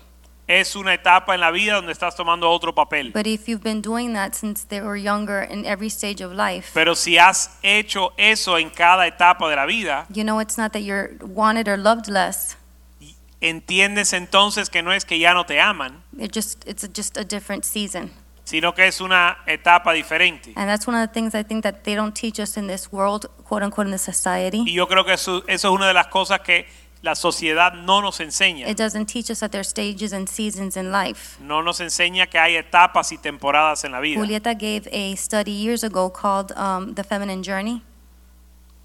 [0.48, 3.12] es una etapa en la vida donde estás tomando otro papel.
[3.12, 6.70] But if you've been doing that since they were younger in every stage of life,
[6.74, 10.72] Pero si has hecho eso en cada etapa de la vida, you know it's not
[10.72, 12.56] that you're wanted or loved less.
[13.40, 16.02] Entiendes entonces que no es que ya no te aman,
[16.34, 18.10] just it's a, just a different season.
[18.44, 20.52] sino que es una etapa diferente.
[20.56, 22.92] And that's one of the things I think that they don't teach us in this
[22.92, 24.72] world, quote unquote, in this Y society.
[24.72, 26.66] yo creo que eso, eso es una de las cosas que
[27.02, 28.68] la sociedad no nos enseña.
[28.68, 31.36] It doesn't teach us that there are stages and seasons in life.
[31.40, 34.18] No nos enseña que hay etapas y temporadas en la vida.
[34.20, 37.82] Julieta gave a study years ago called um, The Feminine Journey.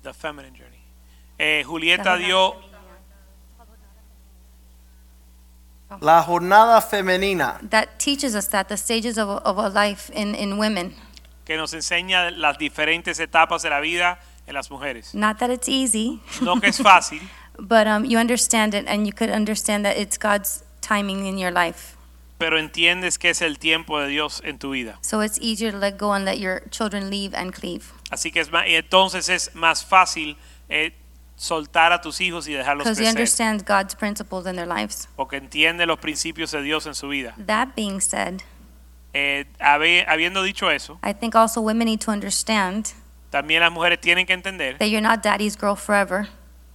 [0.03, 0.79] The feminine journey.
[1.37, 2.55] Eh, Julieta dio
[5.99, 7.59] La jornada femenina.
[7.69, 10.93] that teaches us that the stages of a, of a life in, in women.
[11.45, 15.13] que nos enseña las diferentes etapas de la vida en las mujeres.
[15.13, 17.19] Not that it's easy, No que es fácil,
[17.59, 21.51] but um, you understand it and you could understand that it's God's timing in your
[21.51, 21.97] life.
[22.37, 24.97] pero entiendes que es el tiempo de Dios en tu vida.
[25.01, 27.91] So it's easier to let go and let your children leave and cleave.
[28.09, 30.37] Así que es más, entonces es más fácil
[30.67, 30.91] eh,
[31.45, 35.09] soltar a tus hijos y dejarlos Because you crecer, understand God's principles in their lives.
[35.15, 37.33] porque entiende los principios de Dios en su vida.
[37.47, 38.41] That being said,
[39.13, 42.89] Eh, habe- habiendo dicho eso, I think also women need to understand
[43.31, 46.27] también las mujeres tienen que entender that you're not daddy's girl forever.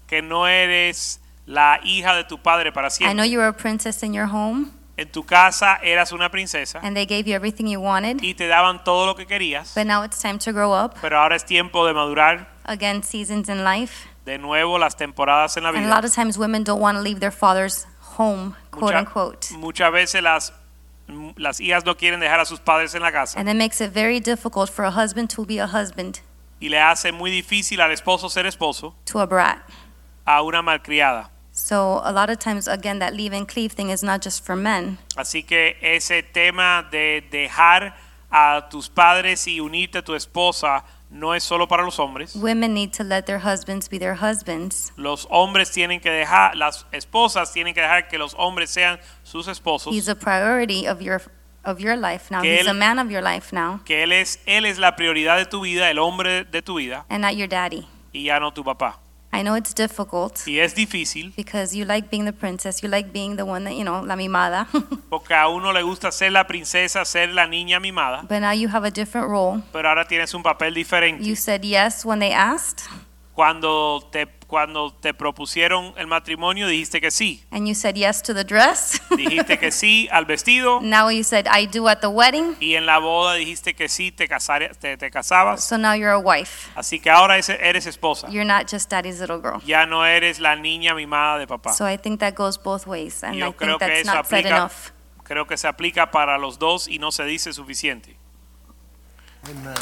[0.08, 3.30] que no eres la hija de tu padre para I know siempre.
[3.30, 7.06] you were a princess in your home En tu casa eras una princesa and they
[7.06, 10.18] gave you everything you wanted, y te daban todo lo que querías, but now it's
[10.20, 10.94] time to grow up.
[11.00, 14.08] pero ahora es tiempo de madurar Again, seasons in life.
[14.26, 15.94] De nuevo las temporadas en la And a vida.
[15.94, 17.86] lot of times women don't want to leave their father's
[18.18, 19.50] home, quote Mucha- unquote.
[19.56, 20.52] Muchas veces las,
[21.36, 23.92] las hijas no quieren dejar a sus padres en la casa And it makes it
[23.92, 26.20] very difficult for a husband to be a husband
[26.60, 29.58] y le hace muy difícil al esposo ser esposo to a brat.
[30.26, 31.30] a una malcriada.
[31.52, 34.56] So a lot of times, again, that leave and cleave thing is not just for
[34.56, 34.98] men.
[35.16, 37.94] Así que ese tema de dejar
[38.30, 40.84] a tus padres y unirte a tu esposa
[41.16, 42.34] no es solo para los hombres.
[42.36, 44.92] Women need to let their husbands be their husbands.
[44.96, 49.48] Los hombres tienen que dejar, las esposas tienen que dejar que los hombres sean sus
[49.48, 49.94] esposos.
[49.94, 51.20] He's a priority of your
[51.64, 52.42] of your life now.
[52.42, 54.94] Que He's él- a man of your life now, Que él es, él es la
[54.94, 57.88] prioridad de tu vida, el hombre de tu vida and not your daddy.
[58.12, 59.00] y ya no tu papá.
[59.36, 63.12] I know it's difficult Y es difícil because you like being the princess, you like
[63.12, 64.66] being the one that you know, la mimada.
[65.10, 68.68] porque a uno le gusta ser la princesa, ser la niña mimada, but now you
[68.68, 69.62] have a different role.
[69.72, 71.22] pero ahora tienes un papel diferente.
[71.22, 72.88] You said yes when they asked,
[73.36, 77.44] Cuando te, cuando te propusieron el matrimonio dijiste que sí.
[77.50, 78.98] and you said yes to the dress.
[79.14, 82.56] Dijiste que sí al vestido now you said I do at the wedding.
[82.60, 85.62] y en la boda dijiste que sí te, casare- te, te casabas.
[85.62, 86.70] So now you're a wife.
[86.76, 88.26] Así que ahora es- eres esposa.
[88.30, 89.60] You're not just daddy's little girl.
[89.66, 91.74] Ya no eres la niña mimada de papá.
[91.74, 94.14] So I think that goes both ways, and Yo I creo think que that's eso
[94.14, 94.92] not said aplica- enough.
[95.24, 98.16] Creo que se aplica para los dos y no se dice suficiente.
[99.44, 99.74] Amen.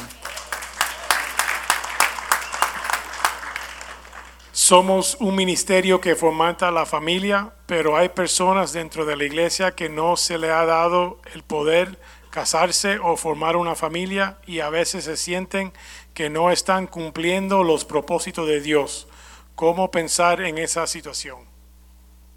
[4.55, 9.89] Somos un ministerio que fomenta la familia, pero hay personas dentro de la iglesia que
[9.89, 11.99] no se le ha dado el poder
[12.31, 15.73] casarse o formar una familia y a veces se sienten
[16.15, 19.09] que no están cumpliendo los propósitos de Dios.
[19.57, 21.41] ¿Cómo pensar en esa situación?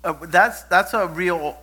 [0.04, 1.56] Uh, that's that's a real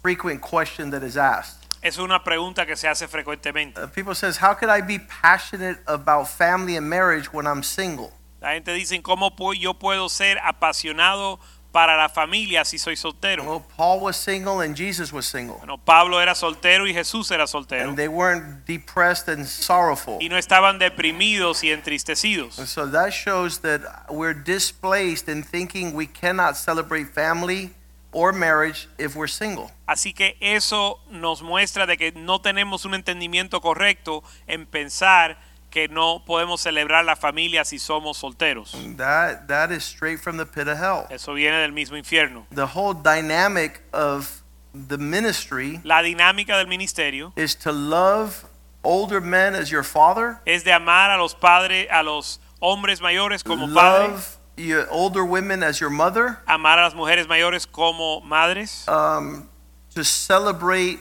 [0.00, 1.68] frequent question that is asked.
[1.82, 3.78] Es una pregunta que se hace frecuentemente.
[3.78, 8.14] Uh, people says, "How could I be passionate about family and marriage when I'm single?"
[8.46, 11.40] La gente dice, ¿cómo yo puedo ser apasionado
[11.72, 13.42] para la familia si soy soltero?
[13.42, 17.48] Well, Paul was single and Jesus was single, Bueno, Pablo era soltero y Jesús era
[17.48, 17.88] soltero.
[17.88, 20.18] and they weren't depressed and sorrowful.
[20.20, 22.60] Y no estaban deprimidos y entristecidos.
[22.60, 27.72] And so that shows that we're displaced in thinking we cannot celebrate family
[28.12, 29.72] or marriage if we're single.
[29.88, 35.36] Así que eso nos muestra de que no tenemos un entendimiento correcto en pensar
[35.76, 38.72] que no podemos celebrar la familia si somos solteros.
[38.96, 41.06] That that is straight from the pit of hell.
[41.10, 42.46] Eso viene del mismo infierno.
[42.50, 48.46] The whole dynamic of the ministry La dinámica del ministerio is to love
[48.82, 53.44] older men as your father, es de amar a los padres, a los hombres mayores
[53.44, 58.88] como love your older women as your mother, amar a las mujeres mayores como madres,
[58.88, 59.46] um,
[59.94, 60.98] to celebrate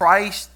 [0.00, 0.50] Christ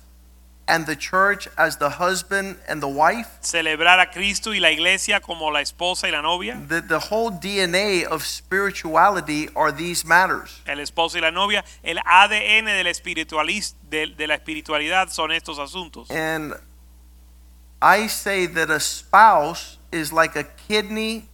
[0.70, 3.26] and the church as the husband and the wife.
[3.42, 7.30] celebrar a Cristo y la iglesia como la esposa y la novia, The, the whole
[7.30, 10.60] DNA of spirituality are these matters.
[10.66, 15.58] el esposo y la novia, el ADN del espiritualis- de, de la espiritualidad son estos
[15.58, 16.08] asuntos.
[16.10, 16.54] And
[17.82, 21.28] I say that a spouse is like a kidney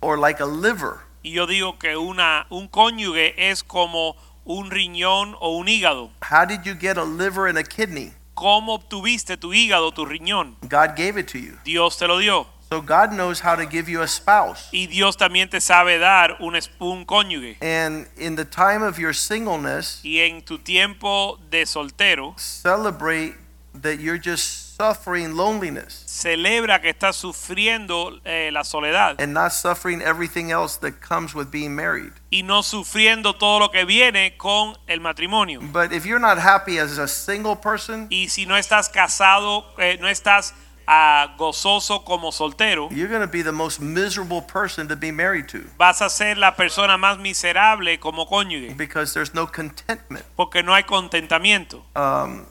[0.00, 1.00] or like a liver.
[1.22, 6.10] Y yo digo que una, un cónyuge es como un riñón o un hígado.
[6.22, 8.12] How did you get a liver and a kidney?
[8.38, 10.56] ¿Cómo obtuviste tu hígado, tu riñón?
[10.62, 11.58] God gave it to you.
[11.64, 12.46] Dios te lo dio.
[12.70, 14.68] So God knows how to give you a spouse.
[14.70, 17.56] Y Dios también te sabe dar un, cónyuge.
[17.60, 23.34] And in the time of your singleness, Y en tu tiempo de soltero, celebrate
[23.74, 30.00] that you're just suffering loneliness celebra que estás sufriendo eh, la soledad and not suffering
[30.00, 32.12] everything else that comes with being married.
[32.30, 35.60] y no sufriendo todo lo que viene con el matrimonio.
[35.72, 39.98] But if you're not happy as a single person, Y si no estás casado, eh,
[40.00, 40.54] no estás
[40.86, 45.48] ah, gozoso como soltero, you're going to be the most miserable person to be married
[45.48, 50.24] to vas a ser la persona más miserable como cónyuge, because there's no contentment.
[50.36, 51.82] porque no hay contentamiento.
[51.96, 52.46] Um,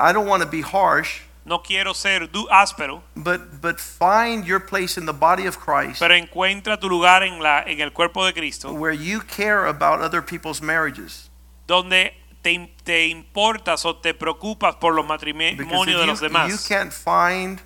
[0.00, 4.58] I don't want to be harsh, No quiero ser du- áspero, but but find your
[4.60, 8.26] place in the body of Christ pero encuentra tu lugar en, la, en el cuerpo
[8.26, 11.30] de Cristo, where you care about other people's marriages.
[11.68, 16.36] donde te, te importas o te preocupas por los Because matrimonios de los if you,
[16.36, 16.68] you demás.
[16.68, 17.60] can't find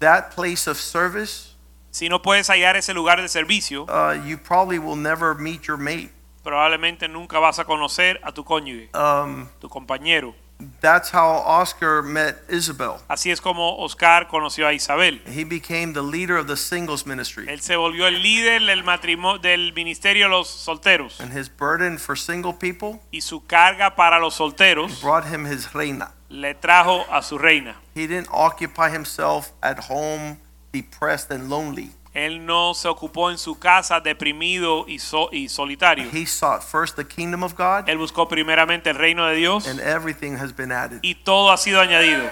[0.00, 1.50] that place of service,
[1.90, 5.76] Si no puedes hallar ese lugar de servicio, uh, you probably will never meet your
[5.76, 6.10] mate.
[6.42, 10.34] probablemente nunca vas a conocer a tu cónyuge, Um, tu compañero.
[10.80, 13.00] That's how Oscar met Isabel.
[13.08, 15.20] Así es como Oscar conoció a Isabel.
[15.26, 17.46] He became the leader of the singles ministry.
[17.48, 21.98] Él se volvió el líder del matrimonio del ministerio de los solteros And his burden
[21.98, 26.12] for single people y su carga para los solteros brought him his reina.
[26.28, 27.76] le trajo a su reina.
[27.94, 30.38] He didn't occupy himself at home
[30.72, 31.90] depressed and lonely.
[32.14, 36.10] Él no se ocupó en su casa deprimido y, so- y solitario.
[36.12, 39.80] He sought first the kingdom of God, Él buscó primeramente el reino de Dios and
[39.80, 40.98] everything has been added.
[41.02, 42.22] y todo ha sido añadido.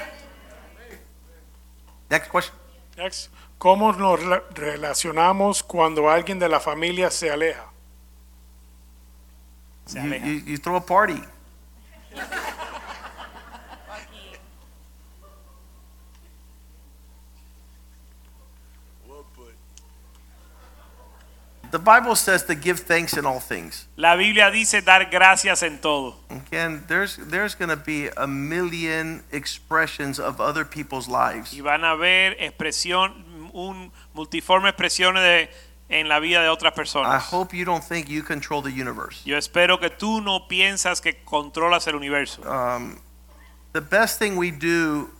[2.10, 2.54] Next question.
[2.96, 3.30] Next.
[3.58, 7.66] ¿Cómo nos rela- relacionamos cuando alguien de la familia se aleja?
[9.86, 10.26] Se You, aleja.
[10.26, 11.22] you, you throw a party.
[21.70, 23.86] The Bible says to give thanks in all things.
[23.96, 26.16] La Biblia dice dar gracias en todo.
[26.28, 31.52] Again, there's there's going to be a million expressions of other people's lives.
[31.52, 35.50] Y van a ver expresión, un multiforme expresiones de,
[35.90, 37.08] en la vida de otras personas.
[37.08, 39.22] I hope you don't think you control the universe.
[39.24, 42.42] Yo espero que tú no piensas que controlas el universo.
[42.44, 43.00] Um,
[43.72, 45.10] the best thing we do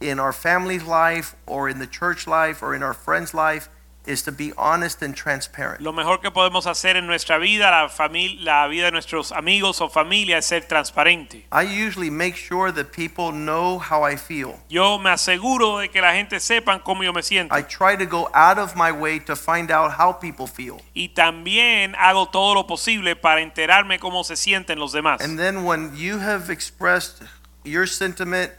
[0.00, 3.70] in our family's life or in the church life or in our friends' life
[4.06, 5.80] is to be honest and transparent.
[5.80, 9.80] Lo mejor que podemos hacer en nuestra vida, la, familia, la vida de nuestros amigos
[9.80, 11.46] o familia, es ser transparente.
[11.52, 14.58] I usually make sure that people know how I feel.
[14.68, 17.54] Yo me aseguro de que la gente sepa cómo yo me siento.
[17.54, 20.80] I try to go out of my way to find out how people feel.
[20.94, 25.20] Y también hago todo lo posible para enterarme cómo se sienten los demás.
[25.20, 27.22] And then when you have expressed
[27.64, 28.52] your sentiment,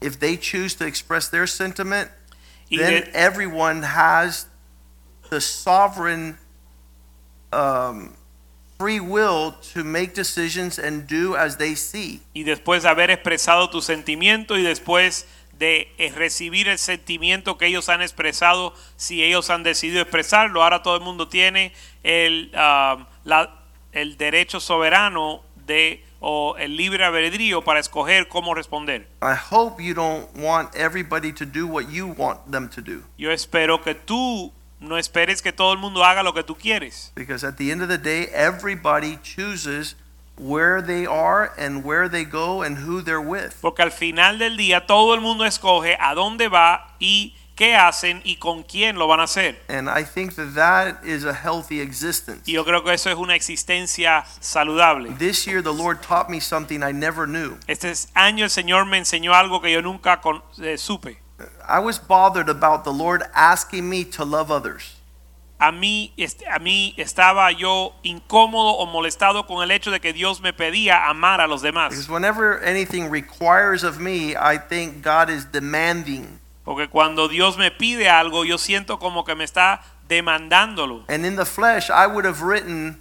[0.00, 2.10] if they choose to express their sentiment,
[2.72, 4.46] Y, then de- everyone has
[5.30, 6.36] the sovereign
[7.52, 8.14] um,
[8.78, 12.20] free will to make decisions and do as they see.
[12.34, 15.26] y después de haber expresado tu sentimiento y después
[15.58, 20.82] de eh, recibir el sentimiento que ellos han expresado, si ellos han decidido expresarlo, ahora
[20.82, 23.60] todo el mundo tiene el, ah, la-
[23.92, 29.08] el derecho soberano de o el libre albedrío para escoger cómo responder.
[29.20, 33.02] I hope you don't want everybody to do what you want them to do.
[33.18, 37.12] Yo espero que tú no esperes que todo el mundo haga lo que tú quieres,
[37.14, 39.96] Because at the end of the day, everybody chooses
[40.38, 43.52] where they are and where they go and who they're with.
[43.60, 48.20] porque al final del día todo el mundo escoge a dónde va y qué hacen
[48.24, 49.62] y con quién lo van a hacer.
[49.68, 52.42] And I think that that is a healthy existence.
[52.44, 55.16] Y yo creo que eso es una existencia saludable.
[55.16, 57.56] This year, the Lord taught me something I never knew.
[57.68, 61.18] Este año el Señor me enseñó algo que yo nunca con- eh, supe.
[61.68, 64.96] I was bothered about the Lord asking me to love others.
[65.60, 70.12] A mí, este, a mí estaba yo incómodo o molestado con el hecho de que
[70.12, 71.90] Dios me pedía amar a los demás.
[71.90, 76.41] Because whenever anything requires of me, I think God is demanding.
[76.64, 81.04] Porque cuando Dios me pide algo, yo siento como que me está demandándolo.
[81.08, 83.00] And in the flesh, I would have written,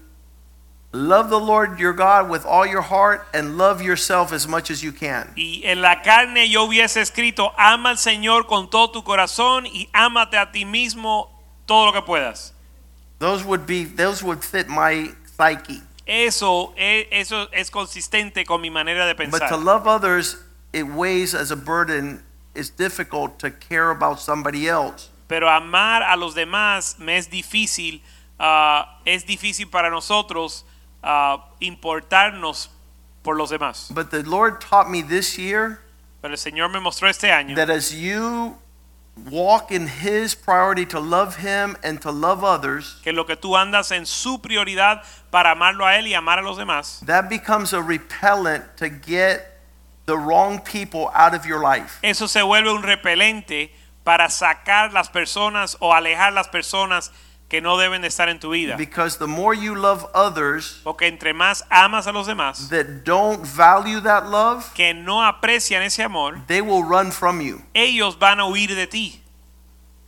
[0.94, 4.84] Love the Lord your God with all your heart and love yourself as much as
[4.84, 5.32] you can.
[5.38, 9.88] Y en la carne yo hubiese escrito, ama al Señor con todo tu corazón y
[9.94, 11.30] ámate a ti mismo
[11.66, 12.54] todo lo que puedas.
[13.20, 15.82] Those would be those would fit my psyche.
[16.06, 19.48] Eso es, eso es consistente con mi manera de But pensar.
[19.48, 20.44] to love others,
[20.74, 22.22] it weighs as a burden.
[22.54, 25.10] It's difficult to care about somebody else.
[25.28, 28.02] Pero amar a los demás me es difícil,
[28.38, 30.66] ah, es difícil para nosotros
[31.02, 32.70] ah, importarnos
[33.24, 33.94] por los demás.
[33.94, 35.80] But the Lord taught me this year
[36.22, 38.58] Pero el Señor me mostró este año that as you
[39.30, 43.56] walk in His priority to love Him and to love others, que lo que tú
[43.58, 47.74] andas en su prioridad para amarlo a Él y amar a los demás, that becomes
[47.74, 49.51] a repellent to get
[50.12, 52.00] the wrong people out of your life.
[52.04, 53.72] eso se vuelve un repelente
[54.04, 57.12] para sacar las personas o alejar las personas
[57.48, 58.76] que no deben de estar en tu vida.
[58.78, 63.46] Because the more you love others Porque entre más amas a los demás, that don't
[63.46, 67.62] value that love, que no aprecian ese amor, they will run from you.
[67.74, 69.22] ellos van a huir de ti.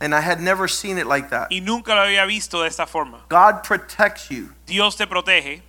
[0.00, 1.48] And I had never seen it like that.
[1.50, 3.24] Y nunca lo había visto de esta forma.
[3.28, 5.62] God protects you Dios te protege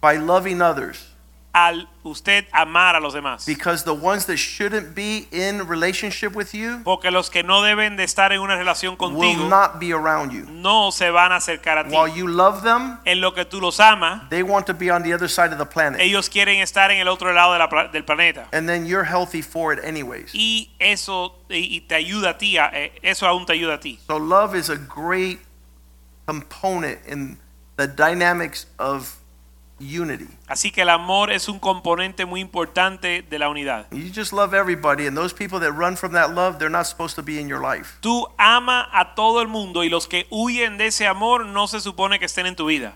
[0.00, 1.09] by loving others.
[1.52, 3.44] Al usted amar a los demás.
[3.44, 7.96] Because the ones that shouldn't be in relationship with you Porque los que no deben
[7.96, 10.46] de estar en una relación will contigo not be around you.
[10.48, 11.90] no se van a acercar a ti.
[11.94, 15.02] While you love them, En lo que tú los amas, they want to be on
[15.02, 16.00] the other side of the planet.
[16.00, 18.46] ellos quieren estar en el otro lado de la pla- del planeta.
[18.52, 20.30] And then you're healthy for it anyways.
[20.32, 23.80] Y eso y, y te ayuda a ti, a- eh, eso aún te ayuda a
[23.80, 23.98] ti.
[24.06, 25.40] So love is a great
[26.26, 27.38] component in
[27.76, 29.16] the dynamics of
[29.80, 30.28] unity.
[30.46, 33.86] Así que el amor es un componente muy importante de la unidad.
[33.90, 37.16] You just love everybody, and those people that run from that love, they're not supposed
[37.16, 37.98] to be in your life.
[38.00, 41.80] Tú ama a todo el mundo y los que huyen de ese amor no se
[41.80, 42.94] supone que estén en tu vida.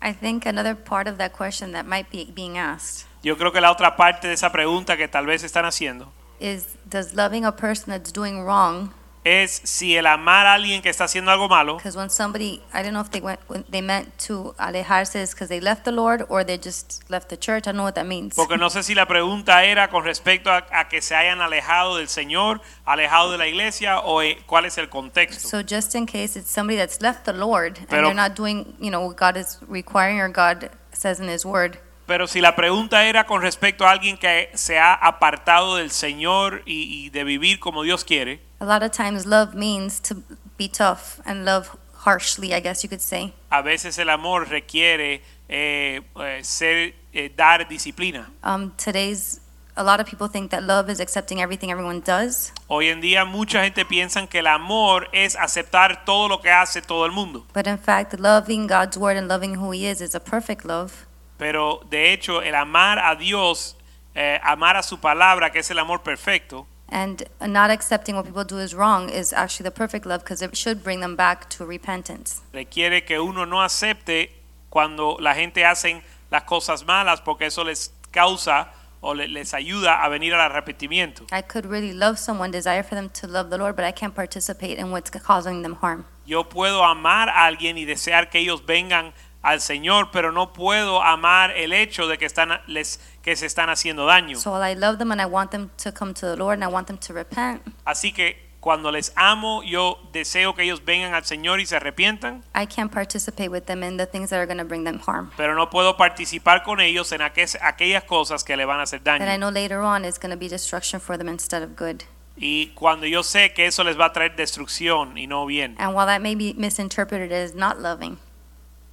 [0.00, 3.60] I think another part of that question that might be being asked Yo creo que
[3.60, 7.52] la otra parte de esa pregunta que tal vez están haciendo is Does loving a
[7.52, 8.92] person that's doing wrong,
[9.28, 12.82] es si el amar a alguien que está haciendo algo malo, because when somebody, I
[12.82, 15.92] don't know if they went, when they meant to alejarse is because they left the
[15.92, 17.66] Lord or they just left the church.
[17.66, 18.34] I don't know what that means.
[18.34, 21.96] porque no sé si la pregunta era con respecto a, a que se hayan alejado
[21.96, 25.48] del Señor, alejado de la iglesia o eh, cuál es el contexto.
[25.48, 28.74] So just in case it's somebody that's left the Lord and Pero- they're not doing,
[28.80, 31.78] you know, what God is requiring or God says in His Word,
[32.08, 36.62] Pero si la pregunta era con respecto a alguien que se ha apartado del Señor
[36.64, 40.16] y, y de vivir como Dios quiere, a lot of times love means to
[40.58, 41.68] be tough and love
[42.06, 43.34] harshly, I guess you could say.
[43.50, 48.30] a veces el amor requiere eh, eh, ser eh, dar disciplina.
[48.42, 49.40] Um, today's,
[49.76, 53.26] a lot of people think that love is accepting everything everyone does, Hoy en día
[53.26, 57.46] mucha gente piensa que el amor es aceptar todo lo que hace todo el mundo.
[57.52, 61.06] but in fact, loving God's Word and loving who He is is a perfect love.
[61.38, 63.76] Pero de hecho el amar a Dios,
[64.14, 68.44] eh, amar a su palabra, que es el amor perfecto, And not accepting what people
[68.44, 71.66] do is wrong is actually the perfect love because it should bring them back to
[71.66, 72.40] repentance.
[72.52, 74.30] requiere que uno no acepte
[74.70, 78.72] cuando la gente hace las cosas malas porque eso les causa
[79.02, 81.24] o le- les ayuda a venir al arrepentimiento.
[81.30, 84.14] I could really love someone, desire for them to love the Lord, but I can't
[84.14, 86.06] participate in what's causing them harm.
[86.26, 89.12] Yo puedo amar a alguien y desear que ellos vengan
[89.42, 93.70] al Señor, pero no puedo amar el hecho de que están les que se están
[93.70, 94.36] haciendo daño.
[94.38, 96.66] So I love them and I want them to come to the Lord and I
[96.68, 101.24] want them to repent, Así que cuando les amo, yo deseo que ellos vengan al
[101.24, 104.58] Señor y se arrepientan, I can't participate with them in the things that are going
[104.58, 105.30] to bring them harm.
[105.36, 109.00] pero no puedo participar con ellos en aquel- aquellas cosas que le van a hacer
[109.04, 109.36] That I daño.
[109.38, 112.02] know later on is going to be destruction for them instead of good.
[112.36, 115.76] Y cuando yo sé que eso les va a traer destrucción y no bien.
[115.78, 118.18] And while that may be misinterpreted as not loving,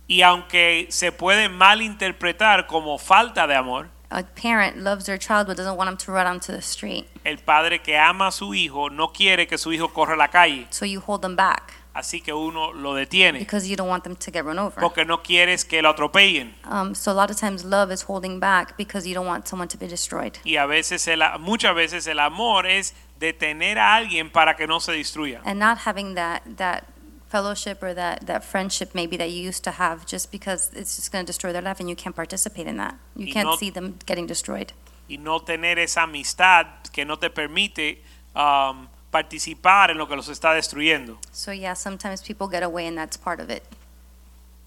[0.07, 5.57] Y aunque se puede malinterpretar como falta de amor, a parent loves their child but
[5.57, 7.05] doesn't want them to run onto the street.
[7.23, 10.27] el padre que ama a su hijo no quiere que su hijo corra a la
[10.29, 10.67] calle.
[10.69, 11.73] So you hold them back.
[11.93, 14.79] así que uno lo detiene because you don't want them to get run over.
[14.79, 16.53] porque no quieres que lo atropellen.
[16.69, 19.67] Um, so a lot of times love is holding back because you don't want someone
[19.69, 20.33] to be destroyed.
[20.43, 24.79] Y a veces, el, muchas veces el amor es detener a alguien para que no
[24.79, 25.41] se destruya.
[25.45, 26.83] And not having that, that
[27.29, 31.11] fellowship or that, that friendship maybe that you used to have just because it's just
[31.11, 32.95] going to destroy their life and you can't participate in that.
[33.15, 34.73] You Y can't no- see them getting destroyed.
[35.09, 38.01] Y no tener esa amistad que no te permite
[38.35, 41.17] um, participar en lo que los está destruyendo.
[41.31, 43.63] So yeah, sometimes people get away and that's part of it.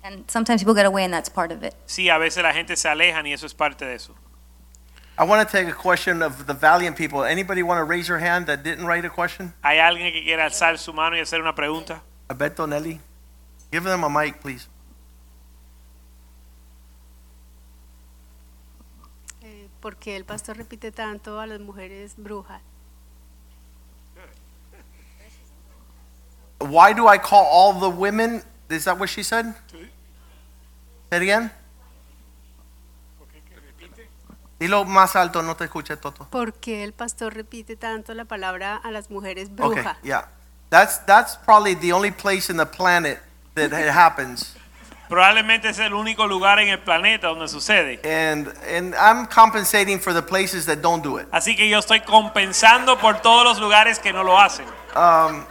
[0.05, 1.75] And sometimes people get away and that's part of it.
[1.87, 4.15] Sí, a veces la gente se alejan y eso es parte de eso.
[5.19, 7.25] I want to take a question of the valiant people.
[7.25, 9.53] Anybody want to raise your hand that didn't write a question?
[9.65, 12.01] ¿Hay alguien que quiera alzar su mano y hacer una pregunta?
[12.29, 13.01] Alberto Nelly.
[13.71, 14.67] Give them a mic, please.
[19.43, 22.63] Eh, ¿Por qué el pastor repite tanto a las mujeres brujas?
[26.61, 28.43] Why do I call all the women?
[28.69, 29.55] Is that what she said?
[29.71, 31.51] Say it again.
[34.59, 36.27] Dilo más alto, no te escuché, Toto.
[36.31, 39.97] ¿Por qué el pastor repite tanto la palabra a las mujeres Okay, brujas?
[40.03, 40.29] yeah.
[40.71, 43.19] That's that's probably the only place in the planet
[43.55, 44.55] that it happens.
[45.09, 47.99] Probablemente es el único lugar en el planeta donde sucede.
[48.05, 51.27] And and I'm compensating for the places that don't do it.
[51.33, 54.67] Así que yo estoy compensando por todos los lugares que no lo hacen.
[54.95, 55.47] Um,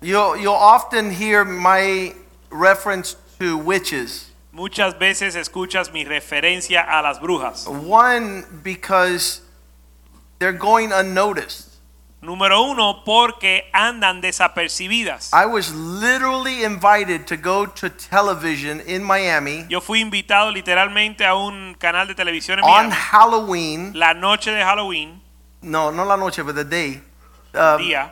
[0.00, 2.12] you'll you'll often hear my
[2.50, 4.32] reference to witches.
[4.52, 7.68] Muchas veces escuchas mi referencia a las brujas.
[7.68, 9.42] One because
[10.40, 11.65] they're going unnoticed.
[12.26, 15.30] Número uno, porque andan desapercibidas.
[15.32, 21.36] I was literally invited to go to television in Miami Yo fui invitado literalmente a
[21.36, 22.86] un canal de televisión en Miami.
[22.86, 23.92] on Miami Halloween.
[23.94, 25.22] la noche de Halloween,
[25.62, 27.00] No, no la noche, but the day.
[27.54, 28.10] Um, día,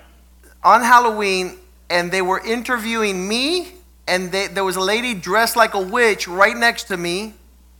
[0.62, 1.58] on Halloween,
[1.90, 3.72] and they were interviewing me,
[4.06, 7.34] and they, there was a lady dressed like a witch right next to me.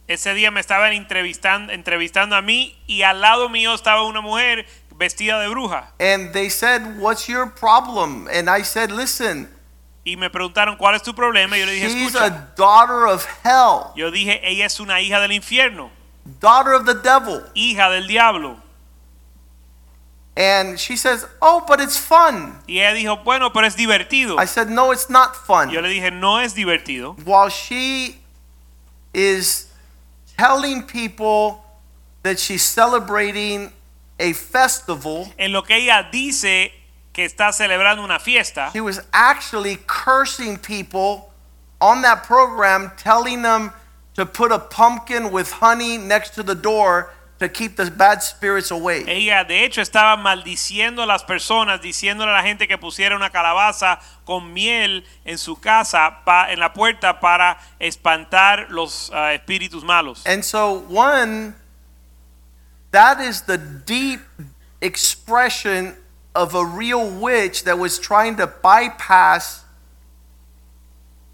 [0.07, 4.67] ese día me estaban entrevistando, entrevistando a mí y al lado mío estaba una mujer
[4.99, 8.29] vestida de bruja And they said, What's your problem?
[8.33, 9.49] And I said, Listen,
[10.07, 13.07] y me preguntaron cuál es tu problema y yo le dije, she's escucha, a daughter
[13.07, 15.91] of hell, yo dije, ella es una hija del infierno,
[16.41, 17.43] daughter of the devil.
[17.55, 18.61] hija del diablo.
[20.37, 22.59] And she says, Oh, but it's fun.
[22.67, 24.37] Y ella dijo, bueno, pero es divertido.
[24.39, 25.71] I said, No, it's not fun.
[25.71, 27.17] Yo le dije, no es divertido.
[27.25, 28.19] While she
[29.13, 29.69] is
[30.37, 31.65] telling people
[32.25, 33.73] that she's celebrating
[34.19, 36.73] a festival, En lo que ella dice
[37.13, 41.31] que está celebrando una fiesta, she was actually cursing people
[41.81, 43.73] on that program, telling them
[44.15, 47.11] to put a pumpkin with honey next to the door
[47.41, 49.03] to keep the bad spirits away.
[49.09, 53.31] ella de hecho estaba maldiciendo a las personas, diciéndole a la gente que pusiera una
[53.31, 59.83] calabaza con miel en su casa, pa- en la puerta para espantar los ah, espíritus
[59.85, 60.25] malos.
[60.27, 61.55] And so, one,
[62.95, 64.21] that is the deep
[64.81, 65.95] expression
[66.35, 69.65] of a real witch that was trying to bypass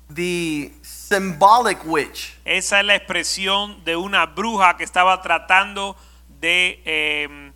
[0.09, 2.37] the symbolic witch.
[2.47, 5.97] Esa es la expresión de una bruja que estaba tratando
[6.41, 7.53] de, eh,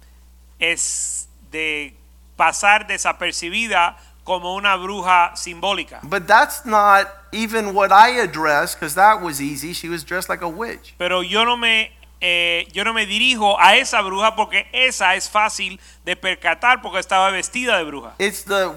[0.60, 1.94] es, de
[2.36, 6.00] pasar desapercibida como una bruja simbólica.
[6.02, 9.72] But that's not even what I addressed because that was easy.
[9.72, 10.94] She was dressed like a witch.
[10.98, 11.90] Pero yo no me
[12.20, 16.98] eh, yo no me dirijo a esa bruja porque esa es fácil de percatar porque
[16.98, 18.14] estaba vestida de bruja.
[18.18, 18.72] It's the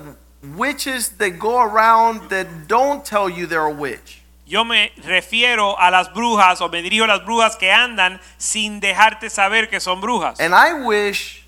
[0.56, 4.22] witches that go around that don't tell you they're a witch.
[4.46, 8.80] Yo me refiero a las brujas o me dirijo a las brujas que andan sin
[8.80, 10.40] dejarte saber que son brujas.
[10.40, 11.46] And I wish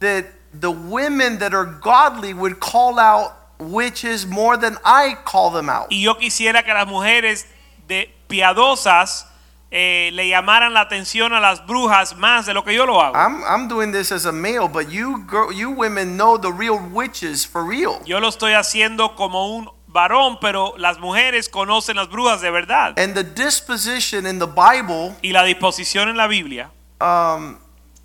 [0.00, 0.24] that
[0.58, 5.88] the women that are godly would call out witches more than I call them out.
[5.90, 7.46] Y yo quisiera que las mujeres
[7.86, 9.26] de piadosas
[9.74, 13.16] eh, le llamaran la atención a las brujas más de lo que yo lo hago.
[13.16, 16.78] I'm, I'm doing this as a male, but you girl, you women know the real
[16.92, 17.98] witches for real.
[18.04, 22.98] Yo lo estoy haciendo como un varón, pero las mujeres conocen las brujas de verdad.
[22.98, 26.70] And the disposition in the Bible Y la disposición en la Biblia
[27.00, 27.58] um,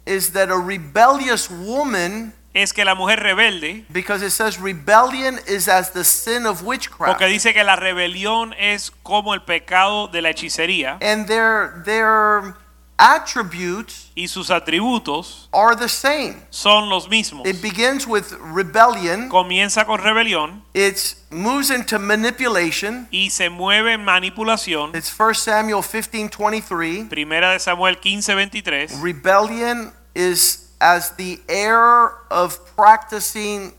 [0.06, 5.68] is that a rebellious woman, es que la mujer rebelde, because it says rebellion is
[5.68, 10.22] as the sin of witchcraft, porque dice que la rebelión es como el pecado de
[10.22, 12.56] la hechicería and their their
[13.00, 16.36] attributes y sus atributos are the same.
[16.50, 17.46] son los mismos.
[17.46, 19.30] It begins with rebellion.
[19.30, 20.98] Comienza con rebelión It
[21.30, 23.08] moves into manipulation.
[23.12, 24.96] y se mueve en manipulación.
[24.96, 27.08] It's 1 Samuel 15:23.
[27.10, 29.00] Primera de Samuel 15:23.
[29.02, 33.74] Rebellion is as the error of practicing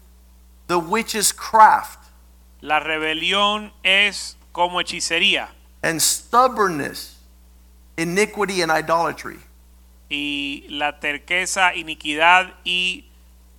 [0.66, 2.11] the witch's craft.
[2.61, 5.49] La rebelión es como hechicería
[5.83, 7.16] and stubbornness,
[7.97, 9.39] iniquity, and idolatry.
[10.11, 13.05] y la terqueza, iniquidad y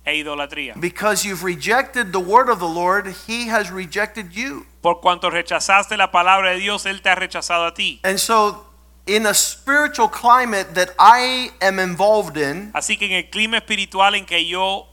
[0.04, 0.74] e idolatría.
[0.80, 4.66] Because you've rejected the word of the Lord, he has rejected you.
[4.82, 8.00] Por cuanto rechazaste la palabra de Dios, él te ha rechazado a ti.
[8.02, 8.66] And so,
[9.10, 14.14] in a spiritual climate that I am involved in, Así que en el clima espiritual
[14.14, 14.86] en que yo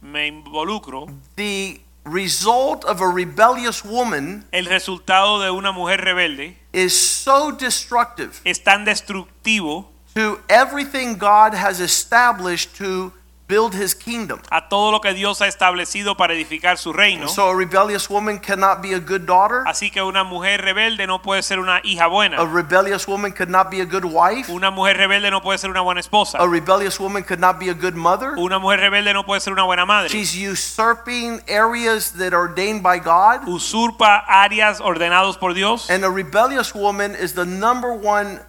[0.00, 6.92] me involucro, the result of a rebellious woman el resultado de una mujer rebelde is
[6.94, 13.10] so destructive es tan destructivo to everything God has established to
[13.54, 14.40] build his kingdom.
[14.50, 17.28] a todo lo que Dios ha establecido para edificar su reino.
[17.28, 19.62] So a rebellious woman cannot be a good daughter.
[19.66, 22.38] Así que una mujer rebelde no puede ser una hija buena.
[22.38, 24.50] A rebellious woman could not be a good wife.
[24.50, 26.38] Una mujer rebelde no puede ser una buena esposa.
[26.38, 28.34] A rebellious woman could not be a good mother.
[28.36, 30.08] Una mujer rebelde no puede ser una buena madre.
[30.08, 33.46] She's usurping areas that are ordained by God.
[33.46, 35.88] Usurpa áreas ordenados por Dios.
[35.88, 38.40] And a rebellious woman is the number one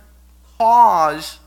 [0.57, 1.39] cause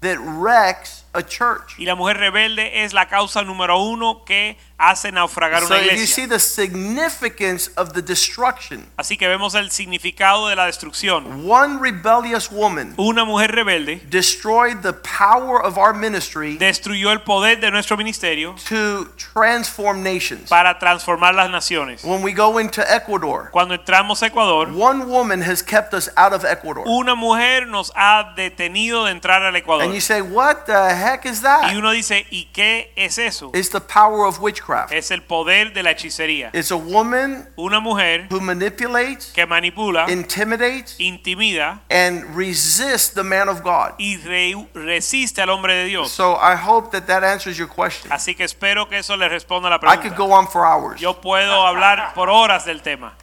[0.00, 1.78] that wrecks church.
[1.78, 5.98] Y la mujer rebelde es la causa número uno que hace naufragar So una if
[5.98, 11.44] you see the significance of the destruction, Así que vemos el significado de la destrucción.
[11.46, 17.60] one rebellious woman Una mujer rebelde destroyed the power of our ministry destruyó el poder
[17.60, 20.48] de nuestro ministerio to transform nations.
[20.48, 22.04] para transformar las naciones.
[22.04, 26.32] When we go into Ecuador, Cuando entramos a Ecuador, one woman has kept us out
[26.32, 26.84] of Ecuador.
[26.86, 29.84] una mujer nos ha detenido de entrar al Ecuador.
[29.84, 31.72] And you say, what the heck is that?
[31.72, 33.50] Y uno dice, ¿y qué es eso?
[33.54, 34.67] It's the power of witchcraft.
[34.90, 36.50] Es el poder de la hechicería.
[36.52, 43.48] It's a woman Una mujer who manipulates, que manipula, intimidates, intimida and resists the man
[43.48, 43.94] of God.
[43.98, 46.10] y re- resiste al hombre de Dios.
[46.10, 48.12] So I hope that that answers your question.
[48.12, 51.00] Así que espero que eso le responda la I could go on for hours.
[51.00, 53.14] Yo puedo hablar por horas del tema.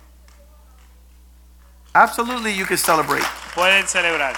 [1.94, 3.24] Absolutely, you can celebrate.
[3.54, 4.36] Pueden celebrar.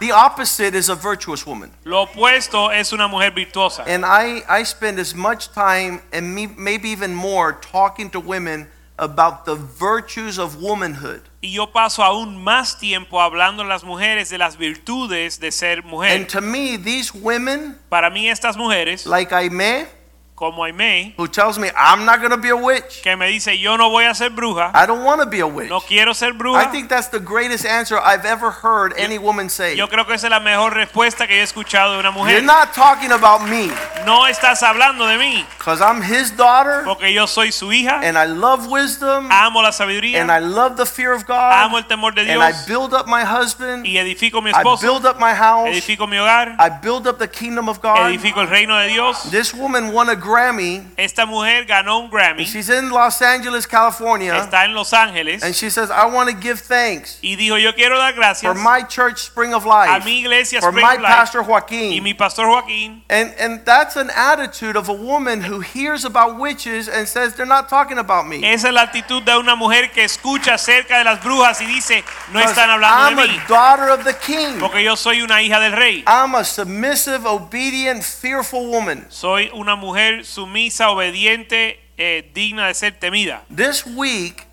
[0.00, 1.70] The opposite is a virtuous woman.
[1.84, 3.84] Lo opuesto es una mujer virtuosa.
[3.86, 8.66] And I, I spend as much time and me, maybe even more talking to women
[8.98, 11.22] about the virtues of womanhood.
[11.42, 15.82] Y yo paso aún más tiempo hablando a las mujeres de las virtudes de ser
[15.82, 16.16] mujer.
[16.16, 19.86] And to me, these women, Para mí estas mujeres, like Aime,
[20.34, 23.02] como Aimee, who tells me, I'm not going to be a witch.
[23.02, 25.46] que me dice yo no voy a ser bruja, I don't want to be a
[25.46, 25.68] witch.
[25.70, 29.76] no quiero ser I think that's the greatest answer I've ever heard any woman say.
[29.76, 32.72] Yo creo que esa es la mejor respuesta que he escuchado de una You're not
[32.74, 33.70] talking about me
[34.04, 38.18] No estás hablando de mí, because I'm his daughter porque yo soy su hija, and
[38.18, 42.14] I love wisdom amo la and I love the fear of amo God el temor
[42.14, 43.86] de and I build up my husband.
[43.86, 45.68] y edifico mi I build up my house.
[45.68, 48.08] edifico mi hogar, I build up the kingdom of God.
[48.08, 49.30] edifico el reino de Dios.
[49.30, 50.82] This woman won a Grammy.
[50.96, 54.34] Esta mujer ganó un Grammy, She's in Los Angeles, California.
[54.38, 57.72] está en Los Ángeles And she says, I want to give thanks y dijo yo
[57.74, 58.42] quiero dar gracias.
[58.42, 59.90] for my church, Spring of Life.
[59.90, 61.78] a mi iglesia for Spring my of Life pastor Joaquin.
[61.92, 62.02] y Joaquin.
[62.02, 63.02] mi pastor Joaquín.
[63.10, 67.46] And, and that's an attitude of a woman who hears about witches and says, they're
[67.46, 68.44] not talking about me.
[68.44, 72.02] Esa es la actitud de una mujer que escucha acerca de las brujas y dice
[72.32, 74.58] no están hablando I'm de mí a daughter of the king.
[74.60, 76.04] porque yo soy una hija del rey.
[76.06, 79.04] I'm a submissive, obedient, fearful woman.
[79.10, 83.42] Soy una mujer sumisa, obediente, eh, digna de ser temida.
[83.48, 84.46] This week,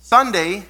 [0.00, 0.64] Sunday,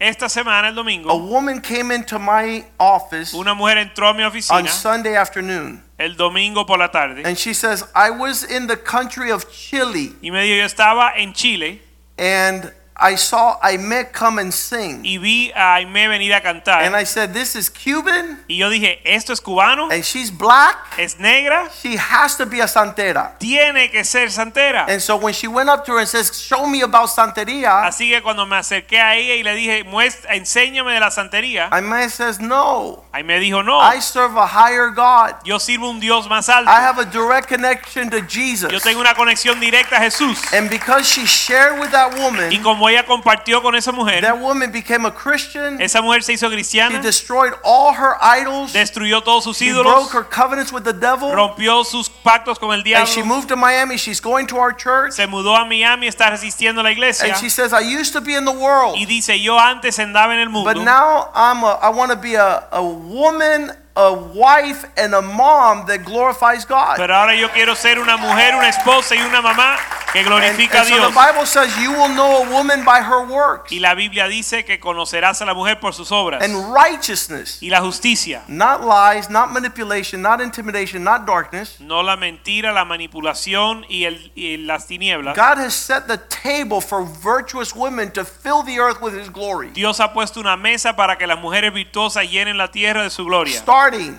[0.00, 4.22] Esta semana, el domingo, a woman came into my office una mujer entró a mi
[4.22, 5.82] oficina on Sunday afternoon.
[5.98, 10.12] el domingo por la tarde And she says, I was in the country of Chile
[10.22, 11.82] y me dijo yo estaba en Chile
[12.16, 15.04] and I saw Aime come and sing.
[15.04, 16.82] y vi a Aimee venir a cantar.
[16.82, 19.88] And I said, This is Cuban y yo dije, ¿esto es cubano?
[19.90, 20.76] and she's black.
[20.98, 21.70] ¿Es negra?
[21.80, 23.36] She has to be a santera.
[23.38, 24.86] Tiene que ser santera.
[24.88, 28.10] And so when she went up to her and says, Show me about Santeria, Así
[28.10, 32.08] que cuando me acerqué a ella y le dije, Muestra, enséñame de la santería, Aime
[32.08, 35.34] says, No, me dijo, no, I serve a higher God.
[35.44, 36.70] yo sirvo un Dios más alto.
[36.70, 38.72] I have a direct connection to Jesus.
[38.72, 40.52] Yo tengo una conexión directa a Jesús.
[40.52, 42.50] And because she shared with that woman.
[42.50, 45.80] Y woman, como ella compartió con esa mujer, that woman became a Christian.
[45.80, 48.72] esa mujer se hizo She destroyed all her idols.
[48.72, 51.32] destruyó todos sus She ídolos, broke her covenants with the devil.
[51.32, 53.96] rompió sus pactos con el And she moved to Miami.
[53.96, 55.12] She's going to our church.
[55.12, 58.20] se mudó a Miami, está resistiendo a la iglesia And she says, I used to
[58.20, 61.78] be in the world, y dice, yo antes andaba en el but now I'm a,
[61.82, 66.96] I want to be a, a woman a wife and a mom that glorifies God.
[66.96, 69.76] Pero ahora yo quiero ser una mujer, una esposa y una mamá
[70.12, 73.00] que And, glorifica a and so the Bible says you will know a woman by
[73.02, 76.72] her works Y la Biblia dice que conocerás a la mujer por sus obras and
[76.72, 78.42] righteousness, y la justicia.
[78.46, 81.80] not lies, not manipulation, not intimidation, not darkness.
[81.80, 85.34] No la mentira, la manipulación y, el, y las tinieblas.
[85.34, 89.70] God has set the table for virtuous women to fill the earth with his glory.
[89.70, 93.24] Dios ha puesto una mesa para que las mujeres virtuosas llenen la tierra de su
[93.24, 93.58] gloria.
[93.88, 94.18] Starting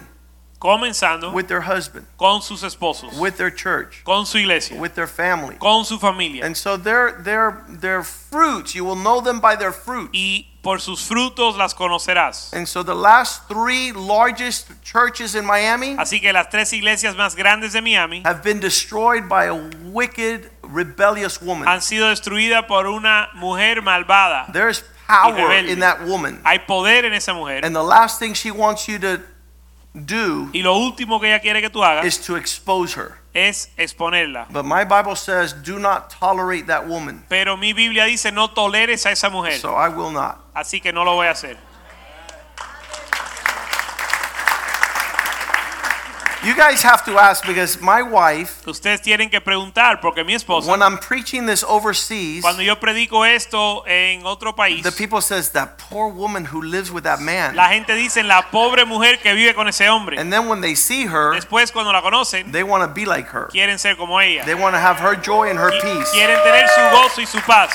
[0.59, 5.07] Comenzando with their husband, con sus esposos, with their church, con su iglesia, with their
[5.07, 5.55] family.
[5.55, 6.43] con su familia.
[6.43, 10.09] And so their their their fruits, you will know them by their fruit.
[10.11, 12.51] Y por sus frutos las conocerás.
[12.51, 17.37] And so the last three largest churches in Miami Así que las tres iglesias más
[17.37, 19.55] grandes de Miami have been destroyed by a
[19.85, 21.69] wicked, rebellious woman.
[21.69, 24.51] han sido destruidas por una mujer malvada.
[24.51, 26.41] There's power in that woman.
[26.43, 27.61] Hay poder en esa mujer.
[27.63, 29.21] And the last thing she wants you to
[29.93, 33.19] do Y lo último que ella quiere que tú hagas is to expose her.
[33.33, 34.47] es exponerla.
[34.49, 37.23] But my Bible says, do not tolerate that woman.
[37.29, 39.59] Pero mi Biblia dice no toleres a esa mujer.
[39.59, 40.39] So I will not.
[40.53, 41.57] Así que no lo voy a hacer.
[46.41, 50.71] You guys have to ask because my wife, Ustedes tienen que preguntar porque mi esposa,
[50.71, 55.49] when I'm preaching this overseas, cuando yo predico esto en otro país, the people says
[55.51, 57.57] that poor woman who lives with that man.
[57.57, 60.17] la gente dice la pobre mujer que vive con ese hombre.
[60.17, 63.27] And then when they see her, Después cuando la conocen, they want to be like
[63.33, 63.49] her.
[63.51, 64.45] quieren ser como ella.
[64.45, 66.09] They want to have her joy and her peace.
[66.13, 67.71] quieren tener su gozo y su paz.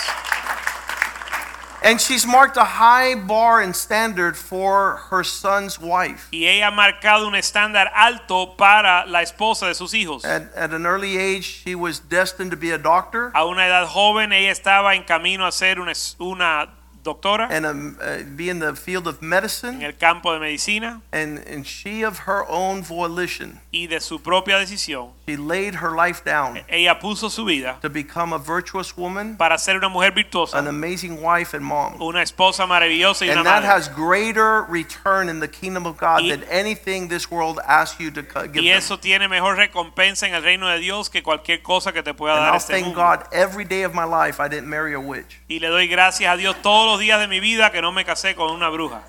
[1.85, 6.29] And she's marked a high bar and standard for her son's wife.
[6.33, 10.25] Y ella ha marcado un estándar alto para la esposa de sus hijos.
[10.25, 13.87] At, at an early age, she was destined to be a doctor A una edad
[13.87, 16.71] joven ella estaba en camino a ser una, una
[17.03, 19.75] doctora and um, uh, be in the field of medicine.
[19.75, 24.21] en el campo de medicina And, and she, of her own volition, y de su
[24.21, 28.95] propia decisión, she laid her life down ella puso su vida to become a virtuous
[28.97, 32.01] woman, para ser una mujer virtuosa, an amazing wife, and mom.
[32.01, 33.69] una esposa maravillosa y una And that madre.
[33.69, 38.11] has greater return in the kingdom of God Y- than anything this world asks you
[38.11, 38.77] to co- give Y them.
[38.79, 42.35] eso tiene mejor recompensa en el reino de Dios que cualquier cosa que te pueda
[42.35, 43.01] And dar I'll este thank mundo.
[43.01, 45.41] God every day of my life I didn't marry a witch.
[45.49, 48.05] Y le doy gracias a Dios todos los días de mi vida que no me
[48.05, 49.03] casé con una bruja.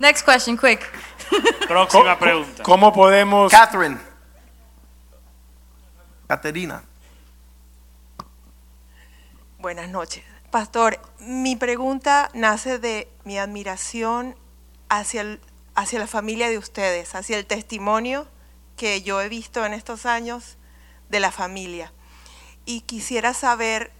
[0.00, 0.80] Next question, quick.
[1.66, 2.62] Próxima pregunta.
[2.62, 3.98] ¿Cómo podemos Catherine.
[6.26, 6.82] Caterina.
[9.58, 10.24] Buenas noches.
[10.50, 14.36] Pastor, mi pregunta nace de mi admiración
[14.88, 15.40] hacia, el-
[15.74, 18.26] hacia la familia de ustedes, hacia el testimonio
[18.76, 20.56] que yo he visto en estos años
[21.08, 21.92] de la familia.
[22.64, 23.92] Y quisiera saber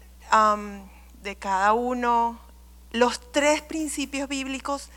[1.23, 2.39] de cada uno
[2.93, 4.91] los tres principios bíblicos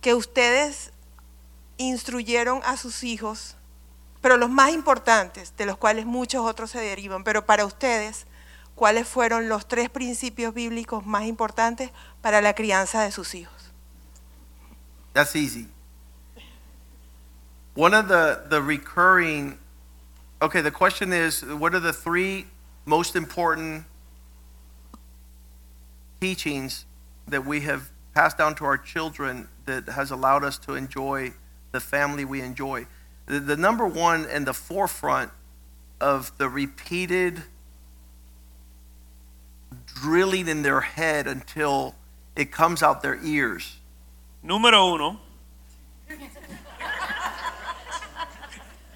[0.00, 0.92] que ustedes
[1.78, 3.56] instruyeron a sus hijos,
[4.20, 8.26] pero los más importantes, de los cuales muchos otros se derivan, pero para ustedes,
[8.74, 11.90] ¿cuáles fueron los tres principios bíblicos más importantes
[12.20, 13.72] para la crianza de sus hijos?
[15.14, 15.68] That's easy.
[17.74, 19.58] One of the, the recurring,
[20.42, 22.46] okay, the question is what are the three
[22.84, 23.84] most important
[26.20, 26.86] teachings
[27.28, 31.32] that we have passed down to our children that has allowed us to enjoy
[31.72, 32.86] the family we enjoy?
[33.26, 35.30] The, the number one and the forefront
[36.00, 37.42] of the repeated
[39.86, 41.94] drilling in their head until
[42.36, 43.78] it comes out their ears
[44.44, 45.18] Número uno,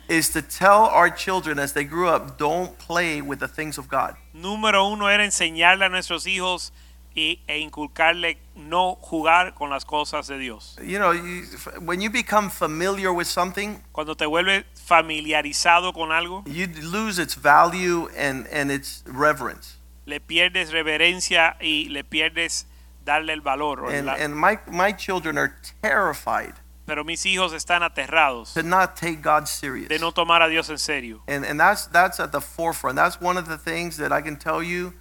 [0.08, 3.88] is to tell our children as they grew up, don't play with the things of
[3.88, 4.16] God.
[4.34, 6.70] número uno era enseñarle a nuestros hijos
[7.14, 10.76] y, e inculcarle no jugar con las cosas de Dios.
[10.82, 11.44] You know, you,
[11.80, 17.34] when you become familiar with something, Cuando te vuelves familiarizado con algo, you lose its
[17.34, 19.78] value and, and its reverence.
[20.06, 22.66] le pierdes reverencia y le pierdes
[23.04, 23.90] darle el valor.
[23.90, 28.96] And, la- and my, my children are terrified pero mis hijos están aterrados to not
[28.96, 29.88] take God serious.
[29.88, 31.22] de no tomar a Dios en serio.
[31.28, 32.96] And, and that's, that's at the forefront.
[32.96, 34.92] That's one of the things that I can tell you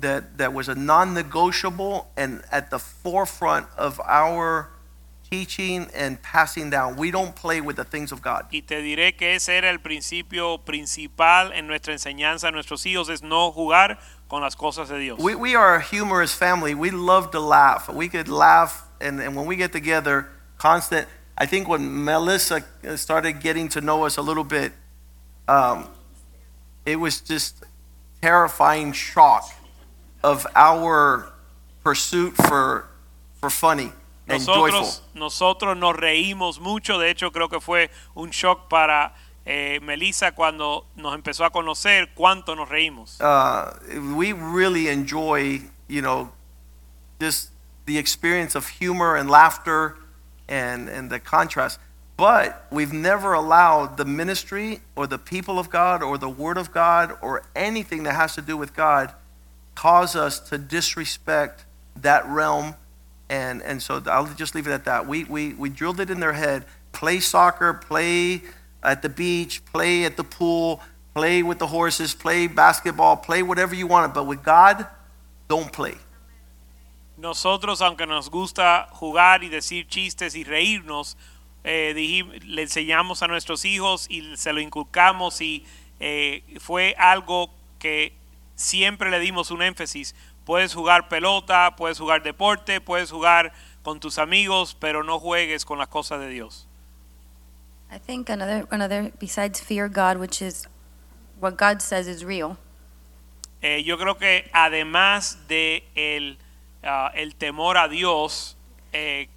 [0.00, 4.70] that, that was a non negotiable and at the forefront of our
[5.30, 6.96] teaching and passing down.
[6.96, 8.46] We don't play with the things of God.
[8.52, 13.08] Y te diré que ese era el principio principal en nuestra enseñanza a nuestros hijos,
[13.08, 13.98] es no jugar
[14.28, 15.18] con las cosas de Dios.
[15.18, 16.74] We, we are a humorous family.
[16.74, 17.88] We love to laugh.
[17.88, 21.06] We could laugh, and, and when we get together, constant.
[21.36, 22.64] I think when Melissa
[22.96, 24.72] started getting to know us a little bit,
[25.46, 25.88] um,
[26.84, 27.64] it was just
[28.20, 29.48] terrifying shock
[30.22, 31.32] of our
[31.82, 32.88] pursuit for
[33.40, 33.92] for funny.
[34.28, 34.80] and joyful.
[34.80, 39.14] Nosotros, nosotros nos reímos mucho, de hecho creo que fue un shock para
[39.46, 43.20] eh, Melissa cuando nos empezó a conocer cuánto nos reímos.
[43.20, 43.72] Uh,
[44.14, 46.30] we really enjoy, you know,
[47.20, 47.50] just
[47.86, 49.96] the experience of humor and laughter
[50.48, 51.78] and, and the contrast.
[52.16, 56.72] But we've never allowed the ministry or the people of God or the Word of
[56.72, 59.14] God or anything that has to do with God
[59.78, 61.64] cause us to disrespect
[62.02, 62.74] that realm.
[63.30, 65.06] And, and so I'll just leave it at that.
[65.06, 68.42] We, we, we drilled it in their head play soccer, play
[68.82, 70.80] at the beach, play at the pool,
[71.14, 74.14] play with the horses, play basketball, play whatever you want.
[74.14, 74.84] But with God,
[75.48, 75.96] don't play.
[77.16, 81.16] Nosotros, aunque nos gusta jugar y decir chistes y reírnos,
[81.62, 85.64] eh, dijim- le enseñamos a nuestros hijos y se lo inculcamos y
[86.00, 88.17] eh, fue algo que
[88.58, 90.14] siempre le dimos un énfasis.
[90.44, 93.52] Puedes jugar pelota, puedes jugar deporte, puedes jugar
[93.82, 96.66] con tus amigos, pero no juegues con las cosas de Dios.
[97.90, 100.68] I think another, another, besides fear God, which is
[101.40, 102.58] what God says is real,
[103.60, 106.38] Eh, yo creo que además de el,
[106.84, 108.56] ah, el temor a Dios,
[108.92, 109.28] eh,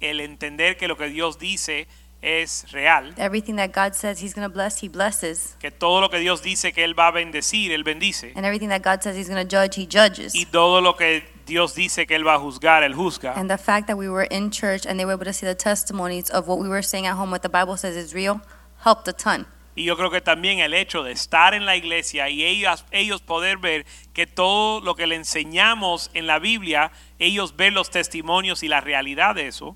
[0.00, 1.88] el entender que lo que Dios dice
[2.22, 5.56] es real, everything that God says He's going to bless, He blesses.
[5.58, 8.68] que todo lo que Dios dice que Él va a bendecir, Él bendice, And everything
[8.68, 10.34] that God says He's going to judge, He judges.
[10.34, 13.34] y todo lo que Dios dice que Él va a juzgar, Él juzga.
[13.36, 15.56] And the fact that we were in church and they were able to see the
[15.56, 18.40] testimonies of what we were saying at home, what the Bible says is real,
[18.84, 19.46] helped a ton.
[19.74, 23.22] Y yo creo que también el hecho de estar en la iglesia y ellas, ellos
[23.22, 28.62] poder ver que todo lo que le enseñamos en la Biblia, ellos ver los testimonios
[28.62, 29.74] y la realidad de eso,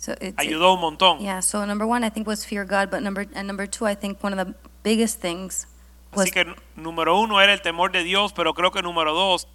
[0.00, 1.20] So it's, ayudó un montón.
[1.20, 1.40] yeah.
[1.40, 4.22] So number one, I think was fear God, but number and number two, I think
[4.24, 5.66] one of the biggest things
[6.14, 6.44] was Así que
[6.74, 9.46] número uno era el temor de Dios, pero creo que número dos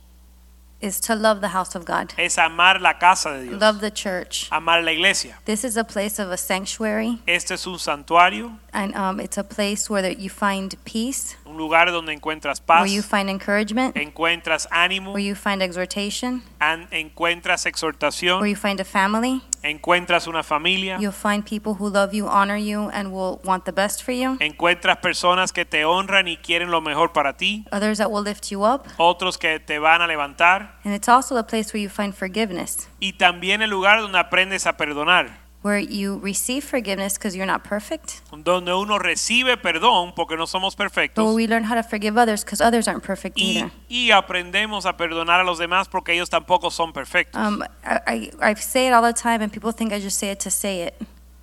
[0.81, 3.89] is to love the house of God, es amar la casa de Dios, love the
[3.89, 4.47] church.
[4.51, 5.35] amar la iglesia.
[5.45, 9.43] This is a place of a sanctuary, Este es un santuario, and um, it's a
[9.43, 12.81] place where you find peace, un lugar donde encuentras paz.
[12.81, 17.65] where you find encouragement, encuentras ánimo, where you find exhortation, an- encuentras
[18.39, 19.41] where you find a family.
[19.69, 23.71] Encuentras una familia, You'll find people who love you, honor you, and will want the
[23.71, 24.37] best for you.
[24.39, 28.49] encuentras personas que te honran y quieren lo mejor para ti, Others that will lift
[28.51, 28.87] you up.
[28.97, 30.79] otros que te van a levantar.
[30.83, 34.67] And it's also a place where you find forgiveness, y también el lugar donde aprendes
[34.67, 40.37] a perdonar, where you receive forgiveness because you're not perfect, donde uno recibe perdón porque
[40.37, 41.25] no somos perfectos.
[41.25, 43.71] but we learn how to forgive others because others aren't perfect y, either.
[43.89, 47.41] y aprendemos a perdonar a los demás porque ellos tampoco son perfectos.
[47.41, 50.29] Um, I, I, I say it all the time, and people think I just say
[50.29, 50.93] it to say it.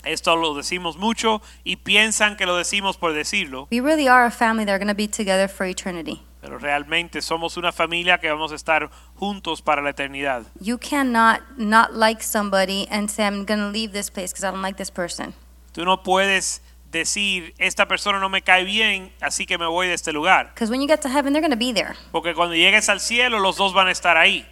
[0.04, 4.30] Esto lo decimos mucho y piensan que lo decimos por decirlo, We really are a
[4.30, 6.22] family that are going to be together for eternity.
[6.42, 10.42] Pero realmente somos una familia que vamos a estar juntos para la eternidad.
[10.60, 14.50] You cannot not like somebody and say, I'm going to leave this place because I
[14.50, 15.34] don't like this person.
[15.72, 16.60] Tú no puedes
[16.90, 20.50] decir, esta persona no me cae bien, así que me voy de este lugar.
[20.52, 21.94] Because when you get to heaven, they're going to be there.
[22.10, 24.44] Porque cuando llegues al cielo, los dos van a estar ahí.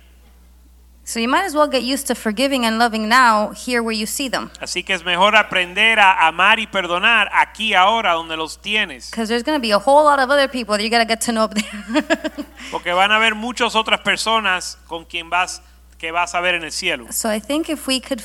[1.04, 4.06] So you might as well get used to forgiving and loving now here where you
[4.06, 4.50] see them.
[4.60, 9.10] Así que es mejor aprender a amar y perdonar aquí ahora donde los tienes.
[9.10, 11.04] Because there's going to be a whole lot of other people that you got to
[11.04, 12.46] get to know up there.
[12.70, 15.62] Porque van a haber muchas otras personas con quien vas
[15.98, 17.06] que vas a ver en el cielo.
[17.10, 18.22] so I think if we could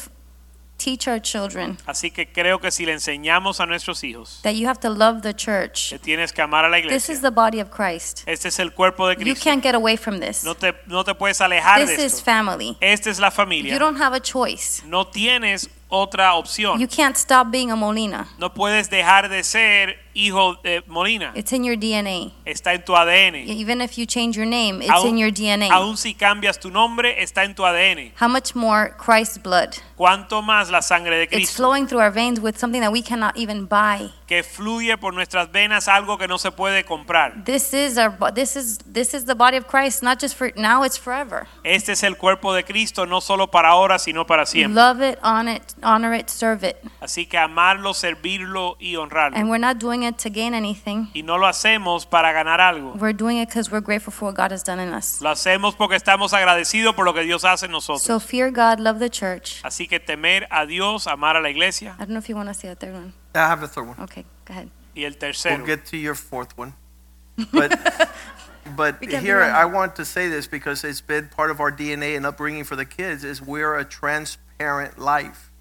[0.78, 4.68] teach our children Así que creo que si le enseñamos a nuestros hijos that you
[4.68, 7.22] have to love the church, que tienes que amar a la this is iglesia.
[7.22, 8.24] the body of Christ.
[8.26, 9.44] Este es el cuerpo de You Cristo.
[9.50, 10.44] can't get away from this.
[10.44, 12.26] No te, no te puedes alejar This de is esto.
[12.26, 12.78] family.
[12.82, 13.80] Esta es la You familia.
[13.80, 14.84] don't have a choice.
[14.86, 16.80] No tienes otra opción.
[16.80, 18.28] You can't stop being a Molina.
[18.38, 21.32] No puedes dejar de ser hijo de Molina.
[21.36, 22.32] It's in your DNA.
[22.46, 23.36] Está en tu ADN.
[23.48, 25.70] Even if you change your name, it's Aún- in your DNA.
[25.72, 28.14] Aún si cambias tu nombre, está en tu ADN.
[28.20, 29.76] How much more Christ's blood?
[29.96, 31.44] Cuanto más la sangre de Cristo.
[31.44, 34.12] It's flowing through our veins with something that we cannot even buy.
[34.28, 37.44] Que fluye por nuestras venas, algo que no se puede comprar.
[37.44, 40.52] This is our bo- this is this is the body of Christ, not just for
[40.56, 41.48] now, it's forever.
[41.64, 44.74] Este es el cuerpo de Cristo, no solo para ahora, sino para siempre.
[44.82, 46.78] Love it, honor it, honor it, serve it.
[47.00, 49.38] Así que amarlo, servirlo y honrarlo.
[49.38, 51.08] And we're not doing it to gain anything.
[51.14, 52.94] Y no lo hacemos para ganar algo.
[53.00, 55.22] We're doing it because we're grateful for what God has done in us.
[55.22, 58.24] Lo hacemos porque estamos agradecidos por lo que Dios hace en So nosotros.
[58.24, 59.62] fear God, love the church.
[59.64, 61.96] Así que temer a Dios, amar a la iglesia.
[62.00, 63.14] I don't know if you want to say a third one.
[63.36, 64.00] I have a third one.
[64.02, 64.70] Okay, go ahead.
[64.96, 66.74] Y el tercero, We'll get to your fourth one.
[67.52, 67.78] But
[68.76, 72.26] but here I want to say this because it's been part of our DNA and
[72.26, 75.52] upbringing for the kids is we're a transparent life.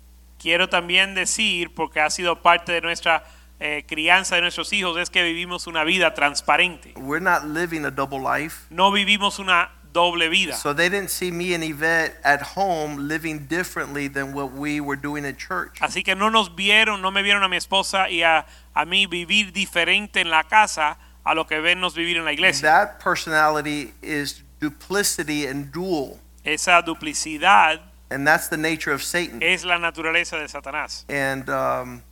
[0.45, 3.25] quiero también decir, porque ha sido parte de nuestra
[3.61, 6.93] eh, crianza de nuestros hijos, es que vivimos una vida transparente.
[6.97, 8.67] We're not living a double life.
[8.69, 10.53] No vivimos una doble vida.
[10.55, 14.97] So they didn't see me and Yvette at home living differently than what we were
[14.97, 15.81] doing at church.
[15.81, 18.45] Así que no nos vieron, no me vieron a mi esposa y a,
[18.75, 22.69] a mí vivir diferente en la casa a lo que vernos vivir en la iglesia.
[22.69, 27.81] That personality is duplicity and dual, Esa duplicidad
[28.11, 29.43] and that's the nature of Satan.
[29.43, 31.05] es la naturaleza de Satanás.
[31.09, 32.03] And um,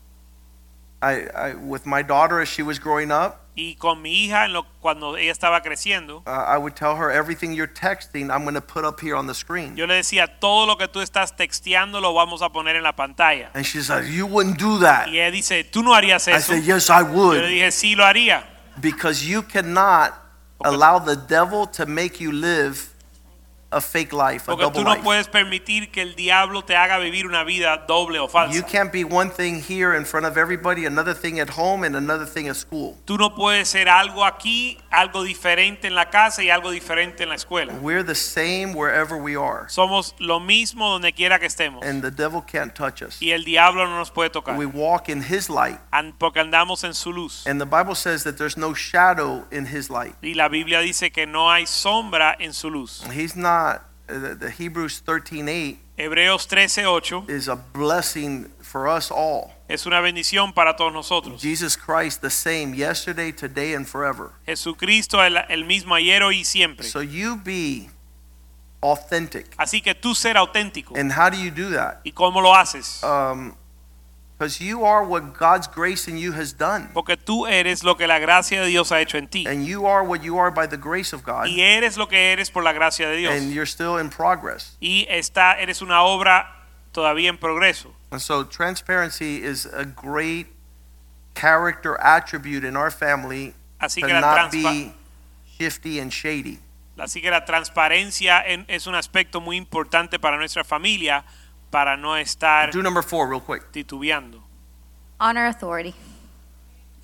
[1.03, 4.55] I, I, with my daughter as she was growing up, Y con mi hija, en
[4.55, 8.55] lo, cuando ella estaba creciendo, uh, I would tell her everything you're texting, I'm going
[8.55, 9.77] to put up here on the screen.
[9.77, 12.97] yo le decía, todo lo que tú estás texteando lo vamos a poner en la
[12.97, 13.51] pantalla.
[13.55, 15.09] And she's like, You wouldn't do that.
[15.09, 16.37] Y ella dice, tú no harías eso.
[16.37, 17.37] I said, Yes, I would.
[17.37, 18.45] Yo le dije, sí lo haría.
[18.81, 20.15] Because you cannot
[20.65, 22.92] allow the devil to make you live
[23.73, 25.03] a fake life, a Porque double tú no life.
[25.03, 29.05] puedes permitir que el diablo te haga vivir una vida doble o You can't be
[29.05, 32.57] one thing here in front of everybody, another thing at home, and another thing at
[32.57, 32.97] school.
[33.05, 37.31] Tú no puedes ser algo aquí, algo diferente en la casa y algo diferente en
[37.31, 37.73] la escuela.
[37.81, 41.85] We're the same wherever we are, Somos lo mismo donde quiera que estemos.
[41.85, 43.21] and the devil can't touch us.
[43.21, 44.57] Y el diablo no nos puede tocar.
[44.57, 47.47] We walk in his light, An- Porque andamos en su luz.
[47.47, 50.15] and the Bible says that there's no shadow in his light.
[50.23, 53.03] Y la Biblia dice que no hay sombra en su luz.
[53.13, 53.62] He's not.
[53.63, 53.79] Uh,
[54.09, 59.53] The, the Hebrews 13:8 Hebreos 13:8 is a blessing for us all.
[59.69, 61.41] es una bendición para todos nosotros.
[61.41, 64.33] Jesus Christ, the same yesterday, today, and forever.
[64.45, 66.85] Jesucristo el, el mismo ayer, hoy y siempre.
[66.85, 67.89] So you be
[68.83, 69.55] authentic.
[69.57, 70.95] Así que tú ser auténtico.
[70.97, 72.01] And how do you do that?
[72.05, 73.03] ¿Y cómo lo haces?
[73.03, 73.55] Um,
[74.43, 76.89] because you are what God's grace in you has done.
[76.93, 79.47] Porque tú eres lo que la gracia de Dios ha hecho en ti.
[79.47, 81.47] And you are what you are by the grace of God.
[81.47, 83.33] Y eres lo que eres por la gracia de Dios.
[83.33, 84.77] And you're still in progress.
[84.81, 86.47] Y está, eres una obra
[86.93, 87.95] todavía en progreso.
[88.11, 90.49] And so transparency is a great
[91.35, 94.93] character attribute in our family Así to que la, not be
[95.57, 96.59] shifty and shady.
[96.99, 101.25] así que la transparencia en- es un aspecto muy importante para nuestra familia
[101.73, 103.73] para no estar Do number four real quick.
[103.73, 104.43] titubeando.
[105.19, 105.95] Honor authority.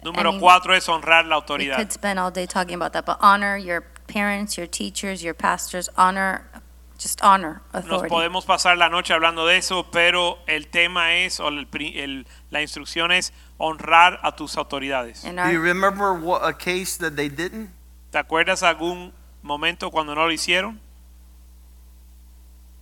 [0.05, 1.77] Número mean, cuatro es honrar la We autoridad.
[1.77, 5.89] could spend all day talking about that, but honor your parents, your teachers, your pastors,
[5.97, 6.45] honor,
[6.99, 8.09] just honor Nos authority.
[8.11, 12.27] podemos pasar la noche hablando de eso, pero el tema es, o el pri- el-
[12.51, 15.25] la instrucción es honrar a tus autoridades.
[15.25, 17.71] And Do you our, remember what a case that they didn't?
[18.13, 19.13] ¿Te acuerdas algún
[19.43, 20.79] momento cuando no lo hicieron?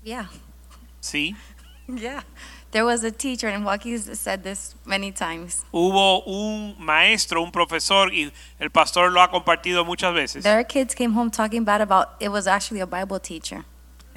[0.02, 0.28] yeah,
[1.00, 1.34] Sí.
[1.94, 2.22] yeah.
[2.72, 5.64] There was a teacher, and Joaquin said this many times.
[5.72, 10.94] Hubo un maestro, un profesor, y el pastor lo ha compartido muchas veces, Their kids
[10.94, 13.64] came home talking bad about it was actually a Bible teacher.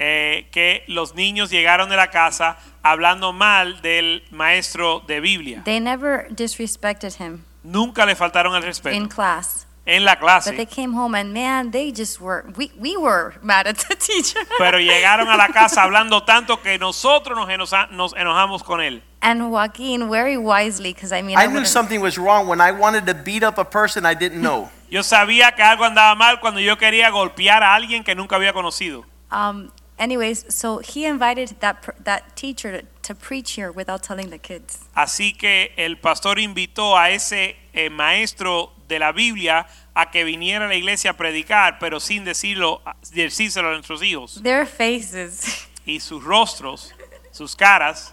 [0.00, 5.62] eh, que los niños llegaron de la casa hablando mal del maestro de Biblia.
[5.64, 9.59] They never disrespected him Nunca le faltaron el in respeto class,
[9.90, 12.44] en la but they came home and man, they just were.
[12.56, 14.40] We we were mad at the teacher.
[14.58, 19.02] pero llegaron a la casa hablando tanto que nosotros nos, enoja- nos enojamos con él.
[19.22, 22.72] and Joaquin very wisely, because I mean, I I knew something was wrong when I
[22.72, 24.70] wanted to beat up a person I didn't know.
[24.90, 28.52] Yo sabía que algo andaba mal cuando yo quería golpear a alguien que nunca había
[28.52, 29.04] conocido.
[29.30, 34.38] Um, anyways, so he invited that that teacher to, to preach here without telling the
[34.38, 34.78] kids.
[34.94, 40.64] Así que el pastor invitó a ese eh, maestro de la Biblia a que viniera
[40.66, 44.40] a la iglesia a predicar, pero sin decirlo, decírselo a nuestros hijos.
[44.42, 46.92] Their faces, Y sus rostros,
[47.32, 48.12] sus caras,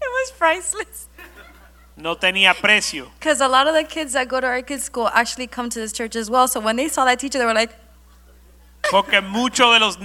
[0.00, 1.08] it was priceless.
[1.96, 3.10] no tenía precio.
[3.18, 5.78] Because a lot of the kids that go to our kids' school actually come to
[5.78, 6.46] this church as well.
[6.48, 7.74] So when they saw that teacher, they were like,
[8.90, 9.98] Porque muchos de los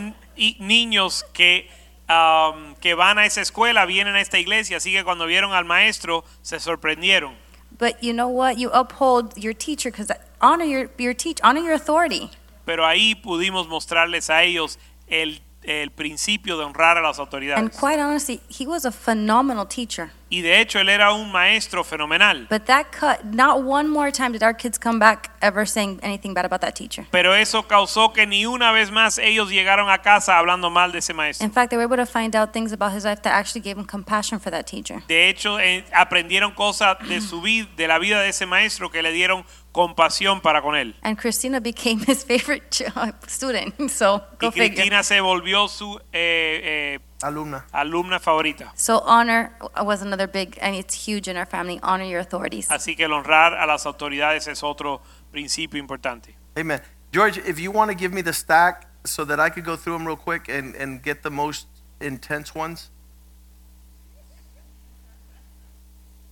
[0.60, 1.70] niños que,
[2.10, 5.66] um, que van a esa escuela vienen a esta iglesia, así que cuando vieron al
[5.66, 7.36] maestro se sorprendieron.
[7.78, 8.58] "But you know what?
[8.58, 12.30] You uphold your teacher because honor your your teach honor your authority."
[12.66, 14.78] Pero ahí pudimos mostrarles a ellos
[15.08, 17.78] el, el principio de honrar a las And autoridades.
[17.80, 20.12] quite honestly, he was a phenomenal teacher.
[20.34, 22.48] Y de hecho él era un maestro fenomenal.
[22.50, 26.34] But that cut, not one more time did our kids come back ever saying anything
[26.34, 27.06] bad about that teacher.
[27.12, 31.00] Pero eso causó que ni una vez más ellos llegaron a casa hablando mal de
[31.00, 31.46] ese maestro.
[31.46, 33.78] In fact, they were able to find out things about his life that actually gave
[33.78, 35.04] him compassion for that teacher.
[35.10, 39.02] De hecho, eh, aprendieron cosas de su vida, de la vida de ese maestro que
[39.02, 40.96] le dieron compasión para con él.
[41.02, 43.74] And Christina became his favorite uh, student.
[43.92, 44.76] So go Y figure.
[44.76, 47.66] Cristina se volvió su eh, eh, Alumna.
[47.72, 48.72] alumna favorita.
[48.76, 49.52] So honor
[49.84, 51.80] was another big, and it's huge in our family.
[51.84, 52.68] Honor your authorities.
[52.70, 56.36] Así que el honrar a las autoridades es otro principio importante.
[56.58, 56.82] Amen.
[57.14, 59.94] George, if you want to give me the stack so that I could go through
[59.94, 61.68] them real quick and, and get the most
[62.00, 62.90] intense ones.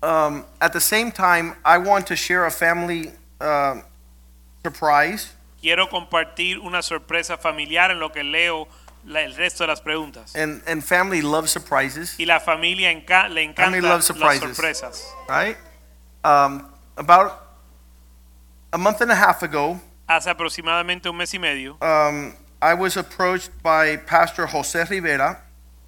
[0.02, 3.84] Um, at the same time, I want to share a family um
[4.64, 5.32] surprise.
[5.62, 8.68] quiero compartir una sorpresa familiar en lo que leo
[9.06, 10.36] la- el resto de las preguntas.
[10.36, 14.58] And, and family loves surprises, Y la familia enca- le encanta Family las loves surprises.
[14.58, 15.04] sorpresas.
[15.30, 15.58] right?
[16.24, 16.68] Um,
[16.98, 17.32] about
[18.74, 22.98] a month and a half ago, Hace aproximadamente un mes y medio, um, I was
[22.98, 25.44] approached by Pastor Jose Rivera,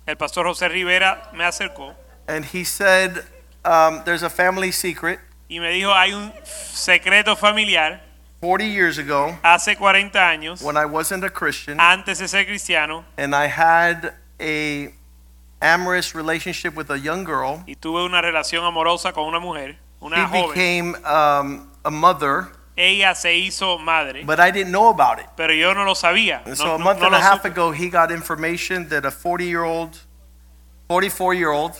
[0.07, 1.94] el pastor José Rivera me acercó
[2.28, 3.26] and he said,
[3.65, 5.19] um, There's a family secret.
[5.52, 8.02] Y me dijo, hay un secreto familiar
[8.40, 13.03] 40 years ago, hace 40 años, when I wasn't a Christian, antes de ser cristiano,
[13.18, 14.94] and I had a
[15.61, 17.64] amorous relationship with a young girl.
[17.68, 20.49] y tuve una relación amorosa con una mujer, una She joven.
[20.56, 22.48] became um, a mother,
[22.78, 25.28] Ella se hizo madre, but I didn't know about it.
[25.36, 26.38] pero yo no lo sabía.
[26.45, 27.52] And No, so a month no and a half supe.
[27.52, 29.99] ago, he got information that a 40 year old,
[30.88, 31.76] 44 year old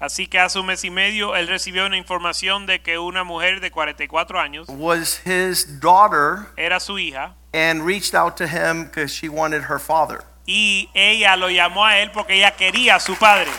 [0.00, 3.60] Así que hace un mes y medio él recibió una información de que una mujer
[3.60, 9.12] de 44 años was his daughter era su hija and reached out to him because
[9.12, 10.24] she wanted her father.
[10.46, 13.50] y ella lo llamó a él porque ella quería a su padre.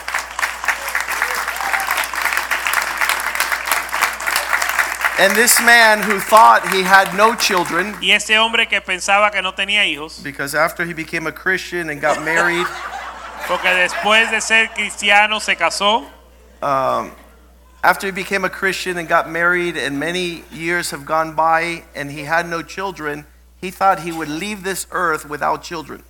[5.19, 9.41] And this man who thought he had no children, Y ese hombre que pensaba que
[9.43, 12.65] no tenía hijos, because after he became a Christian and got married,
[13.47, 16.07] porque después de ser cristiano se casó,
[16.61, 17.11] um,
[17.83, 22.11] after he became a Christian and got married, and many years have gone by, and
[22.11, 23.25] he had no children,
[23.59, 26.03] he thought he would leave this earth without children.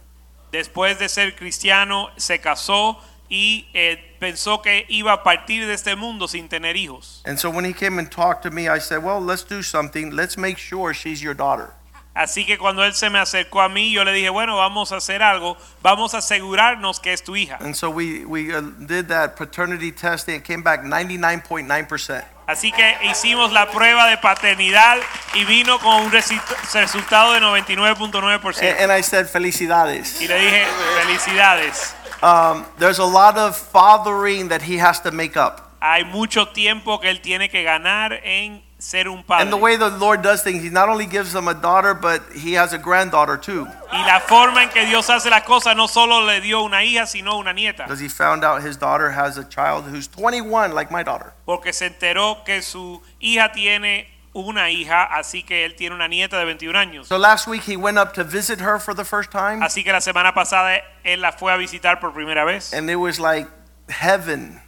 [0.52, 3.00] después de ser cristiano se casó
[3.30, 7.22] y eh, pensó que iba a partir de este mundo sin tener hijos.
[7.26, 10.12] And so when he came and talked to me, I said, Well, let's do something.
[10.12, 11.74] Let's make sure she's your daughter.
[12.14, 14.98] Así que cuando él se me acercó a mí, yo le dije, bueno, vamos a
[14.98, 17.58] hacer algo, vamos a asegurarnos que es tu hija.
[17.62, 20.36] And so we, we uh, did that paternity testing.
[20.36, 22.24] It came back 99.9%.
[22.48, 24.98] Así que hicimos la prueba de paternidad
[25.36, 28.58] y vino con un resultado de 99.9%.
[28.60, 30.20] And, and I said, Felicidades.
[30.20, 30.66] Y le dije,
[31.02, 31.96] felicidades.
[32.22, 35.62] Um, there's a lot of fathering that he has to make up.
[35.80, 39.44] Hay mucho tiempo que él tiene que ganar en ser un padre.
[39.44, 42.22] And the way the Lord does things, he not only gives them a daughter, but
[42.34, 43.68] he has a granddaughter too.
[43.92, 47.06] Y la forma en que Dios hace las cosas no solo le dio una hija,
[47.06, 47.84] sino una nieta.
[47.84, 51.34] Because he found out his daughter has a child who's 21, like my daughter.
[51.46, 56.40] Porque se enteró que su hija tiene una hija, así que él tiene una nieta
[56.40, 57.08] de 21 años.
[57.08, 59.92] So last week he went up to visit her for the first time, Así que
[59.92, 63.48] la semana pasada él la fue a visitar por primera vez and it was like
[63.90, 64.61] heaven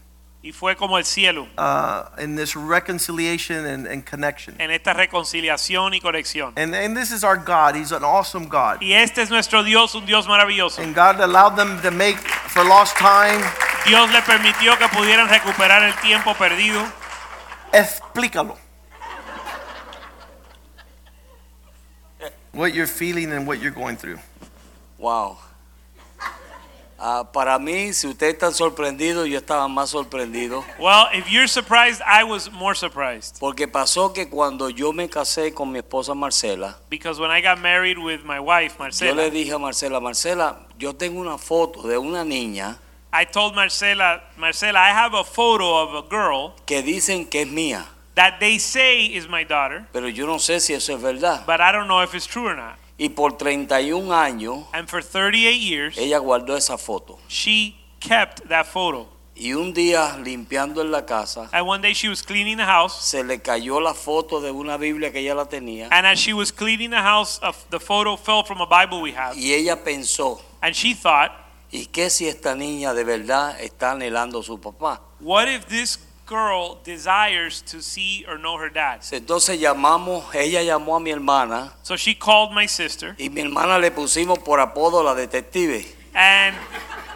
[0.44, 4.53] y fue como el cielo uh, in this reconciliation and, and connection.
[4.60, 6.52] en esta reconciliación y conexión.
[6.57, 7.76] And, and this is our God.
[7.76, 8.82] He's an awesome God.
[8.82, 10.82] Y este es nuestro Dios, un Dios maravilloso.
[10.82, 13.41] And God allowed them to make for lost time.
[13.86, 16.84] Dios le permitió que pudieran recuperar el tiempo perdido.
[17.72, 18.57] Explícalo.
[22.52, 24.20] What you're feeling and what you're going through.
[24.98, 25.38] Wow.
[27.05, 30.63] Ah, para mí, si usted está sorprendido, yo estaba más sorprendido.
[30.80, 33.39] Well, if you're surprised, I was more surprised.
[33.41, 37.59] Porque pasó que cuando yo me casé con mi esposa Marcela, Because when I got
[37.59, 41.85] married with my wife, yo Marcela, le dije a Marcela, Marcela, yo tengo una foto
[41.89, 42.77] de una niña
[43.11, 47.47] I told Marcela, Marcela, I have a photo of a girl que dicen que es
[47.49, 47.85] mía,
[48.15, 51.45] that they say is my daughter, pero yo no sé si eso es verdad.
[51.45, 52.77] but I don't know if it's true or not.
[52.98, 57.18] Y por 31 años, And for 38 years, ella guardó esa foto.
[57.28, 59.10] she kept that photo.
[59.36, 62.94] Y un día, limpiando en la casa, And one day she was cleaning the house,
[63.03, 65.88] se le cayó la foto de una Biblia que ella la tenía.
[65.91, 67.40] and as she was cleaning the house,
[67.72, 69.36] the photo fell from a Bible we have.
[69.36, 71.32] Y ella pensó, And she thought,
[71.72, 75.02] ¿y qué si esta niña de verdad está anhelando a su papá?
[75.20, 79.01] what if this girl desires to see or know her dad?
[79.11, 83.77] Entonces llamamos, ella llamó a mi hermana So she called my sister, y mi hermana
[83.79, 85.85] le pusimos por apodo la detective,
[86.15, 86.55] and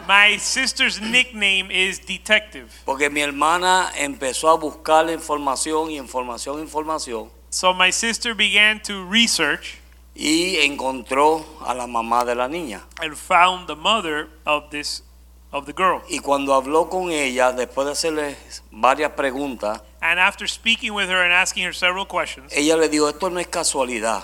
[0.06, 2.70] my sister's nickname is Detective.
[2.84, 9.04] porque mi hermana empezó a buscar información y información, información So my sister began to
[9.04, 9.78] research
[10.14, 12.82] y encontró a la mamá de la niña.
[13.00, 15.02] and found the mother of this
[15.50, 16.02] of the girl.
[16.08, 18.36] Y cuando habló con ella, después de hacerle
[18.70, 23.08] varias preguntas, And after speaking with her and asking her several questions, ella le dijo,
[23.08, 24.22] esto no es casualidad,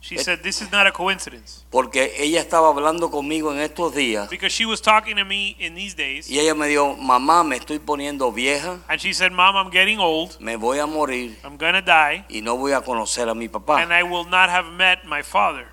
[0.00, 4.28] she said, "This is not a coincidence." porque ella estaba hablando conmigo en estos días
[4.28, 7.56] Because she was talking to me in these days, y ella me dijo, mamá, me
[7.56, 10.38] estoy poniendo vieja, and she said, "Mom, I'm getting old.
[10.40, 13.82] me voy a morir I'm gonna die, y no voy a conocer a mi papá.
[13.82, 15.68] and I will not have met my father."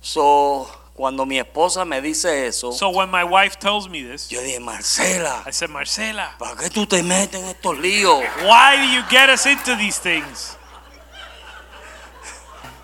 [0.00, 0.68] So,
[1.00, 4.60] cuando mi esposa me dice eso, So when my wife tells me this, yo dije,
[4.60, 8.22] Marcela, I said, "Marcela, ¿para qué tú te metes en estos líos?
[8.42, 10.58] why do you get us into these things?"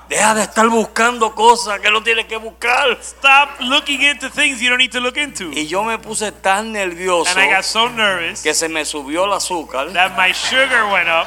[0.09, 2.97] Deja de estar buscando cosas que no tienes que buscar.
[3.02, 5.51] Stop looking into things you don't need to look into.
[5.52, 9.24] Y yo me puse tan nervioso And I got so nervous que se me subió
[9.24, 9.93] el azúcar.
[9.93, 11.26] that my sugar went up.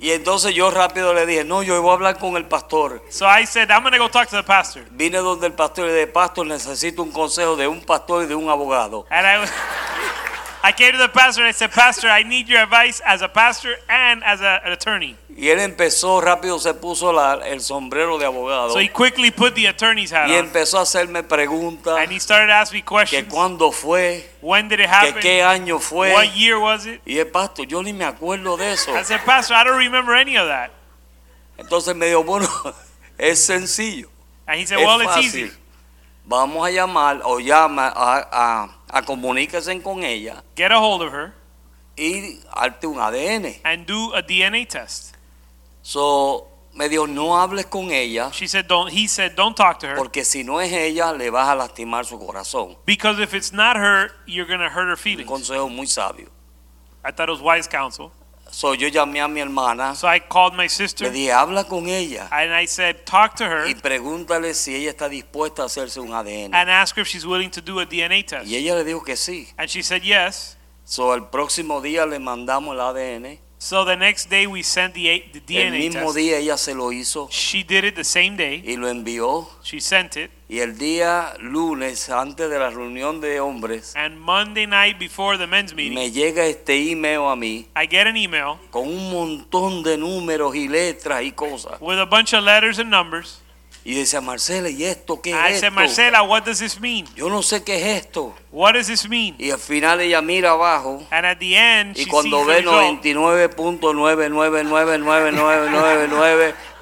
[0.00, 3.02] Y entonces yo rápido le dije, no, yo voy a hablar con el pastor.
[3.10, 4.82] So I said, I'm going to go talk to the pastor.
[4.92, 8.26] Vine donde el pastor y le dije, pastor, necesito un consejo de un pastor y
[8.26, 9.04] de un abogado.
[9.10, 9.46] And I,
[10.62, 13.28] I came to the pastor and I said, Pastor, I need your advice as a
[13.28, 15.16] pastor and as a, an attorney.
[15.34, 18.70] Y él empezó, rápido se puso la- el sombrero de abogado.
[18.74, 20.44] So he quickly put the attorney's hat Y on.
[20.44, 21.96] empezó a hacerme preguntas.
[21.98, 23.32] And he started to ask me Que questions.
[23.32, 25.22] cuándo fue, When did it que happen?
[25.22, 26.12] qué año fue.
[26.12, 27.00] What year was it?
[27.06, 28.94] Y el pastor, yo ni me acuerdo de eso.
[28.94, 30.70] I said, Pastor, I don't remember any of that.
[31.56, 32.46] Entonces me dijo, bueno,
[33.18, 34.08] es sencillo.
[34.46, 35.24] And he said, es Well, it's fácil.
[35.46, 35.52] easy.
[36.26, 41.12] Vamos a llamar o llama a, a, a comuníquese con ella Get a hold of
[41.12, 41.34] her
[41.96, 43.60] y arte un ADN.
[43.64, 45.14] and do a DNA test.
[45.82, 48.90] So, me dijo, no hables con ella She said, Don't.
[48.90, 52.04] He said, Don't talk to her porque si no es ella le vas a lastimar
[52.04, 52.76] su corazón.
[52.86, 55.28] because if it's not her, you're gonna hurt her Un feelings.
[55.28, 56.28] consejo muy sabio.
[57.04, 58.12] I thought it was wise counsel.
[58.52, 61.88] So, yo llamé a mi hermana, So I called my le sister dije, habla con
[61.88, 66.00] ella and I said, Talk to her y pregúntale si ella está dispuesta a hacerse
[66.00, 66.52] un ADN.
[66.54, 68.46] and ask her if she's willing to do a DNA test.
[68.46, 69.48] Y ella le dijo que sí.
[69.56, 70.56] And she said yes.
[70.84, 73.38] So, el próximo día le mandamos el ADN.
[73.62, 76.16] So the next day we sent the, the El DNA mismo test.
[76.16, 78.62] día ella se lo hizo She did it the same day.
[78.66, 79.46] y lo envió.
[79.62, 80.30] She sent it.
[80.48, 85.46] Y el día lunes, antes de la reunión de hombres, And Monday night before the
[85.46, 89.82] men's meeting, me llega este email a mí I get an email con un montón
[89.82, 91.78] de números y letras y cosas.
[91.82, 93.42] with a bunch of letters and numbers.
[93.82, 95.70] Y decía, Marcela, ¿y esto qué I es said, esto?
[95.70, 97.06] Marcela, what does this mean?
[97.14, 98.34] Yo no sé qué es esto.
[98.52, 99.34] What does this mean?
[99.38, 102.60] Y al final ella mira abajo And at the end, y she cuando ve the
[102.68, 103.00] result.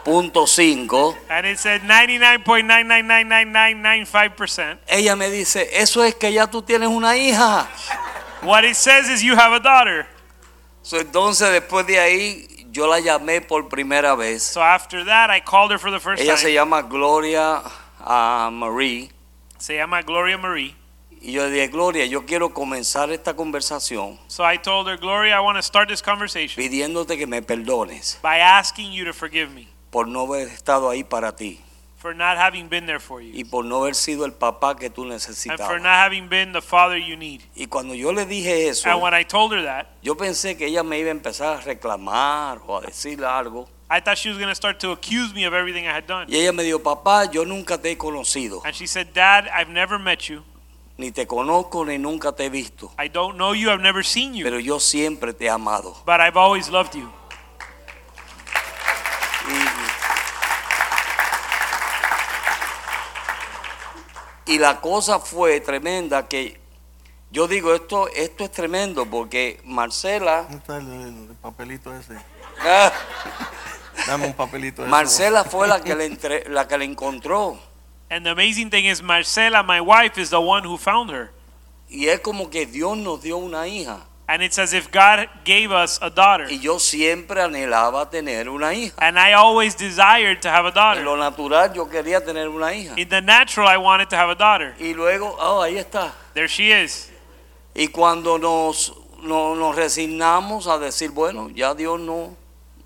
[0.05, 4.79] 99.9999999.5, And it said 99.9999995%.
[4.89, 7.69] ella me dice, eso es que ya tú tienes una hija.
[8.43, 10.07] What it says is you have a daughter.
[10.83, 14.43] So, entonces después de ahí yo la llamé por primera vez.
[14.43, 16.55] So after that, I called her for the first Ella se time.
[16.55, 17.63] llama Gloria
[18.01, 19.11] ah, Marie.
[19.59, 20.75] Se llama Gloria Marie.
[21.21, 25.37] Y yo le dije, Gloria, yo quiero comenzar esta conversación So I told her, Gloria,
[25.37, 29.51] I want to start this conversation pidiéndote que me perdones by asking you to forgive
[29.51, 31.61] me por no haber estado ahí para ti
[31.99, 34.89] for not having been there for you y por no haber sido el papá que
[34.89, 35.83] tú and for necesitabas.
[35.83, 37.43] not having been the father you need.
[37.57, 40.67] Y cuando yo le dije eso, And when I told her that, yo pensé que
[40.67, 43.69] ella me iba a empezar a reclamar o a decir algo.
[43.91, 46.27] I thought she was going to start to accuse me of everything I had done.
[46.29, 49.71] Y ella me dijo, papá, yo nunca te he conocido, And she said, Dad, I've
[49.71, 50.45] never met you.
[50.99, 53.71] ni te conozco ni nunca te he visto, I don't know you.
[53.71, 54.45] I've never seen you.
[54.45, 55.97] pero yo siempre te he amado.
[56.05, 57.11] But I've always loved you.
[64.49, 66.61] Y, la cosa fue tremenda que
[67.31, 70.91] yo digo, esto, esto es tremendo porque Marcela, ¿Dónde está el,
[71.31, 72.15] el papelito ese?
[72.61, 72.91] ah,
[74.07, 74.91] Dame un papelito eso.
[74.91, 77.59] Marcela fue la que le, entre- la que le encontró.
[78.11, 81.31] And the amazing thing is, Marcela, my wife, is the one who found her.
[81.91, 84.08] Y es como que Dios nos dio una hija.
[84.31, 86.47] And it's as if God gave us a daughter.
[86.51, 88.93] Y yo siempre anhelaba tener una hija.
[88.99, 91.03] And I always desired to have a En daughter.
[91.03, 92.95] lo natural yo quería tener una hija.
[92.99, 94.75] In the natural, I wanted to have a daughter.
[94.79, 96.13] Y luego, oh, ahí está.
[96.35, 97.11] There she is.
[97.75, 98.93] Y cuando nos,
[99.23, 102.37] no- nos resignamos a decir, bueno, ya Dios no,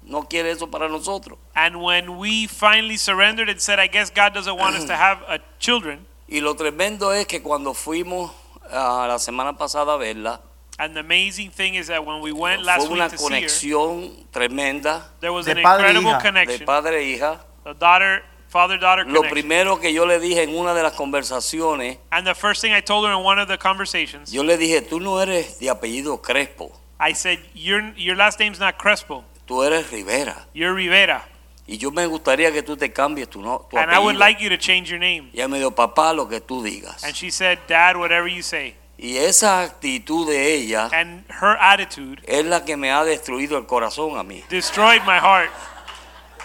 [0.04, 1.38] no quiere eso para nosotros.
[1.56, 5.18] And when we finally surrendered and said, I guess God doesn't want us to have
[5.28, 8.30] a children, Y lo tremendo es que cuando fuimos
[8.70, 10.40] ah, la semana pasada a verla,
[10.84, 13.24] and the amazing thing is that when we went last fue una week to see
[13.24, 16.18] her, conexión tremenda there was De an padre e incredible hija.
[16.18, 16.66] de connection.
[16.66, 17.40] padre e hija.
[17.64, 19.30] The daughter, father-daughter Lo connection.
[19.32, 22.80] primero que yo le dije en una de las conversaciones, And the first thing I
[22.80, 26.20] told her in one of the conversations, yo le dije, tú no eres de apellido
[26.20, 30.46] Crespo, I said, your, your last name's not Crespo, tú eres Rivera.
[30.52, 31.22] you're Rivera.
[31.64, 34.40] Y yo me gustaría que tú te cambies tu, no, tu And I would like
[34.42, 35.30] you to change your name.
[35.32, 37.04] Y ella me dijo, papá, lo que tú digas.
[37.04, 38.74] And she said, Dad, whatever you say.
[39.04, 43.66] Y esa actitud de ella And her attitude es la que me ha destruido el
[43.66, 44.44] corazón a mí.
[44.48, 45.50] destroyed my heart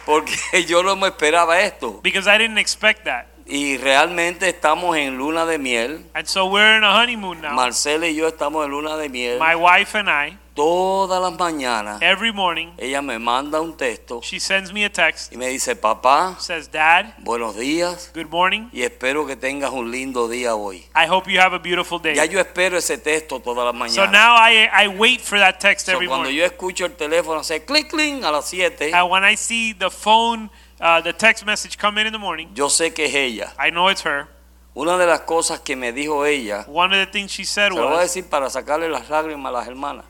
[0.07, 0.34] Porque
[0.67, 1.99] yo no me esperaba esto.
[2.01, 3.25] because I didn't expect that.
[3.45, 6.03] Y realmente estamos en luna de miel.
[6.15, 7.53] And so we're in a honeymoon now.
[7.53, 9.39] Marcela y yo estamos en luna de miel.
[9.39, 14.39] My wife and I, Todas las mañanas every morning, ella me manda un texto she
[14.39, 18.67] sends me a text, y me dice, papá, says, Dad, buenos días good morning.
[18.73, 20.77] y espero que tengas un lindo día hoy.
[20.95, 22.29] I hope you have a beautiful Ya day.
[22.29, 24.11] yo espero ese texto todas las So mañanas.
[24.11, 26.39] now I, I wait for that text So, every cuando morning.
[26.39, 29.91] yo escucho el teléfono hacer clic clic a las 7, And when I see the
[29.91, 30.49] phone
[30.81, 32.47] uh, the text message come in in the morning.
[32.55, 33.53] Yo sé que es ella.
[33.59, 34.25] I know it's her.
[34.73, 37.75] Una de las cosas que me dijo ella, One of the things she said se
[37.77, 40.05] lo voy a was, decir para sacarle las lágrimas a las hermanas.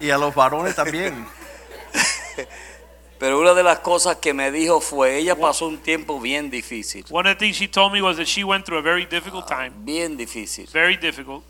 [0.00, 1.26] Y a los varones también.
[3.18, 7.04] Pero una de las cosas que me dijo fue, ella pasó un tiempo bien difícil,
[7.10, 9.48] one of the things she told me was that she went through a very difficult
[9.48, 10.68] time, bien difícil.
[10.72, 11.42] very difficult.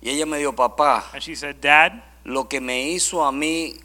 [0.00, 1.92] Y ella me dijo, papá, And she said, Dad,
[2.24, 3.78] lo que me hizo a mí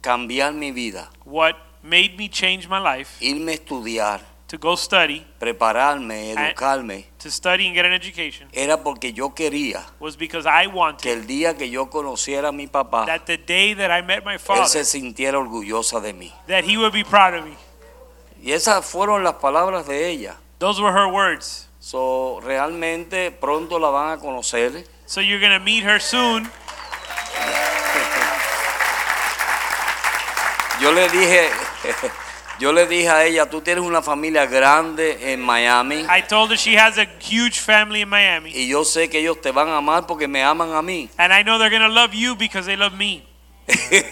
[0.00, 5.26] cambiar mi vida, what made me change my life, irme a estudiar, to go study,
[5.40, 10.66] prepararme, educarme, to study and get an education, era porque yo quería was because I
[10.66, 14.02] que wanted el día que yo conociera a mi papá, that the day that I
[14.02, 16.32] met my él father, se sintiera orgullosa de mí.
[16.46, 17.56] that he would be proud of me.
[18.42, 20.36] Y esas fueron las palabras de ella.
[20.58, 21.68] Those were her words.
[21.80, 24.84] So, realmente pronto la van a conocer.
[25.06, 26.48] So you're going to meet her soon.
[30.80, 31.48] Yo le dije,
[32.58, 36.56] yo le dije a ella, tú tienes una familia grande en Miami I told her
[36.56, 38.50] she has a huge family in Miami.
[38.54, 41.08] y yo sé que ellos te van a amar porque me aman a mí.
[41.18, 43.24] And I know they're going to love you because they love me.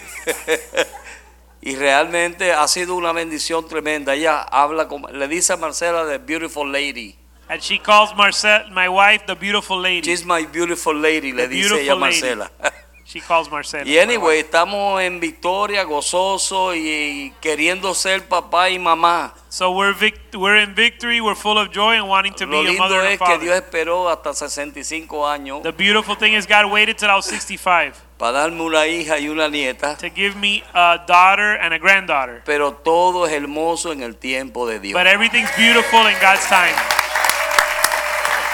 [1.61, 4.13] y realmente ha sido una bendición tremenda.
[4.13, 7.15] Ella habla, como, le dice a Marcela de beautiful lady.
[7.47, 10.01] And she calls Marcel, my wife, the beautiful lady.
[10.01, 11.95] She's my beautiful lady, le The dice ella a.
[11.95, 12.51] Marcela.
[13.07, 13.87] She calls Marcel.
[13.87, 19.35] Y anyway, estamos en victoria, gozoso y queriendo ser papá y mamá.
[19.49, 21.21] So we're vic- we're in victory.
[21.21, 23.19] We're full of joy and wanting to Lo be a lindo mother and a es
[23.19, 23.39] que father.
[23.41, 27.93] Dios esperó hasta 65 años The beautiful thing is God waited till I was 65
[28.17, 32.41] para darme una hija y una nieta, to give me a daughter and a granddaughter.
[32.43, 34.99] pero todo es hermoso en el tiempo de Dios.
[34.99, 36.73] But everything's beautiful in God's time.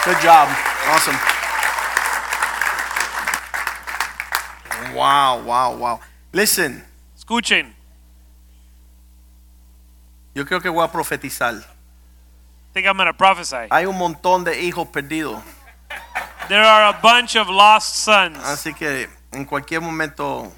[0.04, 0.50] Good job.
[0.90, 1.18] Awesome.
[4.94, 6.00] Wow, wow, wow.
[6.32, 6.84] Listen,
[7.18, 7.74] Escuchen.
[10.34, 11.56] yo creo que voy a profetizar.
[11.56, 13.68] I think I'm going to prophesy.
[13.70, 15.42] Hay un montón de hijos perdidos.
[16.48, 18.38] There are a bunch of lost sons.
[18.44, 20.52] Así que en cualquier momento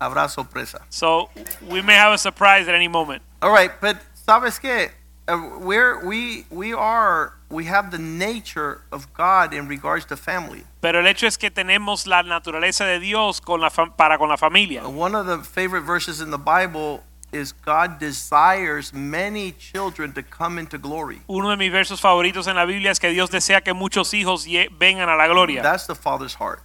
[0.00, 0.80] habrá sorpresa.
[0.90, 1.28] So
[1.68, 3.22] we may have a surprise at any moment.
[3.42, 4.90] All right, but sabes qué?
[5.28, 10.64] Uh, we we are we have the nature of God in regards to family.
[10.80, 14.36] Pero el hecho es que tenemos la naturaleza de Dios con la para con la
[14.36, 14.86] familia.
[14.86, 20.22] Uh, One of the favorite verses in the Bible is God desires many children to
[20.22, 21.20] come into glory.
[21.26, 24.46] Uno de mis versos favoritos en la Biblia es que Dios desea que muchos hijos
[24.78, 25.62] vengan a la gloria.
[25.62, 26.62] That's the Father's heart.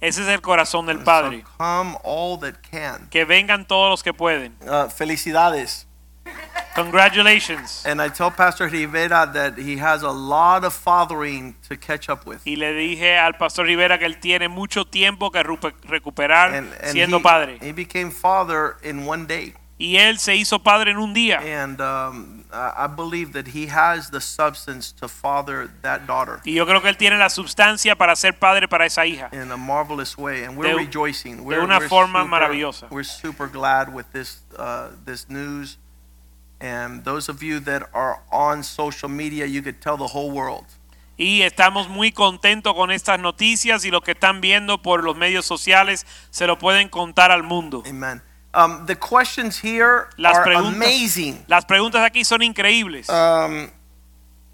[0.00, 1.40] Ese es el corazón del padre.
[1.40, 3.08] So come all that can.
[3.10, 4.54] Que vengan todos los que pueden.
[4.60, 5.86] Uh, felicidades.
[6.74, 7.84] Congratulations.
[7.86, 12.26] And I tell Pastor Rivera that he has a lot of fathering to catch up
[12.26, 12.40] with.
[12.46, 16.92] Y le dije al pastor Rivera que él tiene mucho tiempo que recuperar And, and
[16.92, 17.58] siendo he, padre.
[17.60, 19.54] he became father in one day.
[19.76, 21.40] Y él se hizo padre en un día.
[21.40, 26.64] And um, I believe that he has the substance to father that daughter Y yo
[26.64, 29.30] creo que él tiene la sustancia para ser padre para esa hija.
[29.32, 30.44] in a marvelous way.
[30.44, 31.44] And we're De- rejoicing.
[31.44, 32.86] We're, una we're forma super, maravillosa.
[32.90, 35.76] We're super glad with this, uh, this news.
[36.64, 40.64] And those of you that are on social media, you could tell the whole world.
[41.18, 45.44] Y estamos muy contentos con estas noticias y lo que están viendo por los medios
[45.44, 47.82] sociales se lo pueden contar al mundo.
[47.86, 48.22] Amen.
[48.54, 51.44] Um, the questions here Las are preguntas, amazing.
[51.48, 53.08] las preguntas aquí son increíbles.
[53.10, 53.70] Um,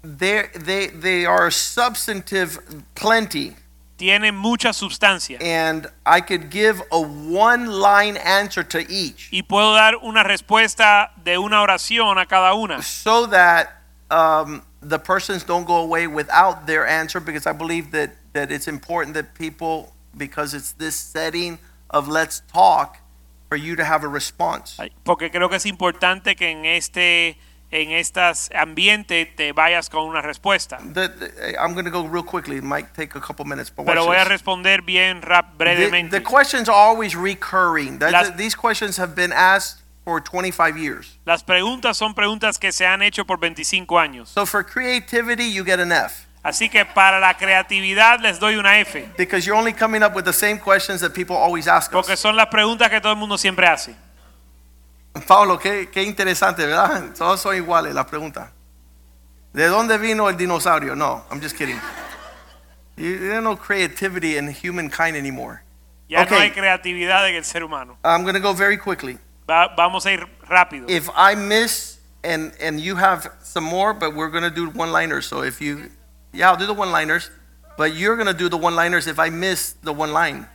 [0.03, 2.59] they they they are substantive,
[2.93, 3.55] plenty,
[4.01, 5.37] Tienen mucha sustancia.
[5.41, 11.37] and I could give a one-line answer to each, Y puedo dar una respuesta de
[11.37, 12.81] una oración a cada una.
[12.81, 17.19] so that um, the persons don't go away without their answer.
[17.19, 21.59] Because I believe that that it's important that people, because it's this setting
[21.89, 22.97] of let's talk,
[23.49, 24.77] for you to have a response.
[25.03, 27.37] Porque creo que es importante que en este
[27.71, 30.77] en estas ambiente te vayas con una respuesta.
[30.93, 32.57] The- the- I'm going to go real quickly.
[32.57, 36.17] It might take a couple minutes, but Pero voy a responder bien rap The, brevemente.
[36.17, 37.97] the questions are always recurring.
[37.99, 41.17] Las- these questions have been asked for 25 years.
[41.25, 44.29] Las preguntas son preguntas que se han hecho por 25 años.
[44.29, 48.79] So for creativity, you get an F Así que para la creatividad les doy una
[48.79, 49.07] F.
[49.15, 52.19] because you're only coming up with the same questions that people always ask Porque us.
[52.19, 53.95] son las preguntas que todo el mundo siempre hace.
[55.27, 57.13] Pablo, qué, qué interesante, ¿verdad?
[57.17, 58.49] Todos son iguales las preguntas.
[59.53, 60.95] ¿De dónde vino el dinosaurio?
[60.95, 61.79] No, I'm just kidding.
[62.95, 65.63] You, there's no creativity in humankind anymore.
[66.07, 66.35] Ya Okay.
[66.37, 67.97] no hay creatividad en el ser humano.
[68.03, 69.17] I'm going to go very quickly.
[69.49, 70.89] Va- vamos a ir rápido.
[70.89, 75.25] If I miss and and you have some more, but we're gonna do one-liners.
[75.25, 75.89] So if you,
[76.33, 77.29] yeah, I'll do the one-liners,
[77.77, 80.47] but you're gonna do the one-liners if I miss the one line.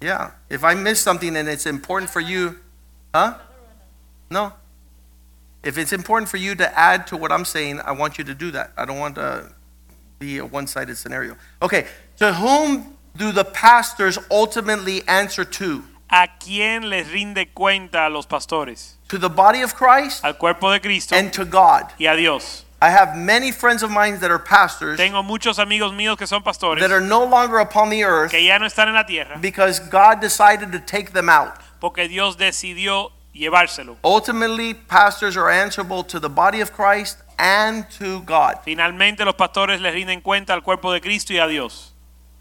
[0.00, 2.56] Yeah, if I miss something and it's important for you,
[3.14, 3.34] huh?
[4.30, 4.52] No.
[5.62, 8.34] If it's important for you to add to what I'm saying, I want you to
[8.34, 8.72] do that.
[8.76, 9.52] I don't want to
[10.18, 11.36] be a one sided scenario.
[11.60, 11.86] Okay,
[12.18, 15.84] to whom do the pastors ultimately answer to?
[16.10, 18.94] ¿A quién les rinde cuenta a los pastores?
[19.08, 21.92] To the body of Christ Al cuerpo de Cristo and to God.
[21.98, 22.64] y a Dios.
[22.80, 26.42] I have many friends of mine that are pastors Tengo muchos amigos míos que son
[26.42, 29.38] pastores that are no longer upon the earth que ya no están en la tierra
[29.40, 31.58] because God decided to take them out.
[31.80, 33.96] Porque Dios decidió llevárselo.
[34.02, 38.58] Ultimately, pastors are answerable to the body of Christ and to God.
[38.64, 41.92] Finalmente los pastores les rinden cuenta al cuerpo de Cristo y a Dios.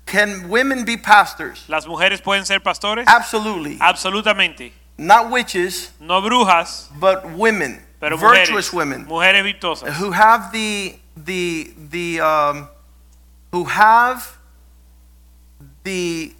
[0.05, 1.65] Can women be pastors?
[1.67, 3.05] ¿Las mujeres pueden ser pastores?
[3.07, 3.77] Absolutely.
[3.81, 4.71] Absolutamente.
[4.97, 9.95] Not witches, No brujas, but women, pero virtuous women Mujeres virtuosas.
[9.97, 12.67] who have the the the um,
[13.51, 14.37] who have
[15.83, 16.33] the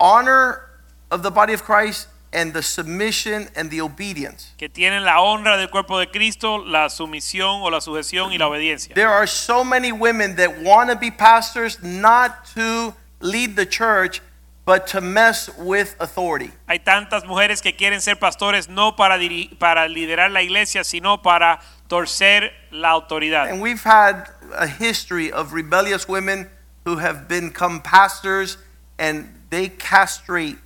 [0.00, 0.62] honor
[1.10, 4.52] of the body of Christ and the submission and the obedience.
[4.58, 8.48] Que tienen la honra del cuerpo de Cristo, la sumisión o la sujeción y la
[8.48, 8.94] obediencia.
[8.94, 14.20] There are so many women that want to be pastors not to lead the church
[14.66, 16.50] but to mess with authority.
[16.66, 21.18] Hay tantas mujeres que quieren ser pastores no para, diri- para liderar la iglesia, sino
[21.18, 23.50] para torcer la autoridad.
[23.50, 24.26] And we've had
[24.56, 26.48] a history of rebellious women
[26.86, 28.56] who have become pastors
[28.98, 30.56] and they castrate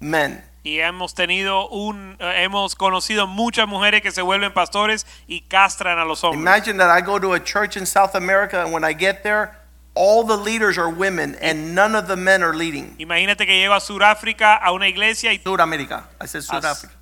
[0.00, 0.42] men.
[0.62, 5.98] Y hemos tenido un, eh, hemos conocido muchas mujeres que se vuelven pastores y castran
[5.98, 6.40] a los hombres.
[6.40, 9.52] Imagine that I go to a church in South America and when I get there,
[9.94, 12.94] all the leaders are women and none of the men are leading.
[12.98, 16.04] Imagínate que llego a Sudáfrica a una iglesia y Sudamerica.
[16.20, 16.92] I said Africa.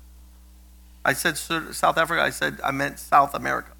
[1.05, 2.23] I said Sud- South Africa.
[2.23, 3.71] I said I meant South America.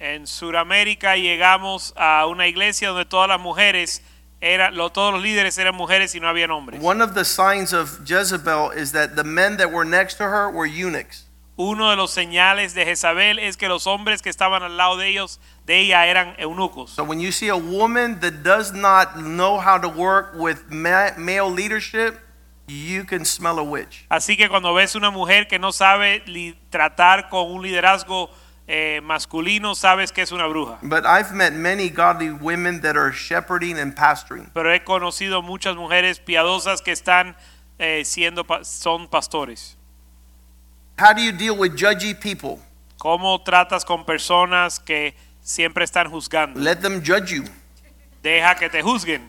[0.00, 4.02] en Sudamérica llegamos a una iglesia donde todas las mujeres
[4.40, 6.80] eran, lo- todos los líderes eran mujeres y no había hombres.
[6.82, 10.48] One of the signs of Jezebel is that the men that were next to her
[10.50, 11.24] were eunuchs.
[11.60, 15.08] Uno de los señales de Jezabel es que los hombres que estaban al lado de
[15.08, 16.90] ellos, de ella, eran eunucos.
[16.90, 21.10] So when you see a woman that does not know how to work with ma-
[21.16, 22.20] male leadership,
[22.68, 24.06] you can smell a witch.
[24.08, 26.22] Así que cuando ves una mujer que no sabe
[26.70, 28.30] tratar con un liderazgo
[28.68, 30.78] eh, masculino, sabes que es una bruja.
[30.82, 34.50] But I've met many godly women that are shepherding and pastoring.
[34.52, 37.34] Pero he conocido muchas mujeres piadosas que están
[37.78, 39.76] eh, siendo son pastores.
[40.98, 42.60] How do you deal with judgy people?
[42.98, 46.60] ¿Cómo tratas con personas que siempre están juzgando?
[46.60, 47.44] Let them judge you.
[48.22, 49.22] Deja que te juzguen.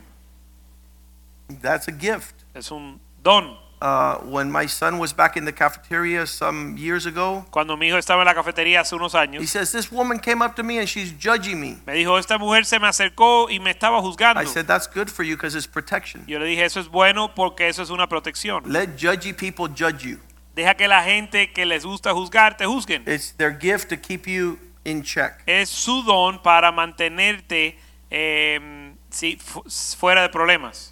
[1.61, 2.35] That's a gift.
[2.53, 3.57] Es un don.
[3.81, 7.97] Uh, when my son was back in the cafeteria some years ago, Cuando mi hijo
[7.97, 10.87] estaba en la cafetería hace unos he says, This woman came up to me and
[10.89, 11.77] she's judging me.
[11.87, 14.41] me dijo, esta mujer se me acercó y me estaba juzgando.
[14.41, 16.25] I said, That's good for you because it's protection.
[16.27, 18.63] Yo le dije, eso es bueno porque eso es una protección.
[18.65, 20.19] Let judgy people judge you.
[20.55, 23.03] Deja que la gente que les gusta juzgar te juzguen.
[23.07, 25.41] It's their gift to keep you in check.
[25.45, 27.77] Es su don para mantenerte
[28.11, 28.93] eh,
[29.39, 29.63] fu-
[29.97, 30.88] fuera de problemas.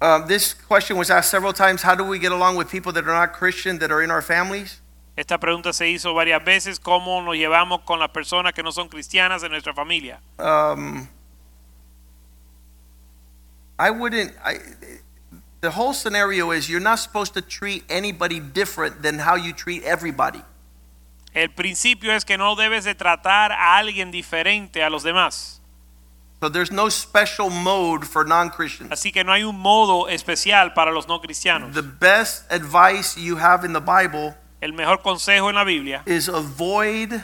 [0.00, 3.04] Um, this question was asked several times How do we get along with people that
[3.04, 4.80] are not Christian that are in our families?
[5.16, 8.88] Esta pregunta se hizo varias veces, ¿cómo nos llevamos con las personas que no son
[8.88, 10.20] cristianas en nuestra familia?
[10.38, 11.08] Um,
[13.80, 14.32] I wouldn't.
[14.44, 14.58] I,
[15.60, 19.82] the whole scenario is you're not supposed to treat anybody different than how you treat
[19.82, 20.42] everybody.
[21.34, 25.57] El principio es que no debes de tratar a alguien diferente a los demás.
[26.40, 28.92] So there's no special mode for non Christians.
[28.92, 31.74] Así que no hay un modo especial para los no cristianos.
[31.74, 36.28] The best advice you have in the Bible El mejor consejo en la Biblia is
[36.28, 37.22] avoid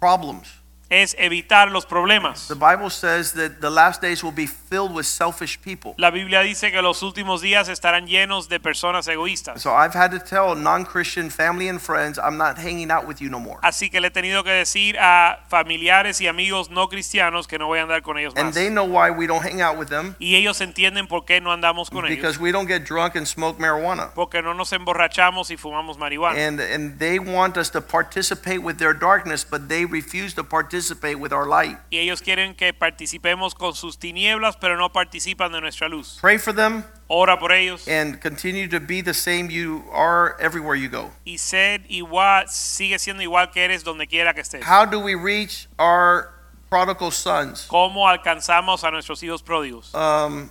[0.00, 0.61] problems.
[0.92, 2.48] Es evitar los problemas.
[2.48, 5.94] The Bible says that the last days will be filled with selfish people.
[5.96, 9.62] La Biblia dice que los últimos días estarán llenos de personas egoístas.
[9.62, 13.22] So I've had to tell non Christian family and friends, I'm not hanging out with
[13.22, 13.58] you no more.
[13.62, 17.68] Así que le he tenido que decir a familiares y amigos no cristianos que no
[17.68, 18.44] voy a andar con ellos más.
[18.44, 21.40] And they know why we don't hang out with them Y ellos entienden por qué
[21.40, 22.16] no andamos con ellos.
[22.16, 24.10] because we don't get drunk and smoke marijuana.
[24.14, 26.38] Porque no nos emborrachamos y fumamos marihuana.
[26.38, 30.81] And, and they want us to participate with their darkness, but they refuse to participate
[30.90, 31.78] with our light.
[31.90, 36.18] Y ellos quieren que participemos con sus tinieblas, pero no participan de nuestra luz.
[36.20, 40.74] Pray for them Ora por ellos and continue to be the same you are everywhere
[40.74, 41.10] you go.
[41.24, 44.62] y ser igual, sigue siendo igual que eres donde quiera que estés.
[44.64, 46.32] How do we reach our
[46.70, 47.66] prodigal sons?
[47.68, 49.94] ¿Cómo alcanzamos a nuestros hijos pródigos?
[49.94, 50.50] Um,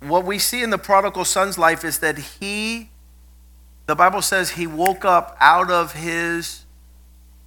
[0.00, 2.90] what we see in the prodigal son's life is that he,
[3.86, 6.61] the Bible says, he woke up out of his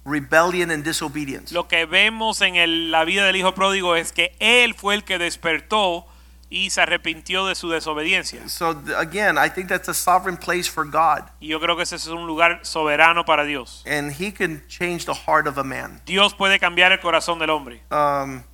[0.06, 1.52] rebellion and disobedience.
[1.52, 5.04] Lo que vemos en el- la vida del hijo pródigo es que él fue el
[5.04, 6.06] que despertó
[6.48, 8.48] y se arrepintió de su desobediencia.
[8.48, 11.96] So again, I think that's a sovereign place for God, Y yo creo que ese
[11.96, 13.82] es un lugar soberano para Dios.
[13.84, 16.00] and He can change the heart of a man.
[16.06, 17.82] Dios puede cambiar el corazón del hombre.
[17.90, 18.44] Um,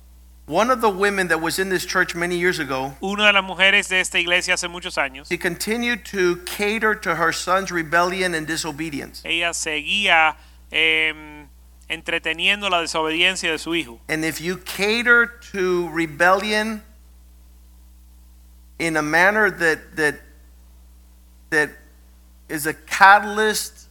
[0.47, 3.43] one of the women that was in this church many years ago, Una de las
[3.43, 8.33] mujeres de esta iglesia hace muchos años, she continued to cater to her son's rebellion
[8.33, 9.21] and disobedience.
[9.23, 10.35] ella seguía
[10.71, 11.32] em,
[11.93, 13.99] entreteniendo la desobediencia de su hijo.
[14.07, 16.83] And if you cater to rebellion
[18.79, 20.15] in a manner that that
[21.49, 21.69] that
[22.49, 23.87] is a catalyst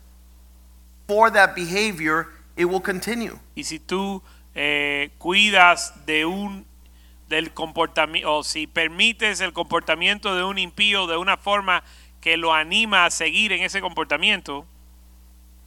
[1.06, 3.38] for that behavior, it will continue.
[3.54, 4.22] Y si tú
[4.54, 6.66] eh, cuidas de un
[7.28, 11.82] del comportamiento o si permites el comportamiento de un impío de una forma
[12.20, 14.66] que lo anima a seguir en ese comportamiento,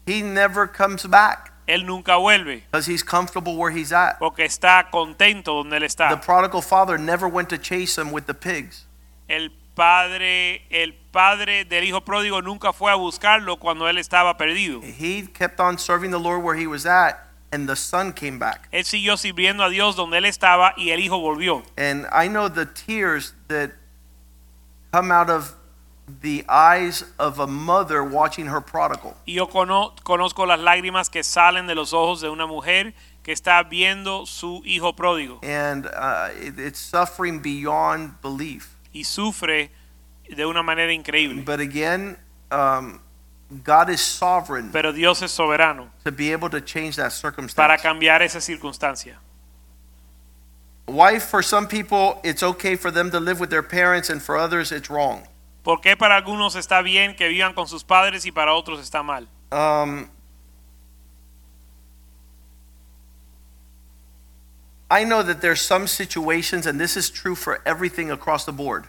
[0.06, 4.17] He never comes back él nunca vuelve because he's comfortable where he's at.
[4.19, 6.21] porque está contento donde él The está.
[6.21, 8.85] prodigal father never went to chase him with the pigs.
[9.27, 14.81] El padre, el padre del hijo pródigo nunca fue a buscarlo cuando él estaba perdido.
[14.83, 17.15] He kept on serving the Lord where he was at,
[17.51, 18.67] and the son came back.
[18.71, 21.63] Él siguió sirviendo a Dios donde él estaba y el hijo volvió.
[21.77, 23.71] And I know the tears that
[24.93, 25.55] come out of
[26.22, 29.15] the eyes of a mother watching her prodigal.
[29.26, 33.64] Y yo conozco las lágrimas que salen de los ojos de una mujer que está
[33.64, 38.76] viendo su hijo pródigo And uh, it, it's suffering beyond belief.
[38.94, 39.72] y sufre
[40.30, 41.44] de una manera increíble.
[41.44, 42.18] But again,
[42.52, 42.99] um,
[43.64, 47.56] God is sovereign Pero Dios es soberano to be able to change that circumstance.
[47.56, 49.18] para cambiar esa circunstancia.
[50.88, 54.38] Why, for some people, it's okay for them to live with their parents, and for
[54.38, 55.23] others, it's wrong.
[55.65, 59.01] ¿Por qué para algunos está bien que vivan con sus padres y para otros está
[59.01, 59.27] mal?
[59.51, 60.07] Um,
[64.91, 68.85] I know that there's some situations, and this is true for everything across the board.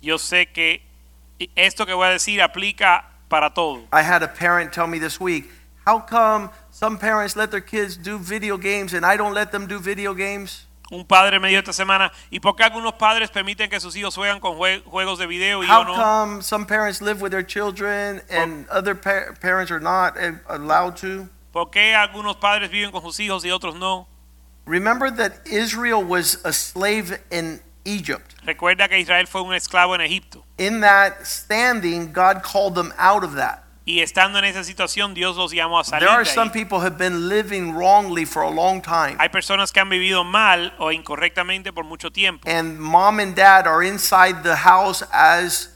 [0.00, 0.82] Yo sé que
[1.54, 3.86] esto que voy a decir aplica para todo.
[3.92, 5.52] I had a parent tell me this week,
[5.86, 9.68] how come some parents let their kids do video games and I don't let them
[9.68, 10.66] do video games?
[10.92, 14.14] Un padre me dijo esta semana, ¿y por qué algunos padres permiten que sus hijos
[14.14, 15.94] jueguen con jue- juegos de video y yo How no?
[15.94, 20.14] come some parents live with their children and other pa- parents are not
[20.48, 21.30] allowed to?
[21.50, 24.06] ¿Por qué algunos padres viven con sus hijos y otros no?
[24.66, 28.34] Remember that Israel was a slave in Egypt.
[28.44, 30.44] Recuerda que Israel fue un esclavo en Egipto.
[30.58, 33.61] In that standing, God called them out of that.
[33.84, 36.78] Y estando en esa situación, Dios los llamó a salir There are de some people
[36.78, 39.16] who have been living wrongly for a long time.
[39.18, 42.48] Hay personas que han vivido mal o incorrectamente por mucho tiempo.
[42.48, 45.70] And mom and dad are inside the house as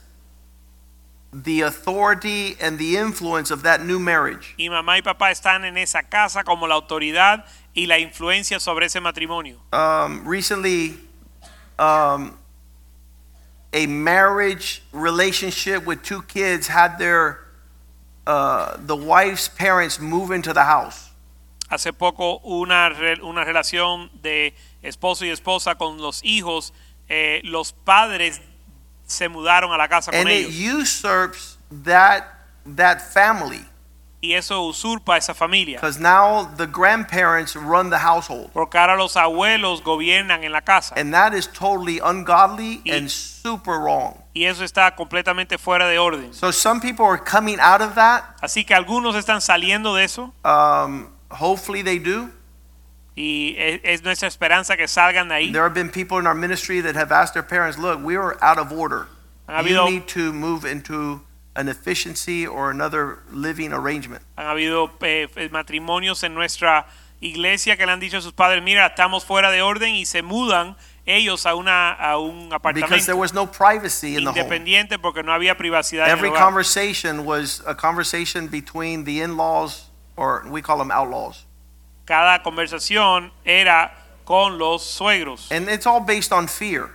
[1.32, 4.54] the authority and the influence of that new marriage.
[4.56, 8.86] Y mamá y papá están en esa casa como la autoridad y la influencia sobre
[8.86, 9.60] ese matrimonio.
[9.72, 10.96] Um, recently,
[11.78, 12.38] um,
[13.72, 17.45] a marriage relationship with two kids had their
[18.26, 21.10] uh, the wife's parents move into the house.
[21.68, 22.90] Hace poco una,
[23.22, 26.72] una relación de esposo y esposa con los hijos,
[27.08, 28.40] eh, los padres
[29.06, 30.54] se mudaron a la casa con and it ellos.
[30.54, 32.24] usurps that
[32.64, 33.64] that family
[34.22, 35.76] Y eso usurpa esa familia.
[35.78, 40.94] because now the grandparents run the household Porque ahora los abuelos gobiernan en la casa.
[40.96, 45.98] and that is totally ungodly Y- and super wrong Y eso está completamente fuera de
[45.98, 46.32] orden.
[46.32, 50.32] so some people are coming out of that Así que algunos están saliendo de eso
[50.44, 52.30] um, hopefully they do
[53.18, 55.52] y es, es nuestra esperanza que salgan de ahí.
[55.52, 58.36] there have been people in our ministry that have asked their parents look we are
[58.42, 59.06] out of order
[59.48, 61.20] Han you need to move into
[61.56, 66.86] an efficiency or another living arrangement han habido eh, matrimonios en nuestra
[67.20, 70.22] iglesia que le han dicho a sus padres, mira, estamos fuera de orden y se
[70.22, 70.76] mudan
[71.06, 74.98] ellos a, una, a un because there apartamento was no privacy in the home independiente
[74.98, 76.42] porque no había privacidad en el Every hogar.
[76.42, 81.46] conversation was a conversation between the in-laws, or we call them outlaws.
[82.04, 83.92] Cada conversación era
[84.24, 86.90] con los suegros And it's all based on fear.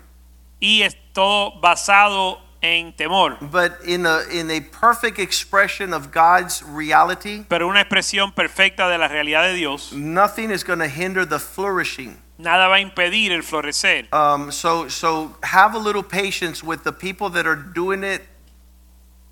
[0.59, 3.38] y es todo basado en temor.
[3.41, 8.97] But in a, in a perfect expression of God's reality, Pero una expresión perfecta de
[8.97, 12.17] la realidad de Dios, nothing is going to hinder the flourishing.
[12.38, 14.11] nada va a impedir el florecer.
[14.13, 18.21] Um, so, so have a little patience with the people that are doing it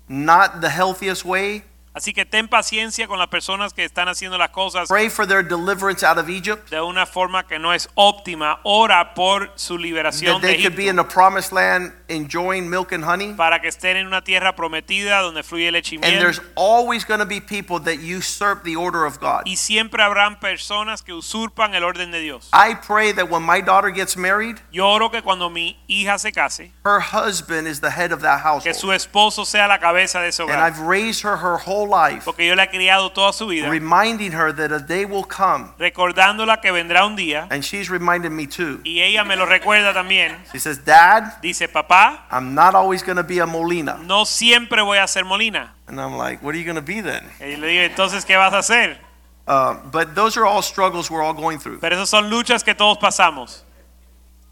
[0.08, 1.64] not the healthiest way.
[1.92, 5.42] Así que ten paciencia con las personas que están haciendo las cosas Pray for their
[5.42, 8.60] deliverance out of Egypt, de una forma que no es óptima.
[8.62, 12.68] Ora por su liberación that de they could be in Egipto the promised land enjoying
[12.70, 13.34] milk and honey.
[13.34, 16.20] para que estén en una tierra prometida donde fluye leche y And miel.
[16.20, 19.42] there's always going to be people that usurp the order of God.
[19.46, 22.48] Y siempre habrán personas que usurpan el orden de Dios.
[22.52, 26.30] I pray that when my daughter gets married, Yo oro que cuando mi hija se
[26.30, 28.94] case, her husband is the head of that que su household.
[28.94, 30.60] esposo sea la cabeza de ese And hogar.
[30.60, 34.32] I've raised her her whole life, Porque yo la he criado toda su vida, reminding
[34.32, 38.46] her that a day will come, recordándola que vendrá un día, and she's reminded me
[38.46, 38.80] too.
[38.84, 40.36] y ella me lo recuerda también.
[40.52, 43.98] She says, Dad, Dice, papá, I'm not always going to be a Molina.
[44.04, 45.74] no siempre voy a ser Molina.
[45.86, 47.24] And I'm like, what are you going to be then?
[47.40, 48.98] Y le digo, entonces, ¿qué vas a hacer?
[49.48, 51.80] Uh, but those are all struggles we're all going through.
[51.80, 53.64] Pero esas son luchas que todos pasamos.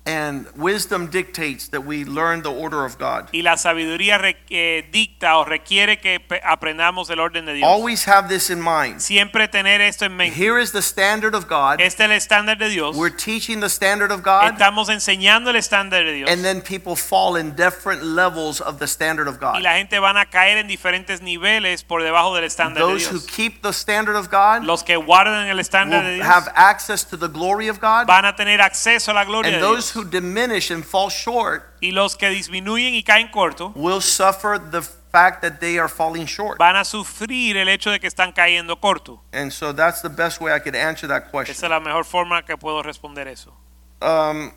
[0.09, 3.29] And wisdom dictates that we learn the order of God.
[3.33, 7.69] Y la sabiduría re- eh, dicta o requiere que aprendamos el orden de Dios.
[7.69, 9.01] Always have this in mind.
[9.01, 10.35] Siempre tener esto en mente.
[10.35, 11.81] Here is the standard of God.
[11.81, 12.97] Este es el estándar de Dios.
[12.97, 14.53] We're teaching the standard of God.
[14.53, 16.31] Estamos enseñando el estándar de Dios.
[16.31, 19.57] And then people fall in different levels of the standard of God.
[19.57, 23.11] Y la gente van a caer en diferentes niveles por debajo del estándar de Dios.
[23.11, 26.51] Those who keep the standard of God Los que guardan el estándar de Dios have
[26.55, 28.07] access to the glory of God.
[28.07, 29.98] van a tener acceso a la gloria And de those Dios.
[29.99, 34.81] Who diminish and fall short Y los que disminuyen y caen corto will suffer the
[35.11, 36.59] fact that they are falling short.
[36.59, 39.21] van a sufrir el hecho de que están cayendo corto.
[39.33, 41.53] And so that's the best way I could answer that question.
[41.53, 43.53] Esa es la mejor forma que puedo responder eso.
[44.01, 44.53] Um,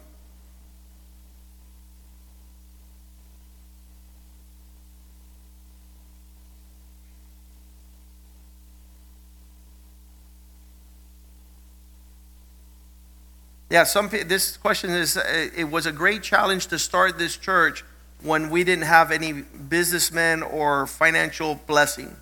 [13.72, 15.24] yeah, some this question is uh,
[15.56, 17.86] it was a great challenge to start this church
[18.22, 19.32] when we didn't have any
[19.70, 22.16] businessmen or financial blessing.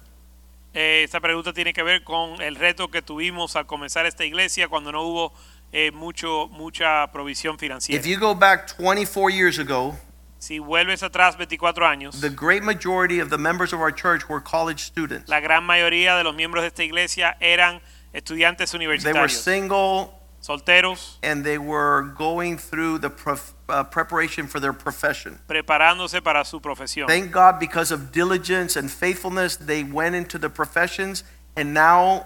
[0.75, 4.67] Eh, esta pregunta tiene que ver con el reto que tuvimos al comenzar esta iglesia
[4.67, 5.33] cuando no hubo
[5.73, 7.99] eh, mucho, mucha provisión financiera.
[7.99, 9.97] If you go back 24 years ago,
[10.37, 14.39] Si vuelves atrás 24 años, the great majority of the members of our church were
[14.39, 15.27] college students.
[15.27, 17.81] la gran mayoría de los miembros de esta iglesia eran
[18.13, 19.03] estudiantes universitarios.
[19.03, 24.73] They were single solteros, and they were going through the prof- uh, preparation for their
[24.73, 25.39] profession.
[25.47, 27.07] preparándose para su profesión.
[27.07, 31.23] Thank God because of diligence and faithfulness, they went into the professions,
[31.55, 32.25] and now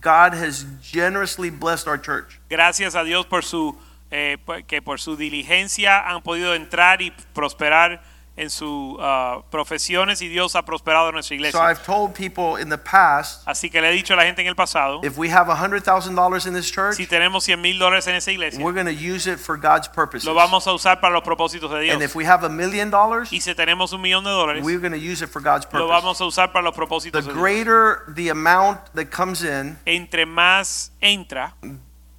[0.00, 2.40] God has generously blessed our church.
[2.48, 3.76] Gracias a Dios por su
[4.10, 4.36] eh,
[4.66, 8.02] que por su diligencia han podido entrar y prosperar
[8.36, 11.60] en sus ah, profesiones y Dios ha prosperado en nuestra So.
[11.62, 14.48] I've told people in the past Así que le he dicho a la gente en
[14.48, 18.14] el pasado, if we have $100,000 in this church, si tenemos 100 mil dólares en
[18.14, 20.24] esa iglesia, we're going to use it for God's purposes.
[20.26, 21.94] lo vamos a usar para los propósitos de Dios.
[21.94, 24.80] And if we have a million dollars, Y si tenemos un millón de dólares, we're
[24.80, 25.88] going to use it for God's lo purpose.
[25.88, 27.42] vamos a usar para los The propósitos de Dios.
[27.42, 31.54] greater the amount that comes in, Entre más entra,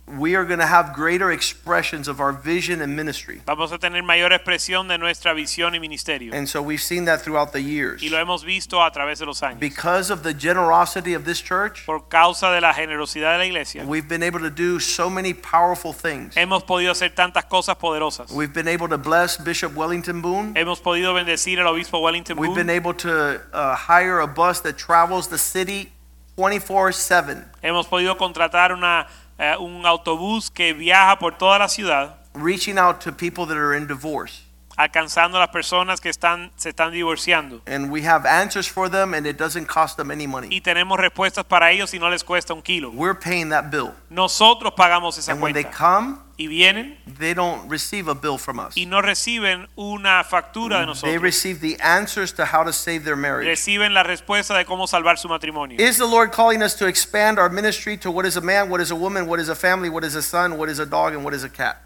[0.05, 3.41] we are going to have greater expressions of our vision and ministry.
[3.45, 6.33] vamos a tener mayor expresión de nuestra visión y ministerio.
[6.33, 8.01] And so we've seen that throughout the years.
[8.03, 9.59] Y lo hemos visto a través de los años.
[9.59, 13.85] Because of the generosity of this church, Por causa de la generosidad de la iglesia,
[13.85, 16.35] we've been able to do so many powerful things.
[16.35, 18.31] hemos podido hacer tantas cosas poderosas.
[18.31, 20.53] We've been able to bless Bishop Wellington Boone.
[20.55, 22.49] Hemos podido bendecir al obispo Wellington Boone.
[22.49, 25.91] We've been able to uh, hire a bus that travels the city
[26.35, 29.07] 24 7, Hemos podido contratar una,
[29.37, 33.75] eh, un autobús que viaja por toda la ciudad, reaching out to people that are
[33.77, 34.41] in divorce.
[34.75, 37.61] alcanzando a las personas que están, se están divorciando.
[37.67, 40.47] And we have answers for them, and it doesn't cost them any money.
[40.49, 42.89] Y tenemos respuestas para ellos y no les cuesta un kilo.
[42.89, 43.91] We're paying that bill.
[44.09, 45.77] Nosotros pagamos esa And when they cuenta.
[45.77, 48.75] come, Y vienen they don't receive a bill from us.
[48.75, 53.15] y no reciben una factura de They receive the answers to how to save their
[53.15, 53.47] marriage.
[53.47, 55.79] Reciben la respuesta de cómo salvar su matrimonio.
[55.79, 58.81] Is the Lord calling us to expand our ministry to what is a man, what
[58.81, 61.13] is a woman, what is a family, what is a son, what is a dog,
[61.13, 61.77] and what is a cat?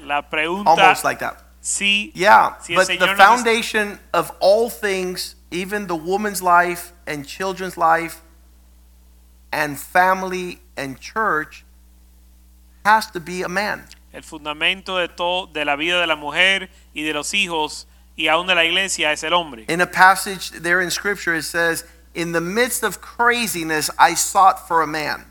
[0.00, 1.42] La pregunta, Almost like that.
[1.62, 7.76] sí, Yeah, Si but the foundation of all things, even the woman's life and children's
[7.76, 8.22] life
[9.52, 11.64] and family and church,
[12.88, 13.84] has to be a man.
[14.12, 17.86] el fundamento de todo, de la vida de la mujer y de los hijos
[18.16, 19.64] y aún de la iglesia es el hombre.
[19.68, 21.84] In a passage there in Scripture, it says,
[22.14, 25.26] In the midst of craziness, I sought for a man.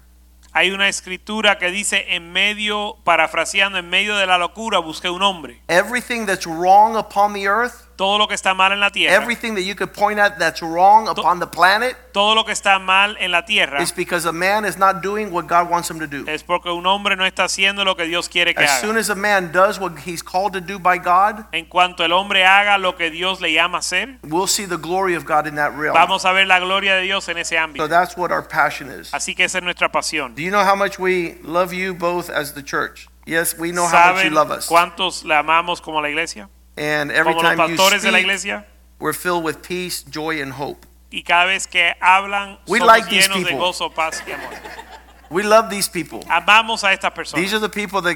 [0.53, 5.21] Hay una escritura que dice en medio, parafraseando, en medio de la locura busqué un
[5.21, 5.61] hombre.
[5.67, 9.55] Everything that's wrong upon the earth todo lo que está mal en la tierra, everything
[9.55, 13.17] that you could point at that's wrong upon the planet todo lo que está mal
[13.19, 16.07] en la tierra is because a man is not doing what God wants him to
[16.07, 16.23] do.
[16.29, 18.99] es porque un hombre no está haciendo lo que Dios quiere que As soon haga.
[19.01, 22.45] as a man does what he's called to do by God, En cuanto el hombre
[22.45, 25.55] haga lo que Dios le llama a hacer, we'll see the glory of God in
[25.55, 25.93] that realm.
[25.93, 29.11] vamos a ver la gloria de Dios en ese So that's what our passion is.
[29.13, 30.35] Así que esa es nuestra pasión.
[30.35, 33.07] Do you know how much we love you both as the church?
[33.25, 34.67] Yes, we know how much you love us.
[34.67, 36.49] cuántos le amamos como la iglesia?
[36.77, 38.65] And every Como los time you pastores de la speak, iglesia.
[38.99, 40.85] we're filled with peace, joy, and hope.
[41.11, 43.59] Y cada vez que hablan, We somos like these llenos de people.
[43.59, 44.51] gozo, paz y amor.
[45.29, 46.21] We love these people.
[46.29, 47.53] Amamos a estas These personas.
[47.53, 48.15] are the people that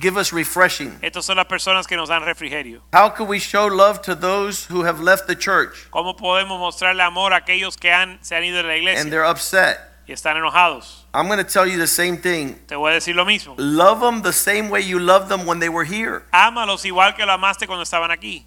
[0.00, 0.98] give us refreshing.
[1.02, 2.80] Estas son las personas que nos dan refrigerio.
[2.92, 7.02] How can we show love to those who have left the church ¿Cómo podemos mostrarle
[7.02, 9.78] amor a aquellos que han, se han ido de la and iglesia they're upset?
[10.10, 11.04] Y están enojados?
[11.14, 12.56] I'm going to tell you the same thing.
[12.66, 13.54] Te voy a decir lo mismo.
[13.58, 16.24] Love them the same way you loved them when they were here.
[16.32, 18.44] Ámalos igual que lo amaste cuando estaban aquí.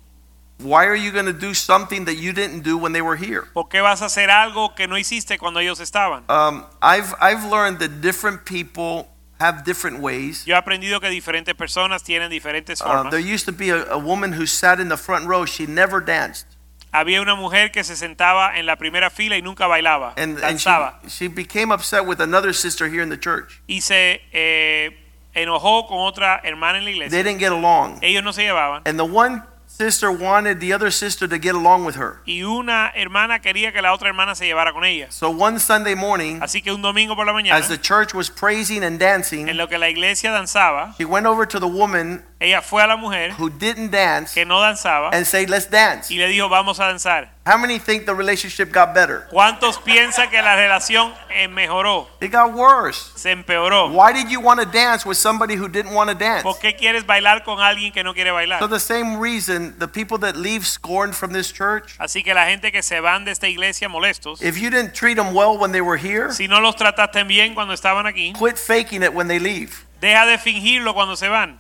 [0.60, 3.48] Why are you going to do something that you didn't do when they were here?
[3.54, 6.24] ¿Por qué vas a hacer algo que no hiciste cuando ellos estaban?
[6.30, 9.08] Um, I've, I've learned that different people
[9.40, 10.46] have different ways.
[10.46, 13.12] Yo he aprendido que diferentes personas tienen diferentes Uh, formas.
[13.12, 15.46] there used to be a, a woman who sat in the front row.
[15.46, 16.46] She never danced.
[16.94, 20.60] Había una mujer que se sentaba en la primera fila y nunca bailaba, And, and
[20.60, 20.70] she,
[21.10, 23.62] she became upset with another sister here in the church.
[23.68, 24.96] Y se eh,
[25.34, 27.98] enojó con otra hermana en la They didn't get along.
[28.04, 28.84] Ellos no se llevaban.
[28.86, 32.22] And the one sister wanted the other sister to get along with her.
[32.26, 35.12] Y una hermana quería que la otra hermana se llevara con ella.
[35.12, 38.30] So one Sunday morning, Así que un domingo por la mañana, as the church was
[38.30, 42.24] praising and en dancing, lo que la iglesia danzaba, she went over to the woman
[42.44, 46.14] ella fue a la mujer who didn't dance que no danzaba and said, Let's dance.
[46.14, 47.30] y le dijo, vamos a danzar.
[47.46, 49.28] How many think the relationship got better?
[49.30, 52.08] ¿Cuántos piensan que la relación eh, mejoró?
[52.22, 53.12] It got worse.
[53.16, 53.90] Se empeoró.
[53.92, 56.44] Why did you want to dance with somebody who didn't want to dance?
[56.44, 58.60] ¿Por qué quieres bailar con alguien que no quiere bailar?
[58.60, 62.46] So the same reason the people that leave scorned from this church, Así que la
[62.46, 65.72] gente que se van de esta iglesia molestos, if you didn't treat them well when
[65.74, 69.28] they were here, si no los trataste bien cuando estaban aquí, quit faking it when
[69.28, 69.86] they leave.
[70.00, 71.60] deja de fingirlo cuando se van.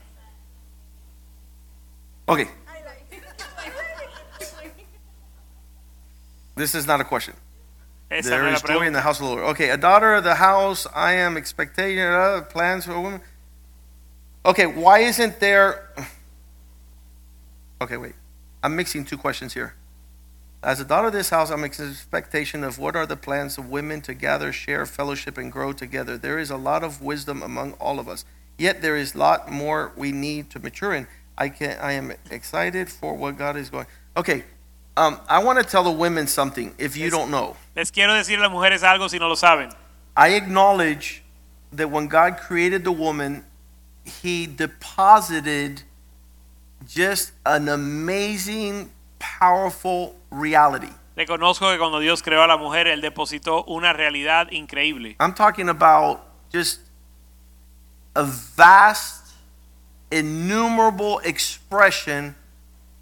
[2.27, 2.47] Okay.
[6.55, 7.33] This is not a question.
[8.11, 9.43] Esa There no is joy in the house of the Lord.
[9.51, 13.21] Okay, a daughter of the house, I am expecting uh, plans for a woman.
[14.45, 15.89] Okay, why isn't there.
[17.81, 18.13] Okay, wait.
[18.61, 19.75] I'm mixing two questions here.
[20.63, 23.69] As a daughter of this house, I'm in expectation of what are the plans of
[23.69, 26.17] women to gather, share, fellowship, and grow together.
[26.17, 28.23] There is a lot of wisdom among all of us.
[28.57, 31.07] Yet there is a lot more we need to mature in.
[31.37, 33.85] I can I am excited for what God is going.
[34.15, 34.43] Okay,
[34.95, 36.73] um, I want to tell the women something.
[36.77, 37.11] If you Yes.
[37.13, 39.73] don't know, Les quiero decir a las mujeres algo si no lo saben.
[40.15, 41.23] I acknowledge
[41.71, 43.45] that when God created the woman,
[44.05, 45.81] He deposited
[46.87, 50.89] just an amazing, powerful reality.
[51.15, 55.15] Reconozco que cuando Dios creó a la mujer, Él depositó una realidad increíble.
[55.19, 56.81] I'm talking about just
[58.15, 59.22] a vast,
[60.17, 62.35] innumerable expression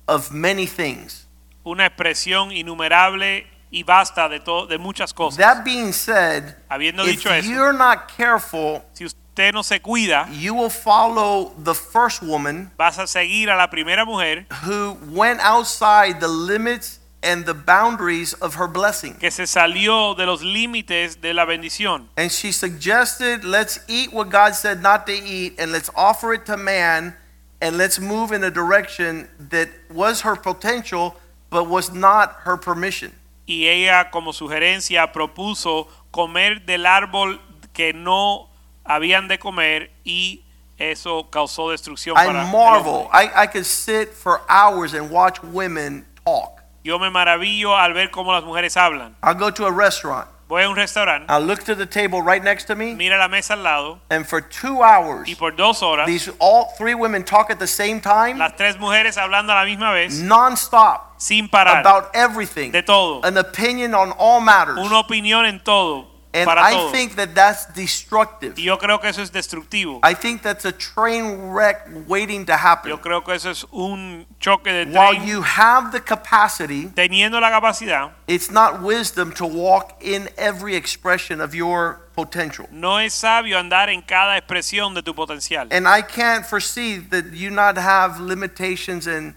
[0.08, 1.28] of many things.
[1.66, 5.38] Una expresión innumerable y vasta de, to- de muchas cosas.
[5.38, 10.28] That being said, Habiendo if dicho eso, you're not careful, si usted no se cuida,
[10.32, 15.40] you will follow the first woman vas a seguir a la primera mujer who went
[15.42, 19.16] outside the limits and the boundaries of her blessing.
[19.16, 22.08] que se salió de los límites de la bendición.
[22.18, 26.46] And she suggested, let's eat what God said not to eat, and let's offer it
[26.48, 27.16] to man,
[27.62, 31.16] and let's move in a direction that was her potential,
[31.50, 33.12] but was not her permission.
[33.48, 37.40] Y ella como sugerencia propuso comer del árbol
[37.74, 38.48] que no
[38.86, 40.44] habían de comer y
[40.78, 43.10] eso causó destrucción I para marvel.
[43.12, 46.61] I, I could sit for hours and watch women talk.
[46.84, 49.16] Yo me maravillo al ver cómo las mujeres hablan.
[49.24, 52.44] I'll go to a restaurant, Voy a un restaurante, I'll look to the table right
[52.44, 54.00] next to me, mira la mesa al lado.
[54.10, 57.68] And for two hours, y por dos horas these all three women talk at the
[57.68, 62.72] same time, las tres mujeres hablando a la misma vez nonstop, sin parar about everything,
[62.72, 64.78] de todo, an opinion on all matters.
[64.78, 66.92] una opinión en todo, And para I todo.
[66.92, 68.58] think that that's destructive.
[68.58, 70.00] Y yo creo que eso es destructivo.
[70.02, 72.90] I think that's a train wreck waiting to happen.
[72.90, 77.50] Yo creo que eso es un choque de While you have the capacity, Teniendo la
[77.50, 82.66] capacidad, it's not wisdom to walk in every expression of your potential.
[82.72, 85.68] no es sabio andar en cada expresión de tu potencial.
[85.70, 89.36] And I can't foresee that you not have limitations and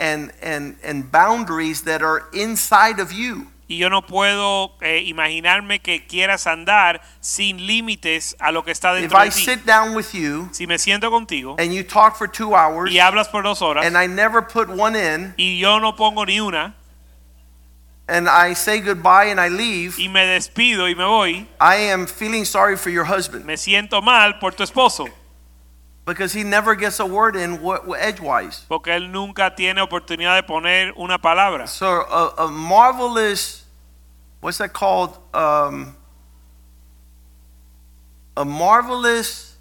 [0.00, 3.51] and and and boundaries that are inside of you.
[3.72, 8.94] Y yo no puedo eh, imaginarme que quieras andar sin límites a lo que está
[8.94, 9.44] If dentro I de ti.
[9.44, 12.98] sit down with you Si me siento contigo and you talk for two hours y
[12.98, 16.38] hablas por dos horas and I never put one in y yo no pongo ni
[16.38, 16.74] una
[18.08, 22.06] and I say goodbye and I leave, y me despido y me voy, I am
[22.06, 25.08] feeling sorry for your husband me siento mal por tu esposo,
[26.04, 27.60] because he never gets a word in
[28.00, 28.64] edgewise.
[28.68, 31.68] porque él nunca tiene oportunidad de poner una palabra.
[31.68, 33.61] So a, a marvelous,
[34.42, 35.18] what's that called?
[35.32, 35.96] Um,
[38.36, 39.56] a marvelous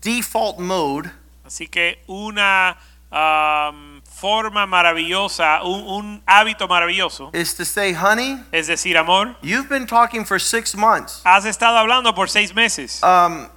[0.00, 1.10] default mode
[1.48, 2.76] Así que una
[3.10, 9.66] am, forma maravillosa, un, un hábito maravilloso, is to say, honey, es decir, amor, you've
[9.66, 11.22] been talking for six months.
[11.24, 13.02] has estado hablando por seis meses.
[13.02, 13.48] Um,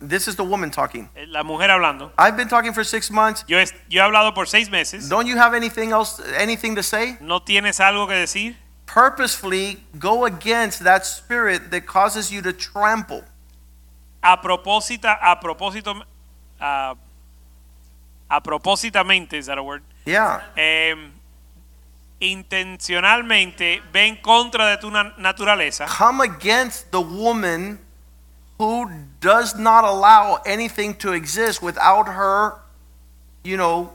[0.00, 1.08] this is the woman talking.
[1.16, 2.12] Eh, La mujer hablando.
[2.18, 3.44] I've been talking for six months.
[3.48, 5.08] Yo, es- yo he hablado por seis meses.
[5.08, 7.16] Don't you have anything else, anything to say?
[7.20, 8.56] ¿No tienes algo que decir?
[8.86, 13.22] Purposefully go against that spirit that causes you to trample.
[14.22, 16.02] A propósito, a propósito,
[16.60, 16.94] a,
[18.30, 19.82] a propósitamente, is that a word?
[20.06, 20.42] Yeah.
[20.56, 21.12] Em,
[22.20, 27.78] intencionalmente ve en contra de tu naturaleza come against the woman
[28.58, 32.54] who does not allow anything to exist without her,
[33.42, 33.92] you know,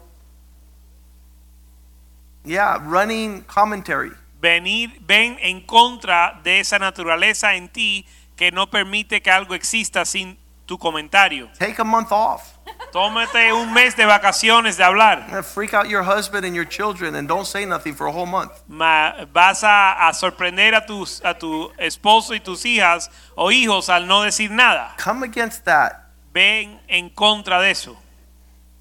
[2.45, 4.11] yeah, running commentary.
[4.43, 8.05] venir, ven en contra de esa naturaleza en ti
[8.35, 11.49] que no permite que algo exista sin tu comentario.
[11.57, 12.52] Take a month off.
[12.93, 15.43] Tómate un mes de vacaciones de hablar.
[15.43, 18.51] Freak out your husband and your children and don't say nothing for a whole month.
[18.67, 23.89] Ma- vas a, a sorprender a, tus, a tu esposo y tus hijas o hijos
[23.89, 24.93] al no decir nada.
[24.97, 26.11] Come against that.
[26.31, 27.97] Ven en contra de eso.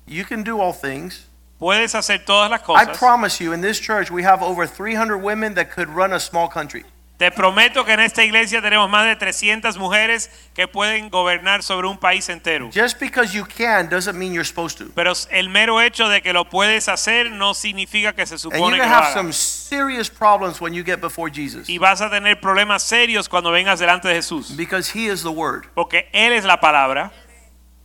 [0.06, 1.26] You can do all things.
[1.58, 2.88] Puedes hacer todas las cosas.
[2.88, 6.20] I promise you, in this church, we have over 300 women that could run a
[6.20, 6.84] small country.
[7.22, 11.86] Te prometo que en esta iglesia tenemos más de 300 mujeres que pueden gobernar sobre
[11.86, 12.68] un país entero.
[12.74, 14.92] Just because you can doesn't mean you're supposed to.
[14.92, 18.60] Pero el mero hecho de que lo puedes hacer no significa que se And supone
[18.76, 19.12] you're que lo hagas.
[19.14, 23.52] some serious problems when you get before Jesus Y vas a tener problemas serios cuando
[23.52, 24.56] vengas delante de Jesús.
[24.56, 27.12] because he is the word Porque Él es la palabra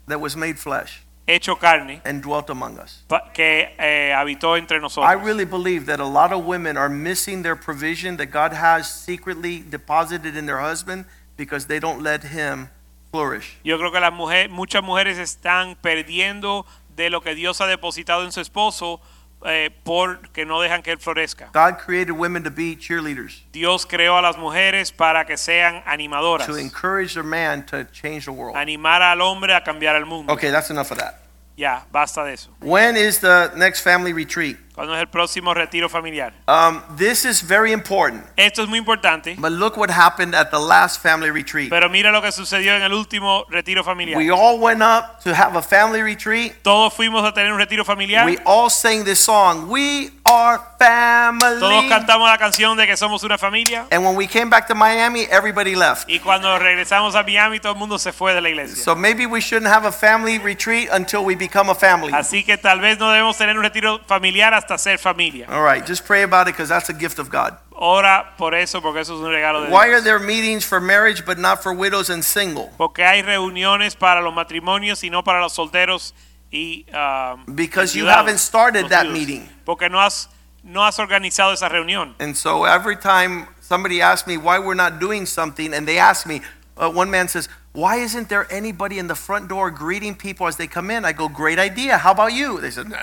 [0.07, 3.03] that was made flesh hecho carne and dwelt among us.
[3.33, 7.55] que eh, habitó entre I really believe that a lot of women are missing their
[7.55, 11.05] provision that God has secretly deposited in their husband
[11.35, 12.69] because they don't let him
[13.11, 13.57] flourish.
[13.63, 18.23] Yo creo que las mujeres, muchas mujeres están perdiendo de lo que Dios ha depositado
[18.23, 19.01] en su esposo
[19.45, 21.49] eh, porque no dejan que él florezca.
[21.53, 26.45] God created women to be cheerleaders, Dios creó a las mujeres para que sean animadoras,
[26.47, 28.55] to encourage their man to change the world.
[28.55, 30.33] animar al hombre a cambiar el mundo.
[30.33, 31.21] Okay, that's enough of that.
[31.55, 32.49] Ya, basta de eso.
[32.61, 34.57] When is the next family retreat?
[34.77, 36.35] ¿Cuándo es el próximo retiro familiar?
[36.47, 38.23] Um, this is very important.
[38.35, 41.71] Esto es muy importante, But look what happened at the last family retreat.
[41.71, 44.15] pero mira lo que sucedió en el último retiro familiar.
[44.19, 46.61] We all went up to have a family retreat.
[46.61, 48.23] Todos fuimos a tener un retiro familiar.
[48.23, 49.67] We all sang this song.
[49.67, 51.59] We are family.
[51.59, 53.85] Todos cantamos la canción de que somos una familia.
[53.91, 56.09] And when we came back to Miami, everybody left.
[56.09, 58.75] Y cuando regresamos a Miami, todo el mundo se fue de la iglesia.
[58.75, 62.13] So maybe we shouldn't have a family retreat until we become a family.
[62.13, 65.47] Así que tal vez no debemos tener un retiro familiar hasta ser familia.
[65.49, 67.57] All right, just pray about it because that's a gift of God.
[67.79, 71.25] Ora por eso, porque eso es un regalo de Why are there meetings for marriage
[71.25, 72.71] but not for widows and single?
[72.77, 76.15] Porque hay reuniones para los matrimonios y no para los solteros
[76.51, 79.47] y um, Because you haven't started that meeting.
[79.63, 80.27] Porque no has
[80.63, 82.15] no has organizado esa reunión.
[82.19, 86.25] And so every time somebody asks me why we're not doing something, and they ask
[86.25, 86.41] me,
[86.77, 90.57] uh, one man says, Why isn't there anybody in the front door greeting people as
[90.57, 91.05] they come in?
[91.05, 91.97] I go, Great idea.
[91.97, 92.59] How about you?
[92.59, 92.97] They said, "Nah."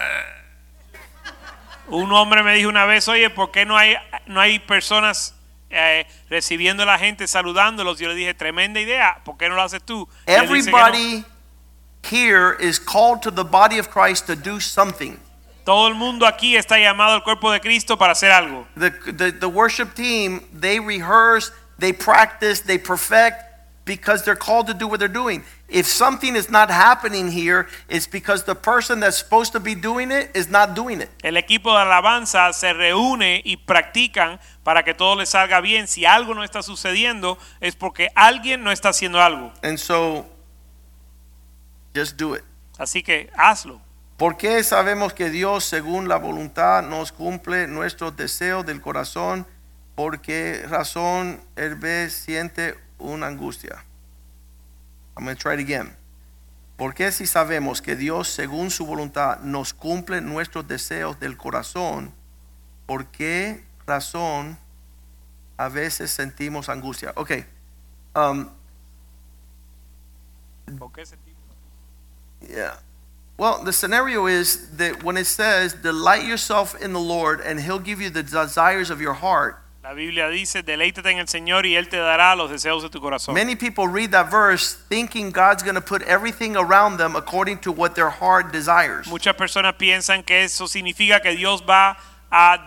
[1.89, 3.95] Un hombre me dijo una vez, oye, ¿por qué no hay,
[4.27, 5.35] no hay personas
[5.69, 7.99] eh, recibiendo a la gente, saludándolos?
[7.99, 10.09] Yo le dije, tremenda idea, ¿por qué no lo haces tú?
[10.27, 10.79] Y él dice que no.
[10.79, 11.25] Everybody
[12.03, 15.19] here is called to the body of Christ to do something.
[15.65, 18.67] Todo el mundo aquí está llamado al cuerpo de Cristo para hacer algo.
[18.77, 23.45] The, the, the worship team, they rehearse, they practice, they perfect
[23.85, 25.43] because they're called to do what they're doing.
[25.69, 30.11] If something is not happening here, it's because the person that's supposed to be doing
[30.11, 31.11] it is not doing it.
[31.23, 35.87] El equipo de alabanza se reúne y practican para que todo les salga bien.
[35.87, 39.53] Si algo no está sucediendo, es porque alguien no está haciendo algo.
[39.63, 40.27] And so,
[41.95, 42.45] just do it.
[42.79, 43.84] Así que hazlo.
[44.17, 49.47] ¿Por qué sabemos que Dios, según la voluntad, nos cumple nuestros deseos del corazón?
[49.97, 53.85] ¿Por qué razón el ve siente una angustia?
[55.17, 55.97] I'm going to try it again.
[56.77, 62.13] ¿Por qué si sabemos que Dios, según su voluntad, nos cumple nuestros deseos del corazón?
[62.87, 64.59] ¿Por qué razón
[65.57, 67.13] a veces sentimos angustia?
[67.17, 67.47] Okay.
[68.15, 68.51] Um,
[72.41, 72.79] Yeah.
[73.37, 77.81] Well, the scenario is that when it says, delight yourself in the Lord and he'll
[77.81, 81.75] give you the desires of your heart, La Biblia dice, deleítate en el Señor y
[81.75, 83.35] Él te dará los deseos de tu corazón.
[83.35, 87.71] many people read that verse thinking God's going to put everything around them according to
[87.71, 89.07] what their heart desires.
[89.09, 91.97] Muchas personas piensan que eso significa que Dios va a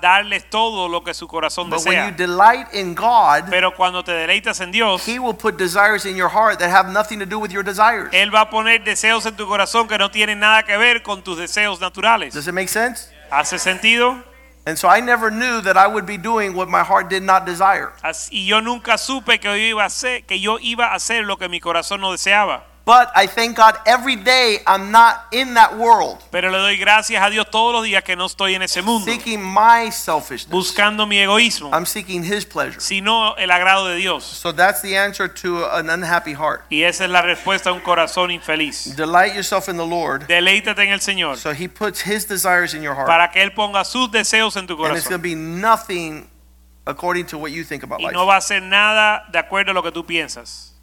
[0.01, 4.11] darles todo lo que su corazón But when you delight in God, Pero cuando te
[4.11, 7.37] deleitas en Dios, he will put desires in your heart that have nothing to do
[7.39, 8.09] with your desires.
[8.13, 11.21] Él va a poner deseos en tu corazón que no tienen nada que ver con
[11.21, 12.33] tus deseos naturales.
[12.33, 13.09] Does it make sense?
[13.29, 14.23] ¿Hace sentido?
[14.65, 17.45] And so I never knew that I would be doing what my heart did not
[17.45, 17.93] desire.
[18.31, 21.37] Y yo nunca supe que yo iba a hacer, que yo iba a hacer lo
[21.37, 22.65] que mi corazón no deseaba.
[22.87, 27.21] But I thank God every day I'm not in that world Pero le doy gracias
[27.21, 30.49] a Dios todos los días que no estoy en ese mundo, seeking my selfishness.
[30.49, 32.79] buscando mi egoísmo, I'm seeking his pleasure.
[32.79, 34.23] sino el agrado de Dios.
[34.23, 36.63] So that's the answer to an unhappy heart.
[36.69, 38.95] Y esa es la respuesta a un corazón infeliz.
[38.95, 40.25] Delight yourself in the Lord.
[40.27, 43.07] Deleítate en el Señor So he puts his desires in your heart.
[43.07, 44.91] para que Él ponga sus deseos en tu corazón.
[44.91, 46.29] And it's going to be nothing
[46.85, 48.13] according to what you think about Y life.
[48.13, 50.73] no va a ser nada de acuerdo a lo que tú piensas.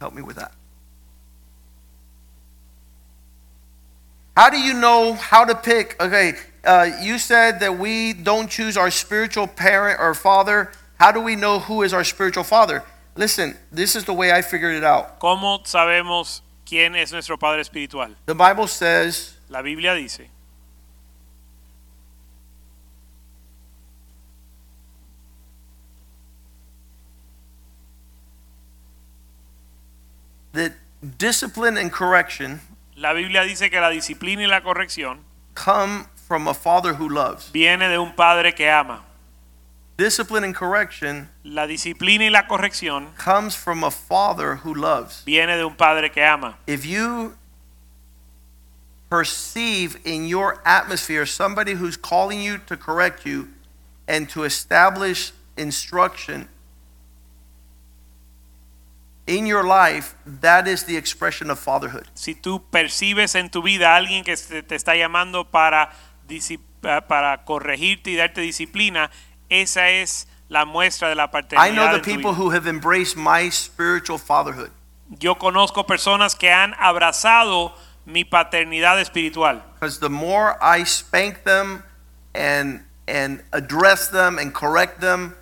[0.00, 0.52] Help me with that.
[4.36, 6.00] How do you know how to pick?
[6.00, 6.34] Okay,
[6.64, 10.70] uh, you said that we don't choose our spiritual parent or father.
[10.96, 12.84] How do we know who is our spiritual father?
[13.16, 15.18] Listen, this is the way I figured it out.
[15.18, 18.14] ¿Cómo sabemos quién es nuestro Padre Espiritual?
[18.26, 20.28] The Bible says, La Biblia dice,
[30.52, 30.72] that
[31.02, 32.60] discipline and correction
[32.96, 35.18] la Biblia dice que la disciplina y la corrección
[35.54, 37.50] come from a father who loves.
[37.52, 39.02] viene de un padre que ama.
[39.96, 45.22] Discipline and correction La disciplina y la corrección comes from a father who loves.
[45.24, 46.56] viene de un padre que ama.
[46.66, 47.34] If you
[49.08, 53.48] perceive in your atmosphere somebody who's calling you to correct you
[54.06, 56.48] and to establish instruction
[59.28, 62.06] in your life, that is the expression of fatherhood.
[62.14, 65.90] Si tú percibes en tu vida a alguien que te está llamando para,
[67.06, 69.10] para corregirte y darte disciplina,
[69.50, 71.70] esa es la muestra de la paternidad.
[71.70, 74.70] I know the people who have embraced my spiritual fatherhood.
[75.10, 77.74] Yo conozco personas que han abrazado
[78.06, 79.62] mi paternidad espiritual.
[79.74, 81.82] Because the more I spank them
[82.34, 85.34] and and address them and correct them,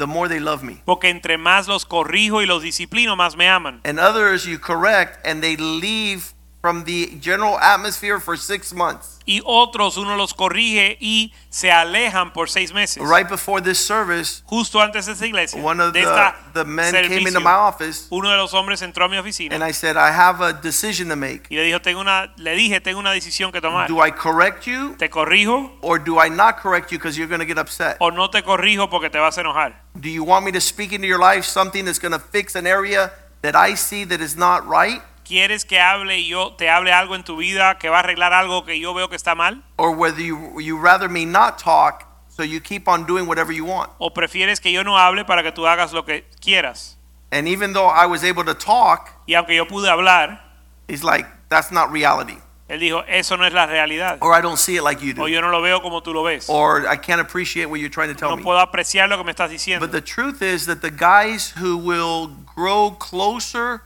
[0.00, 0.82] the more they love me.
[0.84, 3.80] Porque entre más los corrijo y los disciplino, más me aman.
[3.84, 9.18] And others you correct and they leave from the general atmosphere for six months.
[9.26, 13.02] Y otros uno los corrige y se alejan por seis meses.
[13.02, 16.92] Right before this service, Justo antes de esta iglesia, one of de the, the men
[17.06, 19.96] came into my office uno de los hombres entró a mi oficina and I said,
[19.96, 21.46] I have a decision to make.
[21.48, 23.88] y le dijo, tengo una, le dije, tengo una decisión que tomar.
[23.88, 27.40] Do I correct you ¿Te corrijo or do I not correct you because you're going
[27.40, 27.96] to get upset?
[28.00, 29.74] o no te corrijo porque te vas a enojar?
[29.94, 32.66] Do you want me to speak into your life something that's going to fix an
[32.66, 33.12] area
[33.42, 35.02] that I see that is not right?
[35.30, 38.32] ¿Quieres que hable y yo te hable algo en tu vida que va a arreglar
[38.32, 39.62] algo que yo veo que está mal?
[39.76, 43.64] Or whether you, you rather me not talk so you keep on doing whatever you
[43.64, 43.92] want?
[43.98, 46.96] ¿O prefieres que yo no hable para que tú hagas lo que quieras?
[47.30, 50.40] And even though I was able to talk, Y aunque yo pude hablar,
[50.88, 52.38] he's like, that's not reality.
[52.68, 54.18] él dijo, eso no es la realidad.
[54.22, 55.28] Or I don't see it like you O do.
[55.28, 56.46] yo no lo veo como tú lo ves.
[56.48, 58.42] Or I can't appreciate what you're trying to tell No me.
[58.42, 59.78] puedo apreciar lo que me estás diciendo.
[59.78, 63.82] But the truth is that the guys who will grow closer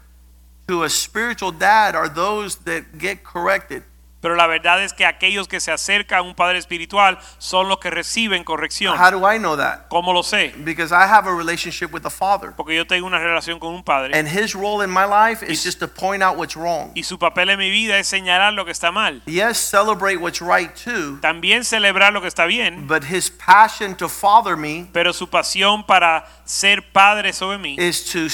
[0.69, 3.82] to a spiritual dad are those that get corrected.
[4.20, 7.77] Pero la verdad es que aquellos que se acercan a un padre espiritual son los
[7.78, 8.99] que reciben corrección.
[8.99, 9.86] How do I know that?
[9.91, 10.55] ¿Cómo lo sé?
[10.65, 12.53] Because I have a relationship with the Father.
[12.56, 15.63] Porque yo tengo una relación con un padre And his role in my life is
[15.63, 16.90] just to point out what's wrong.
[16.95, 19.21] y su papel en mi vida es señalar lo que está mal.
[19.27, 24.09] Yes, celebrate what's right too, También celebrar lo que está bien, but his passion to
[24.09, 28.30] father me pero su pasión para ser padre sobre mí is to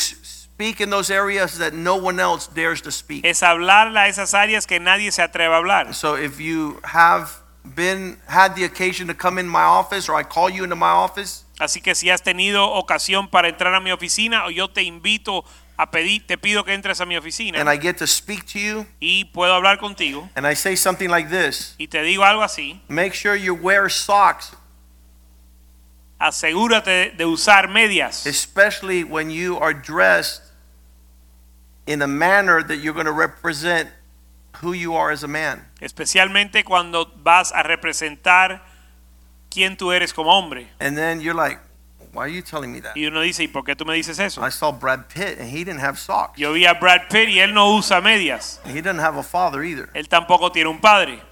[0.61, 3.25] speak in those areas that no one else dares to speak.
[3.25, 5.95] es hablarle a esas áreas que nadie se atreve a hablar.
[5.95, 7.31] So if you have
[7.65, 10.91] been had the occasion to come in my office or I call you into my
[10.91, 14.83] office, Así que si has tenido ocasión para entrar a mi oficina o yo te
[14.83, 15.45] invito
[15.79, 17.59] a pedir, te pido que entres a mi oficina.
[17.59, 20.29] and I get to speak to you y puedo hablar contigo.
[20.37, 23.89] and I say something like this, y te digo algo así, make sure you wear
[23.91, 24.53] socks,
[26.19, 30.50] asegúrate de usar medias, especially when you are dressed
[31.87, 33.89] in a manner that you're going to represent
[34.61, 35.67] who you are as a man.
[35.81, 38.63] especialmente cuando vas a representar
[39.49, 40.69] quién tú eres como hombre.
[40.81, 41.59] And then you're like,
[42.13, 42.97] why are you telling me that?
[42.97, 44.43] Y uno dice, ¿y por qué tú me dices eso?
[44.45, 46.39] I saw Brad Pitt and he didn't have socks.
[46.39, 48.61] Yo vi a Brad Pitt y él no usa medias.
[48.67, 49.89] He doesn't have a father either.
[49.95, 51.23] Él tampoco tiene un padre.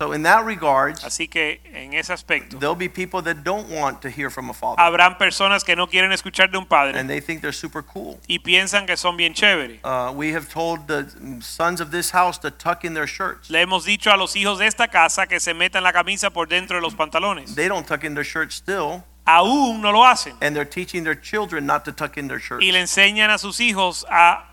[0.00, 4.00] So in that regard, Así que en ese aspecto, there'll be people that don't want
[4.02, 4.80] to hear from a father.
[4.80, 8.20] habrán personas que no quieren escuchar de un padre And they think they're super cool.
[8.28, 9.80] y piensan que son bien chéveres.
[9.82, 11.08] Uh, we have told the
[11.40, 13.50] sons of this house to tuck in their shirts.
[13.50, 16.46] Le hemos dicho a los hijos de esta casa que se metan la camisa por
[16.46, 17.56] dentro de los pantalones.
[17.56, 20.34] They don't tuck in their shirts still, Aún no lo hacen.
[20.40, 22.64] and they're teaching their children not to tuck in their shirts.
[22.64, 24.44] Y le enseñan a sus hijos a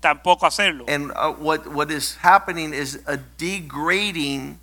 [0.00, 0.86] tampoco hacerlo.
[0.88, 4.58] And uh, what what is happening is a degrading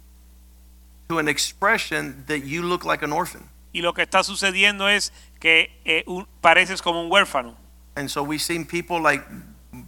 [1.14, 3.50] to an expression that you look like an orphan.
[3.74, 7.56] Y lo que está sucediendo es que eh, un- pareces como un huérfano.
[7.96, 9.24] And so we've seen people like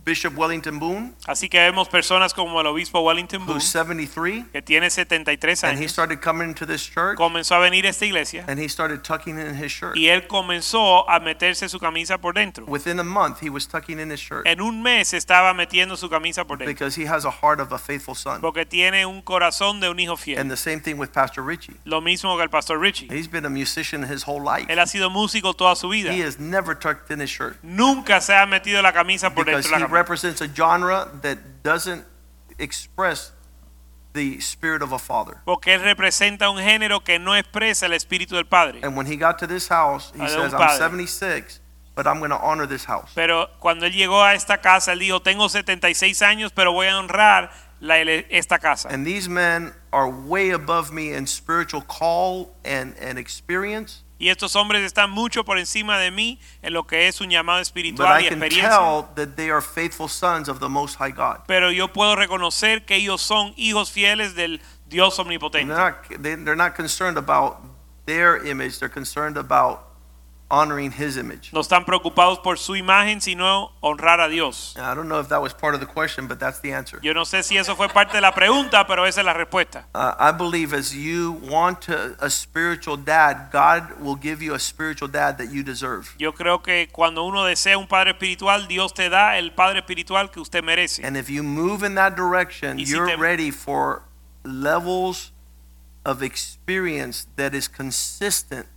[0.05, 4.61] Bishop Wellington Boone, Así que vemos personas como el obispo Wellington Boone, who's 73, que
[4.61, 8.05] tiene 73 and he años, started coming to this church, comenzó a venir a esta
[8.05, 9.95] iglesia and he started tucking in his shirt.
[9.95, 12.65] y él comenzó a meterse su camisa por dentro.
[12.67, 16.07] Within a month, he was tucking in his shirt En un mes estaba metiendo su
[16.07, 16.71] camisa por dentro.
[16.71, 18.41] because he has a heart of a faithful son.
[18.41, 20.37] Porque tiene un corazón de un hijo fiel.
[20.39, 21.73] And the same thing with Pastor Richie.
[21.83, 23.07] Lo mismo que el pastor Richie.
[23.09, 24.71] He's been a musician his whole life.
[24.71, 26.13] Él ha sido músico toda su vida.
[26.13, 29.63] He has never tucked in his shirt Nunca se ha metido la camisa por because
[29.63, 29.94] dentro de he la.
[29.95, 32.03] Represents a genre that doesn't
[32.59, 33.31] express
[34.13, 35.37] the spirit of a father.
[35.45, 38.79] Porque él representa un género que no expresa el espíritu del Padre.
[38.83, 41.59] And when he got to this house, he says, I'm 76,
[41.95, 43.11] but I'm going to honor this house.
[43.13, 46.97] Pero cuando él llegó a esta casa, él dijo, tengo 76 años, pero voy a
[46.97, 48.89] honrar la, esta casa.
[48.89, 54.04] And these men are way above me in spiritual call and, and experience.
[54.17, 57.59] Y estos hombres están mucho por encima de mí en lo que es un llamado
[57.59, 58.69] espiritual y can experiencia.
[58.69, 61.41] tell that they are faithful sons of the Most High God.
[61.47, 65.73] Pero yo puedo reconocer que ellos son hijos fieles del Dios omnipotente.
[65.73, 67.57] they're not, they, they're not concerned about
[68.05, 69.79] their image, they're concerned about
[70.49, 71.51] honoring His image.
[71.51, 74.75] No están preocupados por su imagen, sino honrar a Dios.
[74.77, 76.99] I don't know if that was part of the question, but that's the answer.
[77.01, 79.87] Yo no sé si eso fue parte de la pregunta, pero esa es la respuesta.
[79.93, 84.59] Uh, I believe as you want to, a spiritual dad, God will give you a
[84.59, 86.13] spiritual dad that you deserve.
[86.19, 90.29] Yo creo que cuando uno desea un padre espiritual, Dios te da el padre espiritual
[90.31, 91.03] que usted merece.
[91.03, 94.03] And if you move in that direction, si you're te- ready for
[94.43, 95.31] levels
[96.05, 98.67] of experience that is consistent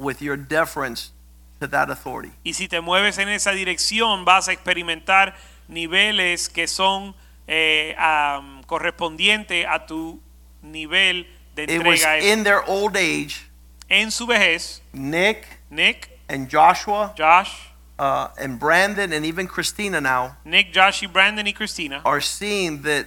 [0.00, 1.12] with your deference
[1.60, 2.32] to that authority.
[2.44, 5.34] Y si te mueves en esa dirección, vas a experimentar
[5.68, 7.14] niveles que son
[7.46, 10.20] eh, am, correspondientes a tu
[10.62, 12.22] nivel de It was entrega.
[12.22, 13.46] in their old age,
[13.88, 20.36] en su vejez, Nick Nick, and Joshua Josh, uh, and Brandon and even Christina now
[20.44, 23.06] Nick, Josh y Brandon y Christina, are seeing that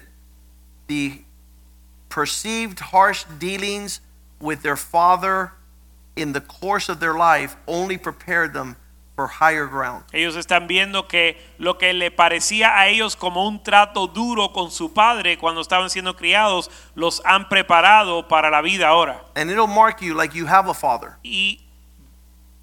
[0.88, 1.22] the
[2.10, 4.02] perceived harsh dealings
[4.40, 5.54] with their father
[6.16, 8.76] in the course of their life only prepared them
[9.16, 10.04] for higher ground.
[10.12, 14.72] Ellos están viendo que lo que le parecía a ellos como un trato duro con
[14.72, 19.24] su padre cuando estaban siendo criados, los han preparado para la vida ahora.
[19.36, 21.18] And it'll mark you like you have a father.
[21.24, 21.60] Y,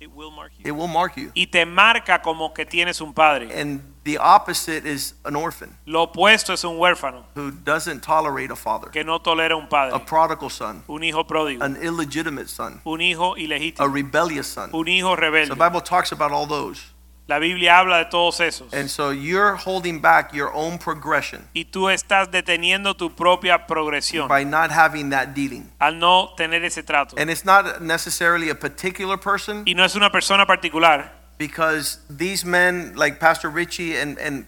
[0.01, 0.67] It will mark you.
[0.67, 1.31] It will mark you.
[1.35, 3.49] y te marca como que tienes un padre.
[3.61, 8.57] And the opposite is an orphan Lo opuesto es un huérfano who doesn't tolerate a
[8.57, 12.81] father, que no tolera un a padre, prodigal son, un hijo pródigo, an illegitimate son,
[12.85, 13.35] un hijo
[13.79, 14.71] a rebellious son.
[14.73, 15.55] un hijo The.
[15.55, 16.81] Bible talks about all those.
[17.31, 18.73] La Biblia habla de todos esos.
[18.75, 24.27] And so you're holding back your own progression Y tú estás deteniendo tu propia progresión
[24.27, 25.71] by not having that dealing.
[25.79, 27.15] al no tener ese trato.
[27.17, 32.45] And it's not necessarily a particular person Y no es una persona particular, because these
[32.45, 34.45] men like Pastor Richie and and,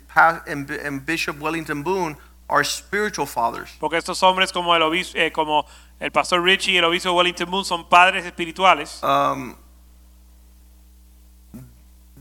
[0.47, 2.17] and, and Bishop Wellington Boone
[2.51, 3.71] are spiritual fathers.
[3.81, 5.65] porque estos hombres como el obis- eh, como
[5.99, 9.03] el pastor Richie y el obispo Wellington Boone son padres espirituales.
[9.03, 9.57] Um,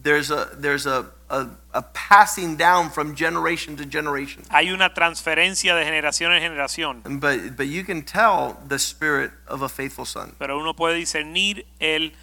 [0.01, 4.43] there's a there's a, a a passing down from generation to generation.
[4.49, 9.61] Hay una transferencia de generación en generación, But but you can tell the spirit of
[9.63, 10.33] a faithful son.
[10.39, 12.13] pero uno puede discernir el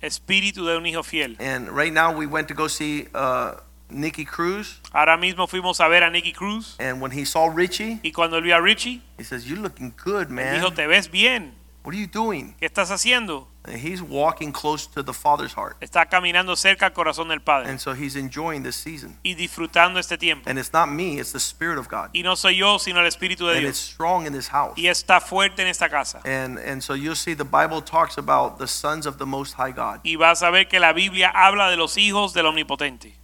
[0.00, 1.36] espíritu de un hijo fiel.
[1.40, 3.54] And right now we went to go see uh,
[3.90, 8.00] Nicky Cruz, Ahora mismo fuimos a ver a Nicky Cruz and when he saw Richie,
[8.02, 10.54] y cuando él vio a Richie, he says, "You're looking good, man.
[10.54, 11.54] dijo, te ves bien,
[11.84, 13.48] What are you doing?" ¿qué estás haciendo?
[13.68, 17.70] And he's walking close to the Father's heart, Está caminando cerca al corazón del Padre
[17.70, 19.18] and so he's enjoying this season.
[19.22, 20.48] y disfrutando este tiempo.
[20.48, 23.06] And it's not me; it's the Spirit of God, Y no soy yo, sino el
[23.06, 24.74] Espíritu de and it's strong in this house.
[24.76, 26.20] Y está fuerte en esta casa.
[26.24, 29.72] And and so you'll see the Bible talks about the sons of the Most High
[29.72, 30.00] God.
[30.02, 33.14] Y vas a ver que la Biblia habla de los hijos del Omnipotente,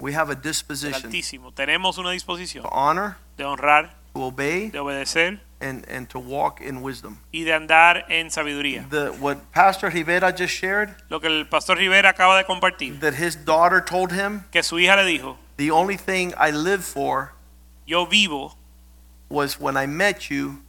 [0.00, 1.52] We have a disposition Altísimo.
[1.52, 6.60] Tenemos una disposición to honor, de honrar to obey, de obedecer and, and to walk
[6.60, 7.18] in wisdom.
[7.32, 8.88] y de andar en sabiduría.
[8.90, 13.14] The, what Pastor Rivera just shared, Lo que el pastor Rivera acaba de compartir, that
[13.14, 17.32] his daughter told him, que su hija le dijo, the only thing I live for
[17.86, 18.54] yo vivo,
[19.28, 20.62] was when I met you,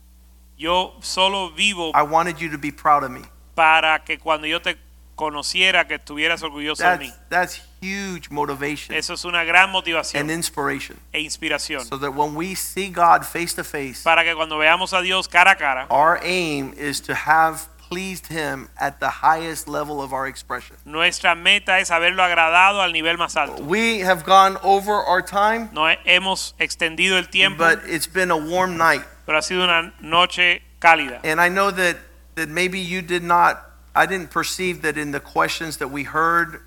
[0.58, 3.22] yo solo vivo I wanted you to be proud of me.
[3.56, 4.76] para que cuando yo te
[5.16, 7.14] conociera que estuvieras orgulloso de That's, mí.
[7.30, 10.98] that's huge motivation Eso es una gran and motivación inspiration.
[11.12, 14.94] e inspiración So that when we see God face to face, para que cuando veamos
[14.94, 19.68] a Dios cara a cara, our aim is to have pleased Him at the highest
[19.68, 20.76] level of our expression.
[20.86, 23.62] nuestra meta es haberlo agradado al nivel más alto.
[23.62, 28.32] We have gone over our time, No he- hemos extendido el tiempo, but it's been
[28.32, 29.04] a warm night.
[29.26, 31.20] pero ha sido una noche cálida.
[31.24, 31.98] And I know that,
[32.36, 33.62] that maybe you did not,
[33.96, 36.62] I didn't perceive that in the questions that we heard,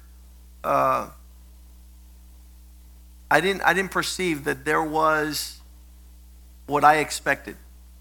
[0.66, 1.10] uh,
[3.30, 5.60] I didn't, I didn't perceive that there was
[6.66, 7.56] what I expected.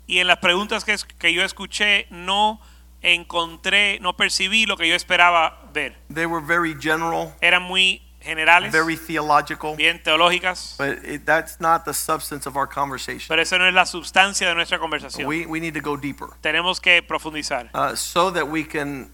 [0.07, 2.59] Y en las preguntas que, que yo escuché no
[3.01, 5.95] encontré, no percibí lo que yo esperaba ver.
[6.13, 11.85] They were very general, Eran muy generales, very theological, bien teológicas, but it, that's not
[11.85, 13.27] the substance of our conversation.
[13.27, 15.27] pero eso no es la sustancia de nuestra conversación.
[15.27, 19.11] We, we need to go deeper Tenemos que profundizar uh, so that we can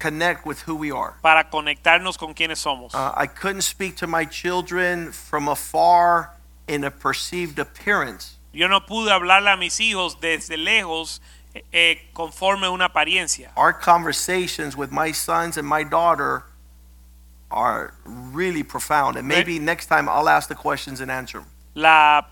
[0.00, 1.14] connect with who we are.
[1.22, 2.94] para conectarnos con quienes somos.
[2.94, 6.34] Uh, I couldn't speak to my children from afar
[6.66, 8.38] in a perceived appearance.
[8.52, 11.20] Yo no pude hablarle a mis hijos desde lejos
[11.54, 13.50] eh, eh, conforme una apariencia.
[13.56, 16.44] Our conversations with my sons and my daughter
[17.50, 19.16] are really profound.
[19.16, 21.48] And maybe next time I'll ask the questions and answer them.
[21.74, 22.22] La,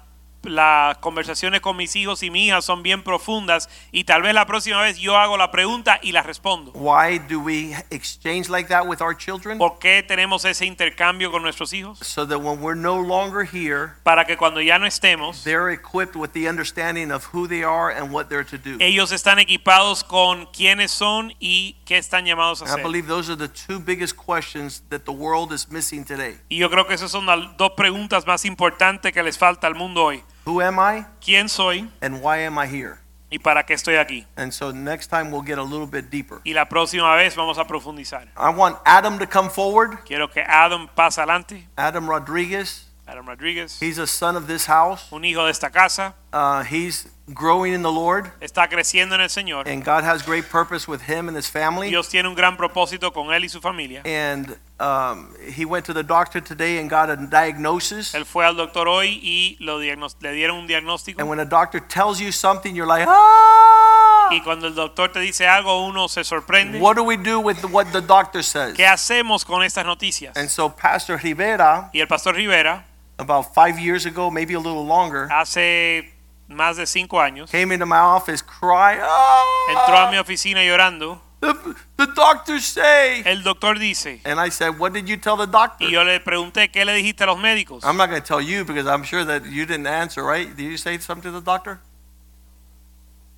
[0.44, 4.46] las conversaciones con mis hijos y mi hija son bien profundas y tal vez la
[4.46, 6.70] próxima vez yo hago la pregunta y la respondo.
[6.74, 9.58] Why do we exchange like that with our children?
[9.58, 11.98] ¿Por qué tenemos ese intercambio con nuestros hijos?
[12.00, 16.14] So that when we're no longer here, Para que cuando ya no estemos, they're equipped
[16.16, 18.76] with the understanding of who they are and what they're to do.
[18.80, 22.82] ellos están equipados con quiénes son y qué están llamados a And I hacer.
[22.84, 26.38] believe those are the two biggest questions that the world is missing today.
[26.48, 29.74] Y yo creo que esas son las dos preguntas más importantes que les falta al
[29.74, 30.22] mundo hoy.
[30.48, 33.00] Who am I ¿Quién soy and why am I here?
[33.30, 34.24] y para qué estoy aquí?
[34.34, 36.40] And so next time we'll get a little bit deeper.
[36.42, 38.28] Y la próxima vez vamos a profundizar.
[38.34, 39.98] I want Adam to come forward.
[40.06, 41.68] Quiero que Adam pase adelante.
[41.76, 42.86] Adam Rodriguez.
[43.06, 45.12] Adam Rodríguez, He's a son of this house.
[45.12, 49.28] un hijo de esta casa, Uh, he's growing in the Lord, está creciendo en el
[49.28, 49.66] Señor.
[49.66, 51.90] and God has great purpose with him and his family.
[51.90, 54.02] Dios tiene un gran propósito con él y su familia.
[54.04, 58.14] And um, he went to the doctor today and got a diagnosis.
[58.14, 61.20] Él fue al doctor hoy y lo le dieron un diagnóstico.
[61.20, 64.28] And when a doctor tells you something, you're like, ah!
[64.30, 66.78] Y cuando el doctor te dice algo, uno se sorprende.
[66.80, 68.74] What do we do with what the doctor says?
[68.74, 70.36] ¿Qué hacemos con estas noticias?
[70.36, 72.84] And so Pastor Rivera, Y el pastor Rivera,
[73.18, 76.12] about five years ago, maybe a little longer, hace
[76.48, 79.42] más de cinco años, came into my office crying, ah!
[79.70, 81.20] entró a mi oficina llorando.
[81.40, 81.54] The,
[81.96, 83.22] the doctors say.
[83.24, 85.86] El doctor dice, And I said, What did you tell the doctor?
[85.86, 87.84] y yo le pregunté, ¿qué le dijiste a los médicos?
[87.84, 90.48] I'm not going to tell you because I'm sure that you didn't answer, right?
[90.56, 91.78] Did you say something to the doctor?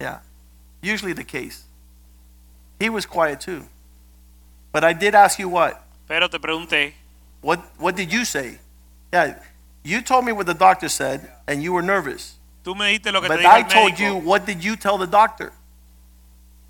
[0.00, 0.20] Yeah.
[0.80, 1.64] Usually the case.
[2.78, 3.64] He was quiet too.
[4.72, 5.84] But I did ask you what?
[6.08, 6.94] Pero te pregunté,
[7.42, 8.60] What what did you say?
[9.12, 9.38] Yeah.
[9.82, 12.36] You told me what the doctor said and you were nervous.
[12.62, 14.98] Tú me dijiste lo que te But dijo I told you what did you tell
[14.98, 15.52] the doctor?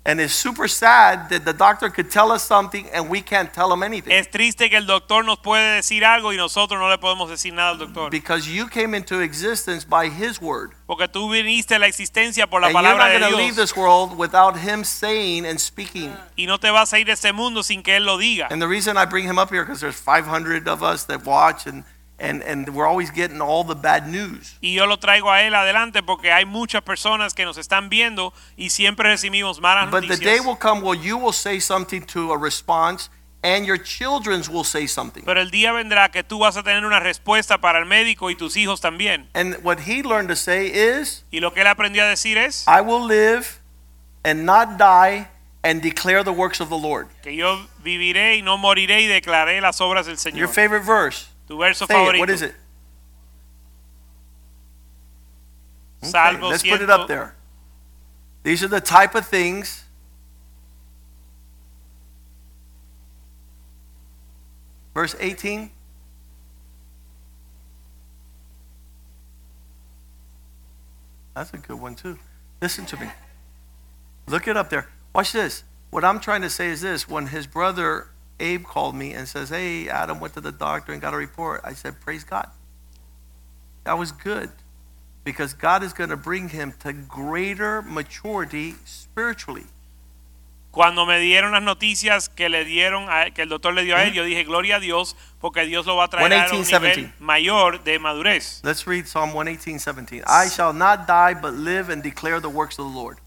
[0.03, 3.71] And it's super sad that the doctor could tell us something and we can't tell
[3.71, 4.11] him anything.
[4.11, 7.53] Es triste que el doctor nos puede decir algo y nosotros no le podemos decir
[7.53, 8.09] nada al doctor.
[8.09, 10.71] Because you came into existence by his word.
[10.87, 13.75] Porque tú viniste a la existencia por la And you're not going to leave this
[13.75, 16.11] world without him saying and speaking.
[16.35, 18.47] y no te vas a ir de este mundo sin que Él lo diga.
[18.49, 21.67] And the reason I bring him up here because there's 500 of us that watch
[21.67, 21.83] and,
[22.21, 24.55] and, and we're always getting all the bad news.
[24.61, 28.31] Y yo lo traigo a Él adelante porque hay muchas personas que nos están viendo
[28.55, 32.31] y siempre recibimos malas But the day will come where you will say something to
[32.31, 33.09] a response
[33.43, 35.23] and your children's will say something.
[35.25, 38.35] Pero el día vendrá que tú vas a tener una respuesta para el médico y
[38.35, 39.27] tus hijos también.
[39.33, 42.65] And what he learned to say is, Y lo que él aprendió a decir es
[42.67, 43.59] I will live
[44.23, 45.27] and not die
[45.63, 47.07] and declare the works of the Lord.
[47.23, 50.49] que yo viviré y no moriré y declaré las obras del Your Señor.
[50.49, 51.30] favorite verse.
[51.51, 52.17] Tu verso Say it.
[52.17, 52.55] What is it?
[56.01, 57.35] Okay, Salmo let's put it up there.
[58.43, 59.83] These are the type of things
[64.93, 65.71] Verse 18.
[71.33, 72.17] That's a good one too.
[72.61, 73.07] Listen to me.
[74.27, 74.87] Look it up there.
[75.13, 75.63] Watch this.
[75.89, 78.10] What I'm trying to say is this when his brother
[78.41, 81.61] Abe called me and says, Hey, Adam went to the doctor and got a report,
[81.63, 82.49] I said, Praise God.
[83.83, 84.49] That was good.
[85.23, 89.65] because God is going to bring him to greater maturity spiritually.
[90.71, 94.03] Cuando me dieron las noticias que le dieron a- que el doctor le dio a
[94.03, 94.15] él, mm-hmm.
[94.15, 97.13] yo dije gloria a Dios porque Dios lo va a traer a un nivel 17.
[97.19, 98.61] mayor de madurez.
[98.63, 100.23] Let's read Psalm 118, 17.
[100.25, 103.17] I shall not die, but live and declare the works of the Lord.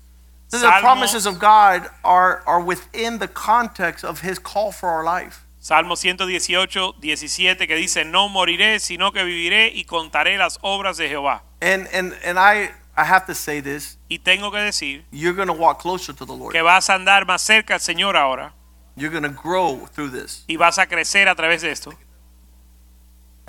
[0.51, 5.03] The Salmo- promises of God are, are within the context of his call for our
[5.05, 5.41] life.
[5.59, 11.09] Salmo 118, 17 que dice no moriré sino que viviré y contaré las obras de
[11.09, 11.41] Jehová.
[11.63, 15.49] And, and, and I, I have to say this Y tengo que decir you're going
[15.49, 16.53] to walk closer to the Lord.
[16.53, 18.53] que vas a andar más cerca al Señor ahora
[18.95, 20.45] You're going to grow through this.
[20.47, 21.93] y vas a crecer a través de esto.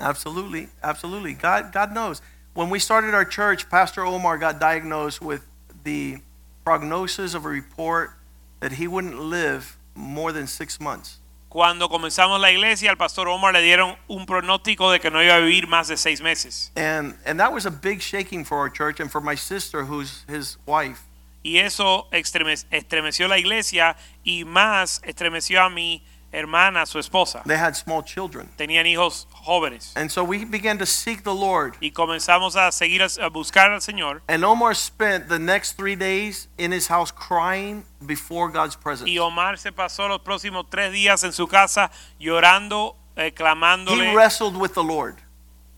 [0.00, 1.34] Absolutely, absolutely.
[1.34, 2.20] God, God knows.
[2.54, 5.46] When we started our church, Pastor Omar got diagnosed with
[5.84, 6.18] the
[6.66, 8.10] prognosis of a report
[8.58, 11.20] that he wouldn't live more than six months.
[11.48, 15.36] Cuando comenzamos la iglesia, al pastor Omar le dieron un pronóstico de que no iba
[15.36, 16.72] a vivir más de seis meses.
[16.74, 20.24] And and that was a big shaking for our church and for my sister, who's
[20.28, 21.04] his wife.
[21.44, 26.02] Y eso estremeció la iglesia y más estremeció a mi
[26.36, 27.42] hermana, su esposa.
[27.44, 29.92] They had small children, Tenían hijos jóvenes.
[29.96, 31.76] and so we began to seek the Lord.
[31.80, 34.20] Y comenzamos a seguir, a buscar al Señor.
[34.28, 39.08] And Omar spent the next three days in his house crying before God's presence.
[39.10, 41.90] Y Omar se pasó los próximos tres días en su casa
[42.20, 45.16] llorando, eh, He wrestled with the Lord.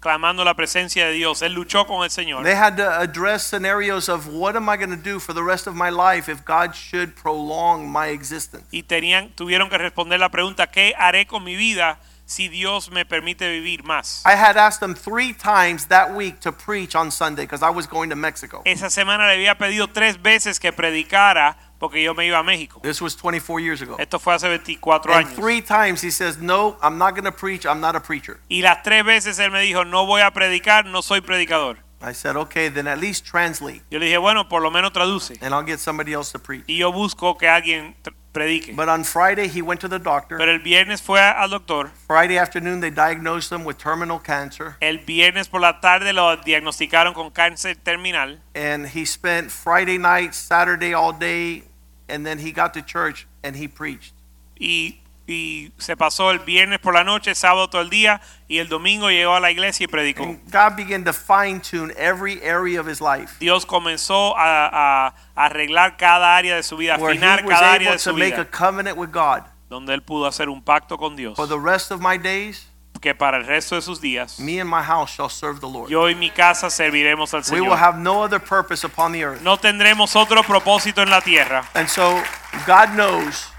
[0.08, 1.42] Clamando la presencia de Dios.
[1.42, 2.42] Él luchó con el Señor.
[2.42, 5.66] They had to address scenarios of what am I going to do for the rest
[5.66, 8.64] of my life if God should prolong my existence.
[8.70, 13.04] Y tenían, tuvieron que responder la pregunta, ¿qué haré con mi vida si Dios me
[13.04, 14.22] permite vivir más?
[14.24, 17.86] I had asked them three times that week to preach on Sunday because I was
[17.86, 18.62] going to Mexico.
[18.64, 22.80] Esa semana le había pedido tres veces que predicara porque yo me iba a México.
[22.82, 23.96] This was 24 years ago.
[23.98, 25.34] Esto fue hace 24 And años.
[25.34, 27.64] three times he says, No, I'm not going to preach.
[27.66, 28.40] I'm not a preacher.
[28.48, 31.78] Y las tres veces él me dijo, no voy a predicar, no soy predicador.
[32.00, 35.32] I said, Okay, then at least translate Yo le dije, bueno, por lo menos traduce.
[35.40, 36.64] and I'll get somebody else to preach.
[36.68, 37.96] Y yo busco que alguien
[38.32, 38.76] predique.
[38.76, 40.38] But on Friday, he went to the doctor.
[40.38, 41.90] Pero el viernes fue al doctor.
[42.06, 44.76] Friday afternoon, they diagnosed him with terminal cancer.
[44.80, 48.38] El viernes por la tarde lo diagnosticaron con cáncer terminal.
[48.54, 51.64] And he spent Friday night, Saturday all day,
[52.08, 54.12] and then he got to church and he preached.
[54.60, 58.20] Y, y se pasó el viernes por la noche, sábado todo el día.
[58.48, 60.22] Y el domingo llegó a la iglesia y predicó.
[60.24, 63.36] And God began to fine tune every area of his life.
[63.38, 67.72] Dios comenzó a, a- arreglar cada área de su vida, Where he afinar was cada
[67.74, 69.42] área able de su to make a covenant with God.
[69.68, 72.67] donde él pudo hacer un pacto con Dios, For the rest of my days,
[73.00, 75.88] que para el resto de sus días, me and my house shall serve the Lord.
[75.88, 77.78] yo y mi casa serviremos al We will Señor.
[77.78, 79.40] have no other purpose upon the earth.
[79.42, 81.68] No tendremos otro propósito en la tierra.
[81.74, 82.22] And so
[82.66, 83.50] God knows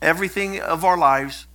[0.00, 1.46] everything of our lives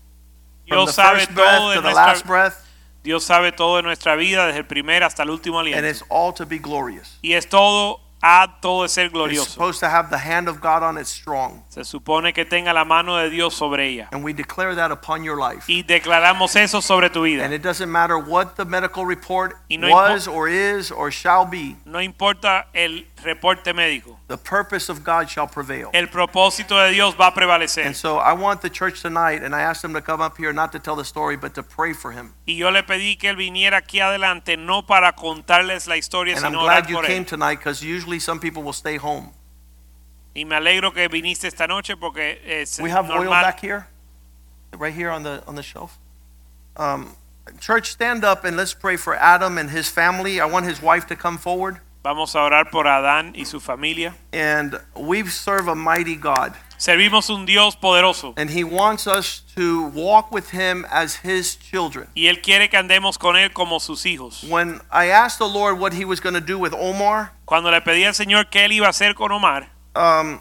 [0.68, 2.68] from Dios the sabe first breath todo de to the last nuestra breath,
[3.04, 5.90] Dios sabe todo de nuestra vida desde el primer hasta el último and aliento.
[5.90, 7.18] it's all to be glorious.
[7.24, 10.84] Y es todo a todo de ser It's supposed to have the hand of God
[10.84, 11.64] on it strong.
[11.70, 14.10] Se supone que tenga la mano de Dios sobre ella.
[14.12, 15.66] And we declare that upon your life.
[15.68, 17.44] Y declaramos eso sobre tu vida.
[17.44, 21.76] And it doesn't matter what the medical report no was or is or shall be,
[21.86, 24.18] No importa el reporte médico.
[24.28, 25.90] the purpose of God shall prevail.
[25.94, 27.86] El propósito de Dios va a prevalecer.
[27.86, 30.54] And so I want the church tonight, and I asked them to come up here
[30.54, 32.34] not to tell the story, but to pray for him.
[32.48, 36.46] Y yo le pedí que él viniera aquí adelante no para contarles la historia, And
[36.46, 37.28] I'm sino orar glad you por came él.
[37.28, 39.34] tonight because usually some people will stay home.
[40.34, 43.88] Y me alegro que viniste esta noche porque es We have oil back here,
[44.78, 45.98] right here on the on the shelf.
[46.78, 47.18] Um,
[47.60, 50.40] church, stand up and let's pray for Adam and his family.
[50.40, 51.82] I want his wife to come forward.
[52.04, 54.16] Vamos a orar por Adán y su familia.
[54.34, 59.84] And we serve a mighty God, Servimos un Dios poderoso and He wants us to
[59.94, 62.08] walk with Him as His children.
[62.16, 64.44] y él quiere que andemos con él como sus hijos.
[64.50, 67.82] When I asked the Lord what He was going to do with Omar, Cuando le
[67.82, 70.40] pedí al Señor qué él iba a hacer con Omar, um,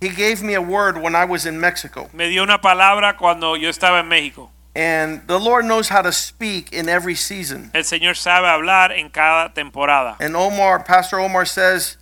[0.00, 2.08] He gave me a word when I was in Mexico.
[2.12, 4.50] me dio una palabra cuando yo estaba en México.
[4.74, 7.70] And the Lord knows how to speak in every season.
[7.74, 10.16] El Señor sabe hablar en cada temporada.
[10.20, 11.96] And Omar, Pastor Omar says,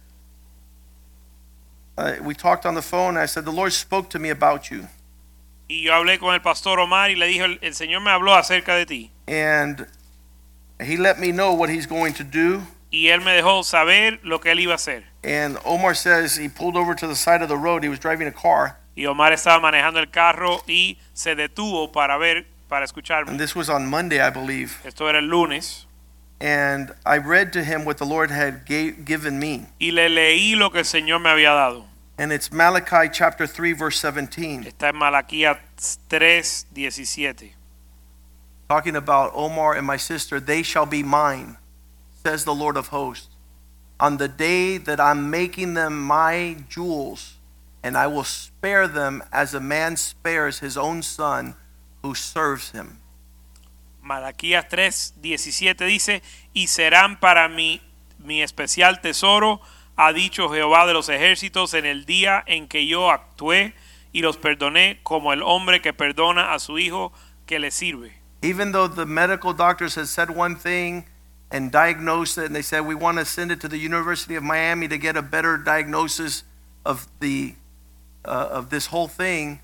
[1.97, 3.17] uh, we talked on the phone.
[3.17, 4.89] I said, The Lord spoke to me about you.
[5.69, 8.35] Y yo hablé con el pastor Omar y le dije, el, el Señor me habló
[8.35, 9.11] acerca de ti.
[9.27, 9.87] And
[10.81, 12.63] He let me know what He's going to do.
[12.91, 15.05] Y él me dejó saber lo que él iba a hacer.
[15.25, 17.83] And Omar says he pulled over to the side of the road.
[17.83, 18.79] He was driving a car.
[18.95, 22.87] Y Omar estaba manejando el carro y se detuvo para ver, para
[23.27, 24.81] And this was on Monday, I believe.
[24.85, 25.87] Esto era el lunes.
[26.41, 29.67] And I read to him what the Lord had gave, given me.
[29.81, 31.85] Y le leí lo que el Señor me había dado.
[32.19, 35.59] And it's Malachi chapter 3, verse 17, Está en Malaquías
[36.09, 37.53] 3, 17.
[38.69, 40.41] talking about Omar and my sister.
[40.41, 41.57] They shall be mine,
[42.25, 43.29] says the Lord of hosts,
[44.01, 47.37] on the day that I'm making them my jewels,
[47.83, 51.55] and I will spare them as a man spares his own son
[52.07, 53.01] who serves him.
[54.03, 57.81] Malaquías 3, 17 dice, y serán para mí
[58.19, 59.61] mi especial tesoro,
[59.97, 63.75] ha dicho Jehová de los ejércitos en el día en que yo actué
[64.13, 67.13] y los perdoné como el hombre que perdona a su hijo
[67.47, 68.15] que le sirve.
[68.43, 71.07] Even though the medical doctors had said one thing
[71.51, 74.43] and diagnosed it, and they said, we want to send it to the University of
[74.43, 76.45] Miami to get a better diagnosis
[76.85, 77.55] of, the,
[78.25, 79.61] uh, of this whole thing,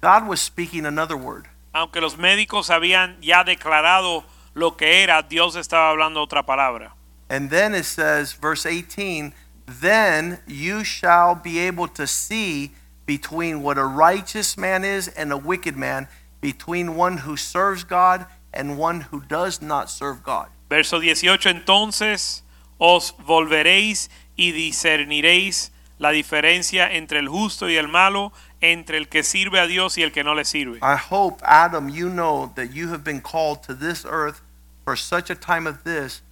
[0.00, 1.48] God was speaking another word.
[1.72, 6.94] Aunque los médicos habían ya declarado lo que era, Dios estaba hablando otra palabra.
[7.28, 9.32] And then it says, verse 18,
[9.80, 12.72] then you shall be able to see
[13.06, 16.08] between what a righteous man is and a wicked man,
[16.40, 20.48] between one who serves God and one who does not serve God.
[20.68, 22.42] Verso 18, entonces
[22.78, 28.32] os volveréis y discerniréis la diferencia entre el justo y el malo,
[28.62, 30.78] entre el que sirve a Dios y el que no le sirve.
[30.80, 34.40] I hope, Adam, you know that you have been called to this earth
[34.84, 36.22] for such a time as this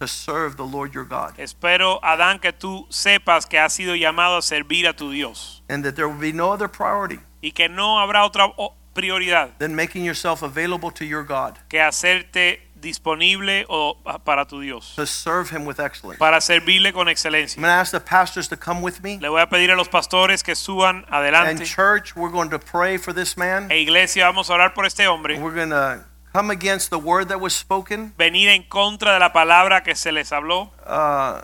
[0.00, 1.38] to serve the Lord your God.
[1.38, 5.84] Espero, Adán, que tú sepas que has sido llamado a servir a tu Dios And
[5.84, 8.52] that there will be no other priority y que no habrá otra
[8.94, 14.94] prioridad than making yourself available to your God que hacerte disponible o para tu Dios,
[14.96, 16.18] to serve Him with excellence.
[16.18, 17.56] para servirle con I'm excelencia.
[17.60, 19.18] going to ask the pastors to come with me.
[19.20, 21.64] Le voy a pedir a los pastores que suban And adelante.
[21.64, 23.70] church, we're going to pray for this man.
[23.70, 25.38] E iglesia, vamos a orar por este hombre.
[25.38, 28.12] We're going to come against the word that was spoken.
[28.16, 30.70] Venir en contra de la palabra que se les habló.
[30.86, 31.42] Uh,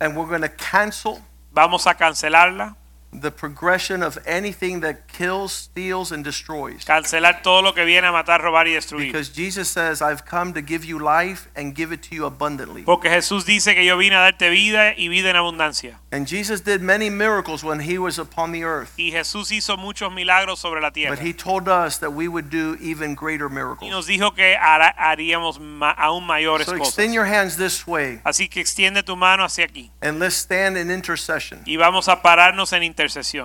[0.00, 1.20] and we're going to cancel
[1.52, 2.76] Vamos a cancelarla.
[3.12, 6.84] The progression of anything that kills, steals, and destroys.
[6.84, 9.06] Cancelar todo lo que viene a matar, robar y destruir.
[9.06, 12.82] Because Jesus says, I've come to give you life and give it to you abundantly.
[12.82, 15.98] Porque Jesús dice que yo vine a darte vida y vida en abundancia.
[16.12, 18.92] And Jesus did many miracles when he was upon the earth.
[18.98, 21.14] Y Jesús hizo muchos milagros sobre la tierra.
[21.16, 23.88] But he told us that we would do even greater miracles.
[23.88, 25.58] Y nos dijo que haríamos
[25.96, 26.88] aún mayores So cosas.
[26.88, 29.90] extend your hands this way Así que extiende tu mano hacia aquí.
[30.02, 31.62] and let's stand in intercession.
[31.64, 32.95] Y vamos a pararnos en intercesión.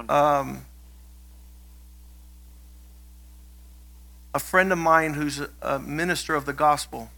[0.10, 0.66] Um,
[4.34, 7.10] a friend of mine who's a, minister of the gospel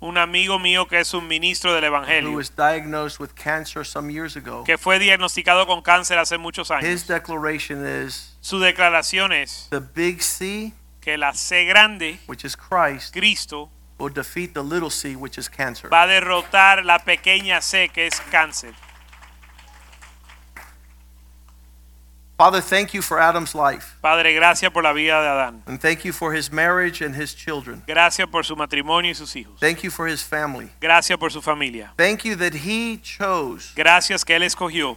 [0.00, 4.10] Un amigo mío que es un ministro del who Evangelio, was diagnosed with cancer some
[4.10, 7.06] years ago, que fue diagnosticado con cáncer hace muchos his años.
[7.06, 13.12] declaration is Su declaración es the big C, que la C grande, which is Christ,
[13.12, 15.88] Cristo, will defeat the little c, which is cancer.
[15.88, 18.74] va a derrotar la pequeña C que es cáncer.
[22.42, 23.96] Father, thank you for Adam's life.
[24.02, 25.62] Padre, gracias por la vida de Adán.
[25.68, 27.84] And thank you for his marriage and his children.
[27.86, 29.60] Gracias por su matrimonio y sus hijos.
[29.60, 30.68] Thank you for his family.
[30.80, 31.92] Gracias por su familia.
[31.96, 34.96] Thank you that he chose Gracias que él escogió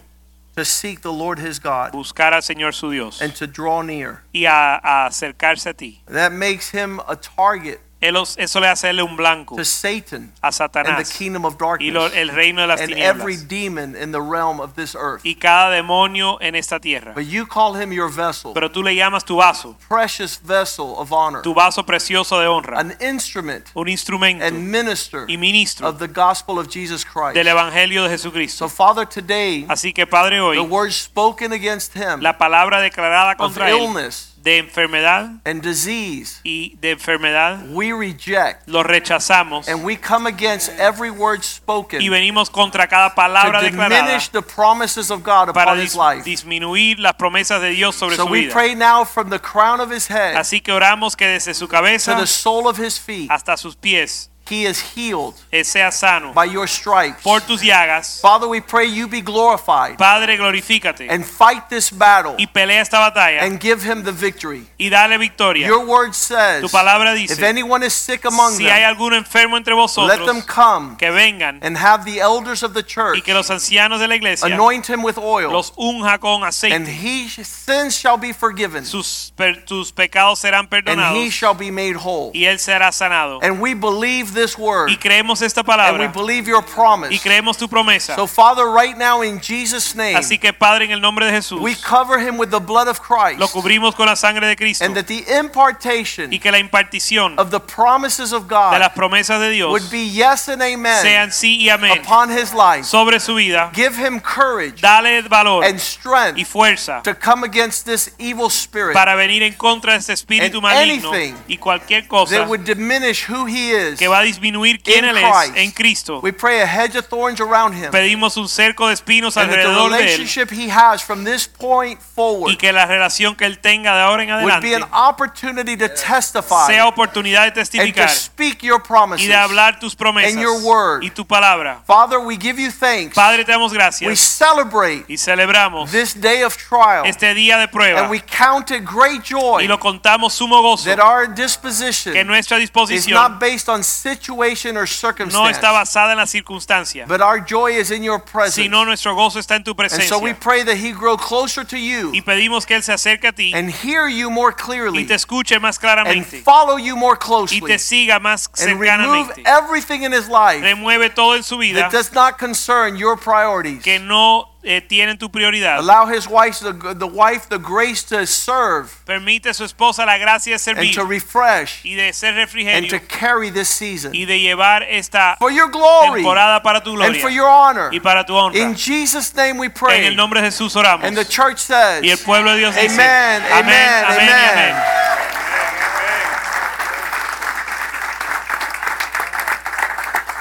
[0.56, 4.22] to seek the Lord his God buscar al Señor su Dios and to draw near.
[4.34, 6.02] y a, a acercarse a ti.
[6.06, 11.04] That makes him a target eso le hace él un blanco to Satan a and
[11.04, 14.20] the kingdom of y lo- darkness el reino de las and every demon in the
[14.20, 15.24] realm of this earth.
[15.24, 17.12] y cada demonio en esta tierra.
[17.14, 21.12] But you call him your vessel, Pero tú le llamas tu vaso, precious vessel of
[21.12, 25.98] honor, tu vaso precioso de honra, an instrument un instrumento and minister y ministro of
[25.98, 27.34] the gospel of Jesus Christ.
[27.34, 28.16] del Evangelio de
[28.48, 33.32] So, Father, today, Así que Padre, the hoy words spoken against him la palabra declarada
[33.32, 39.66] of contra él illness de enfermedad and disease, y de enfermedad we reject lo rechazamos
[39.68, 44.28] and we come against every word spoken y venimos contra cada palabra to declarada diminish
[44.30, 46.22] the promises of God para upon his dis- life.
[46.24, 48.52] disminuir las promesas de Dios sobre So su we vida.
[48.52, 51.72] pray now from the crown of his head Así que oramos que desde su to
[51.72, 56.44] cabeza the sole of his feet, hasta sus pies he is healed sea sano by
[56.44, 57.22] your stripes.
[57.22, 58.20] por tus llagas.
[58.20, 62.98] Father, we pray you be glorified Padre, glorifícate and fight this battle y pelea esta
[62.98, 64.66] batalla and give him the victory.
[64.78, 65.66] y dale victoria.
[65.66, 67.32] Your word says, Tu palabra dice.
[67.32, 70.08] if anyone is sick among si hay them, alguno enfermo entre vosotros.
[70.18, 73.16] let them come que vengan and have the elders of the church.
[73.18, 76.86] y que los ancianos de la iglesia anoint him with oil, los unja con and
[76.86, 81.96] his sins shall be forgiven, Sus, per- tus pecados serán and he shall be made
[81.96, 82.30] whole.
[82.34, 83.40] y él será sanado.
[83.42, 87.20] And we believe this word, Y creemos esta and we believe your y promise.
[87.20, 88.14] creemos tu promesa.
[88.14, 91.60] So, Father, right now in Jesus' name, Así que Padre, en el nombre de Jesús,
[91.60, 94.84] we cover him with the blood of Christ, lo cubrimos con la sangre de Cristo
[94.84, 98.92] and that the impartation y que la impartición of the promises of de God las
[98.92, 102.84] promesas de Dios would be yes and amen sean sí y amén upon his life.
[102.84, 103.70] sobre su vida.
[103.74, 106.38] Give him courage Dale valor and strength.
[106.38, 110.12] y strength fuerza to come against this evil spirit para venir en contra de este
[110.12, 114.22] espíritu maligno anything y cualquier cosa that would diminish who he is que va a
[114.26, 115.56] disminuir quién in él es Christ.
[115.56, 116.20] en Cristo.
[116.22, 117.90] We pray a hedge of thorns around him.
[117.90, 121.24] Pedimos un cerco de espinos And that the alrededor de él relationship he has from
[121.24, 124.74] this point forward y que la relación que él tenga de ahora en would be
[124.74, 129.28] adelante an opportunity to testify sea oportunidad de and to testificar speak your y promises.
[129.28, 131.02] de hablar tus promesas and your word.
[131.02, 131.82] y tu palabra.
[131.86, 133.14] Father, we give you thanks.
[133.14, 137.04] Padre, te damos we gracias celebrate y celebramos this day of trial.
[137.04, 140.84] este día de prueba and we count it great joy y lo contamos sumo gozo
[140.84, 143.82] that our disposition que nuestra is disposición not based on
[144.16, 144.86] situation or
[145.30, 148.54] no está basada en la circunstancia, but our joy is in your presence.
[148.54, 151.76] sino nuestro gozo está en tu and so we pray that he grow closer to
[151.76, 155.04] you Y pedimos que él se acerque a ti and hear you more y clearly
[155.04, 160.02] te escuche más and follow you more y closely te siga más and remove everything
[160.02, 163.82] in his life Remueve todo en su vida that does not concern your priorities.
[163.82, 165.78] que no eh, tienen tu prioridad.
[165.78, 170.18] Allow his wife the, the wife the grace to serve Permite a su esposa la
[170.18, 170.86] gracia de servir.
[170.86, 175.36] and to refresh y de ser and to carry this season y de llevar esta
[175.38, 177.12] for your glory temporada para tu gloria.
[177.12, 177.90] and for your honor.
[177.92, 178.58] y para tu honra.
[178.58, 180.00] In Jesus' name we pray.
[180.00, 181.06] En el nombre de Jesús oramos.
[181.06, 184.74] And the church says, Y el pueblo de Dios dice, Amen, amen, amén, amen.
[184.74, 184.96] amén.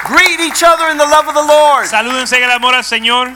[0.06, 1.88] greet each other in the love of the Lord.
[1.88, 3.34] Salúdense en el amor al Señor.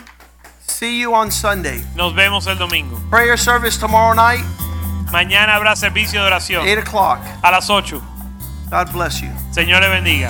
[0.69, 1.83] See you on Sunday.
[1.95, 2.99] Nos vemos el domingo.
[3.09, 4.45] Prayer service tomorrow night,
[5.11, 7.19] Mañana habrá servicio de oración 8 o'clock.
[7.41, 7.99] a las 8.
[8.69, 9.29] God bless you.
[9.51, 10.29] Señor le bendiga.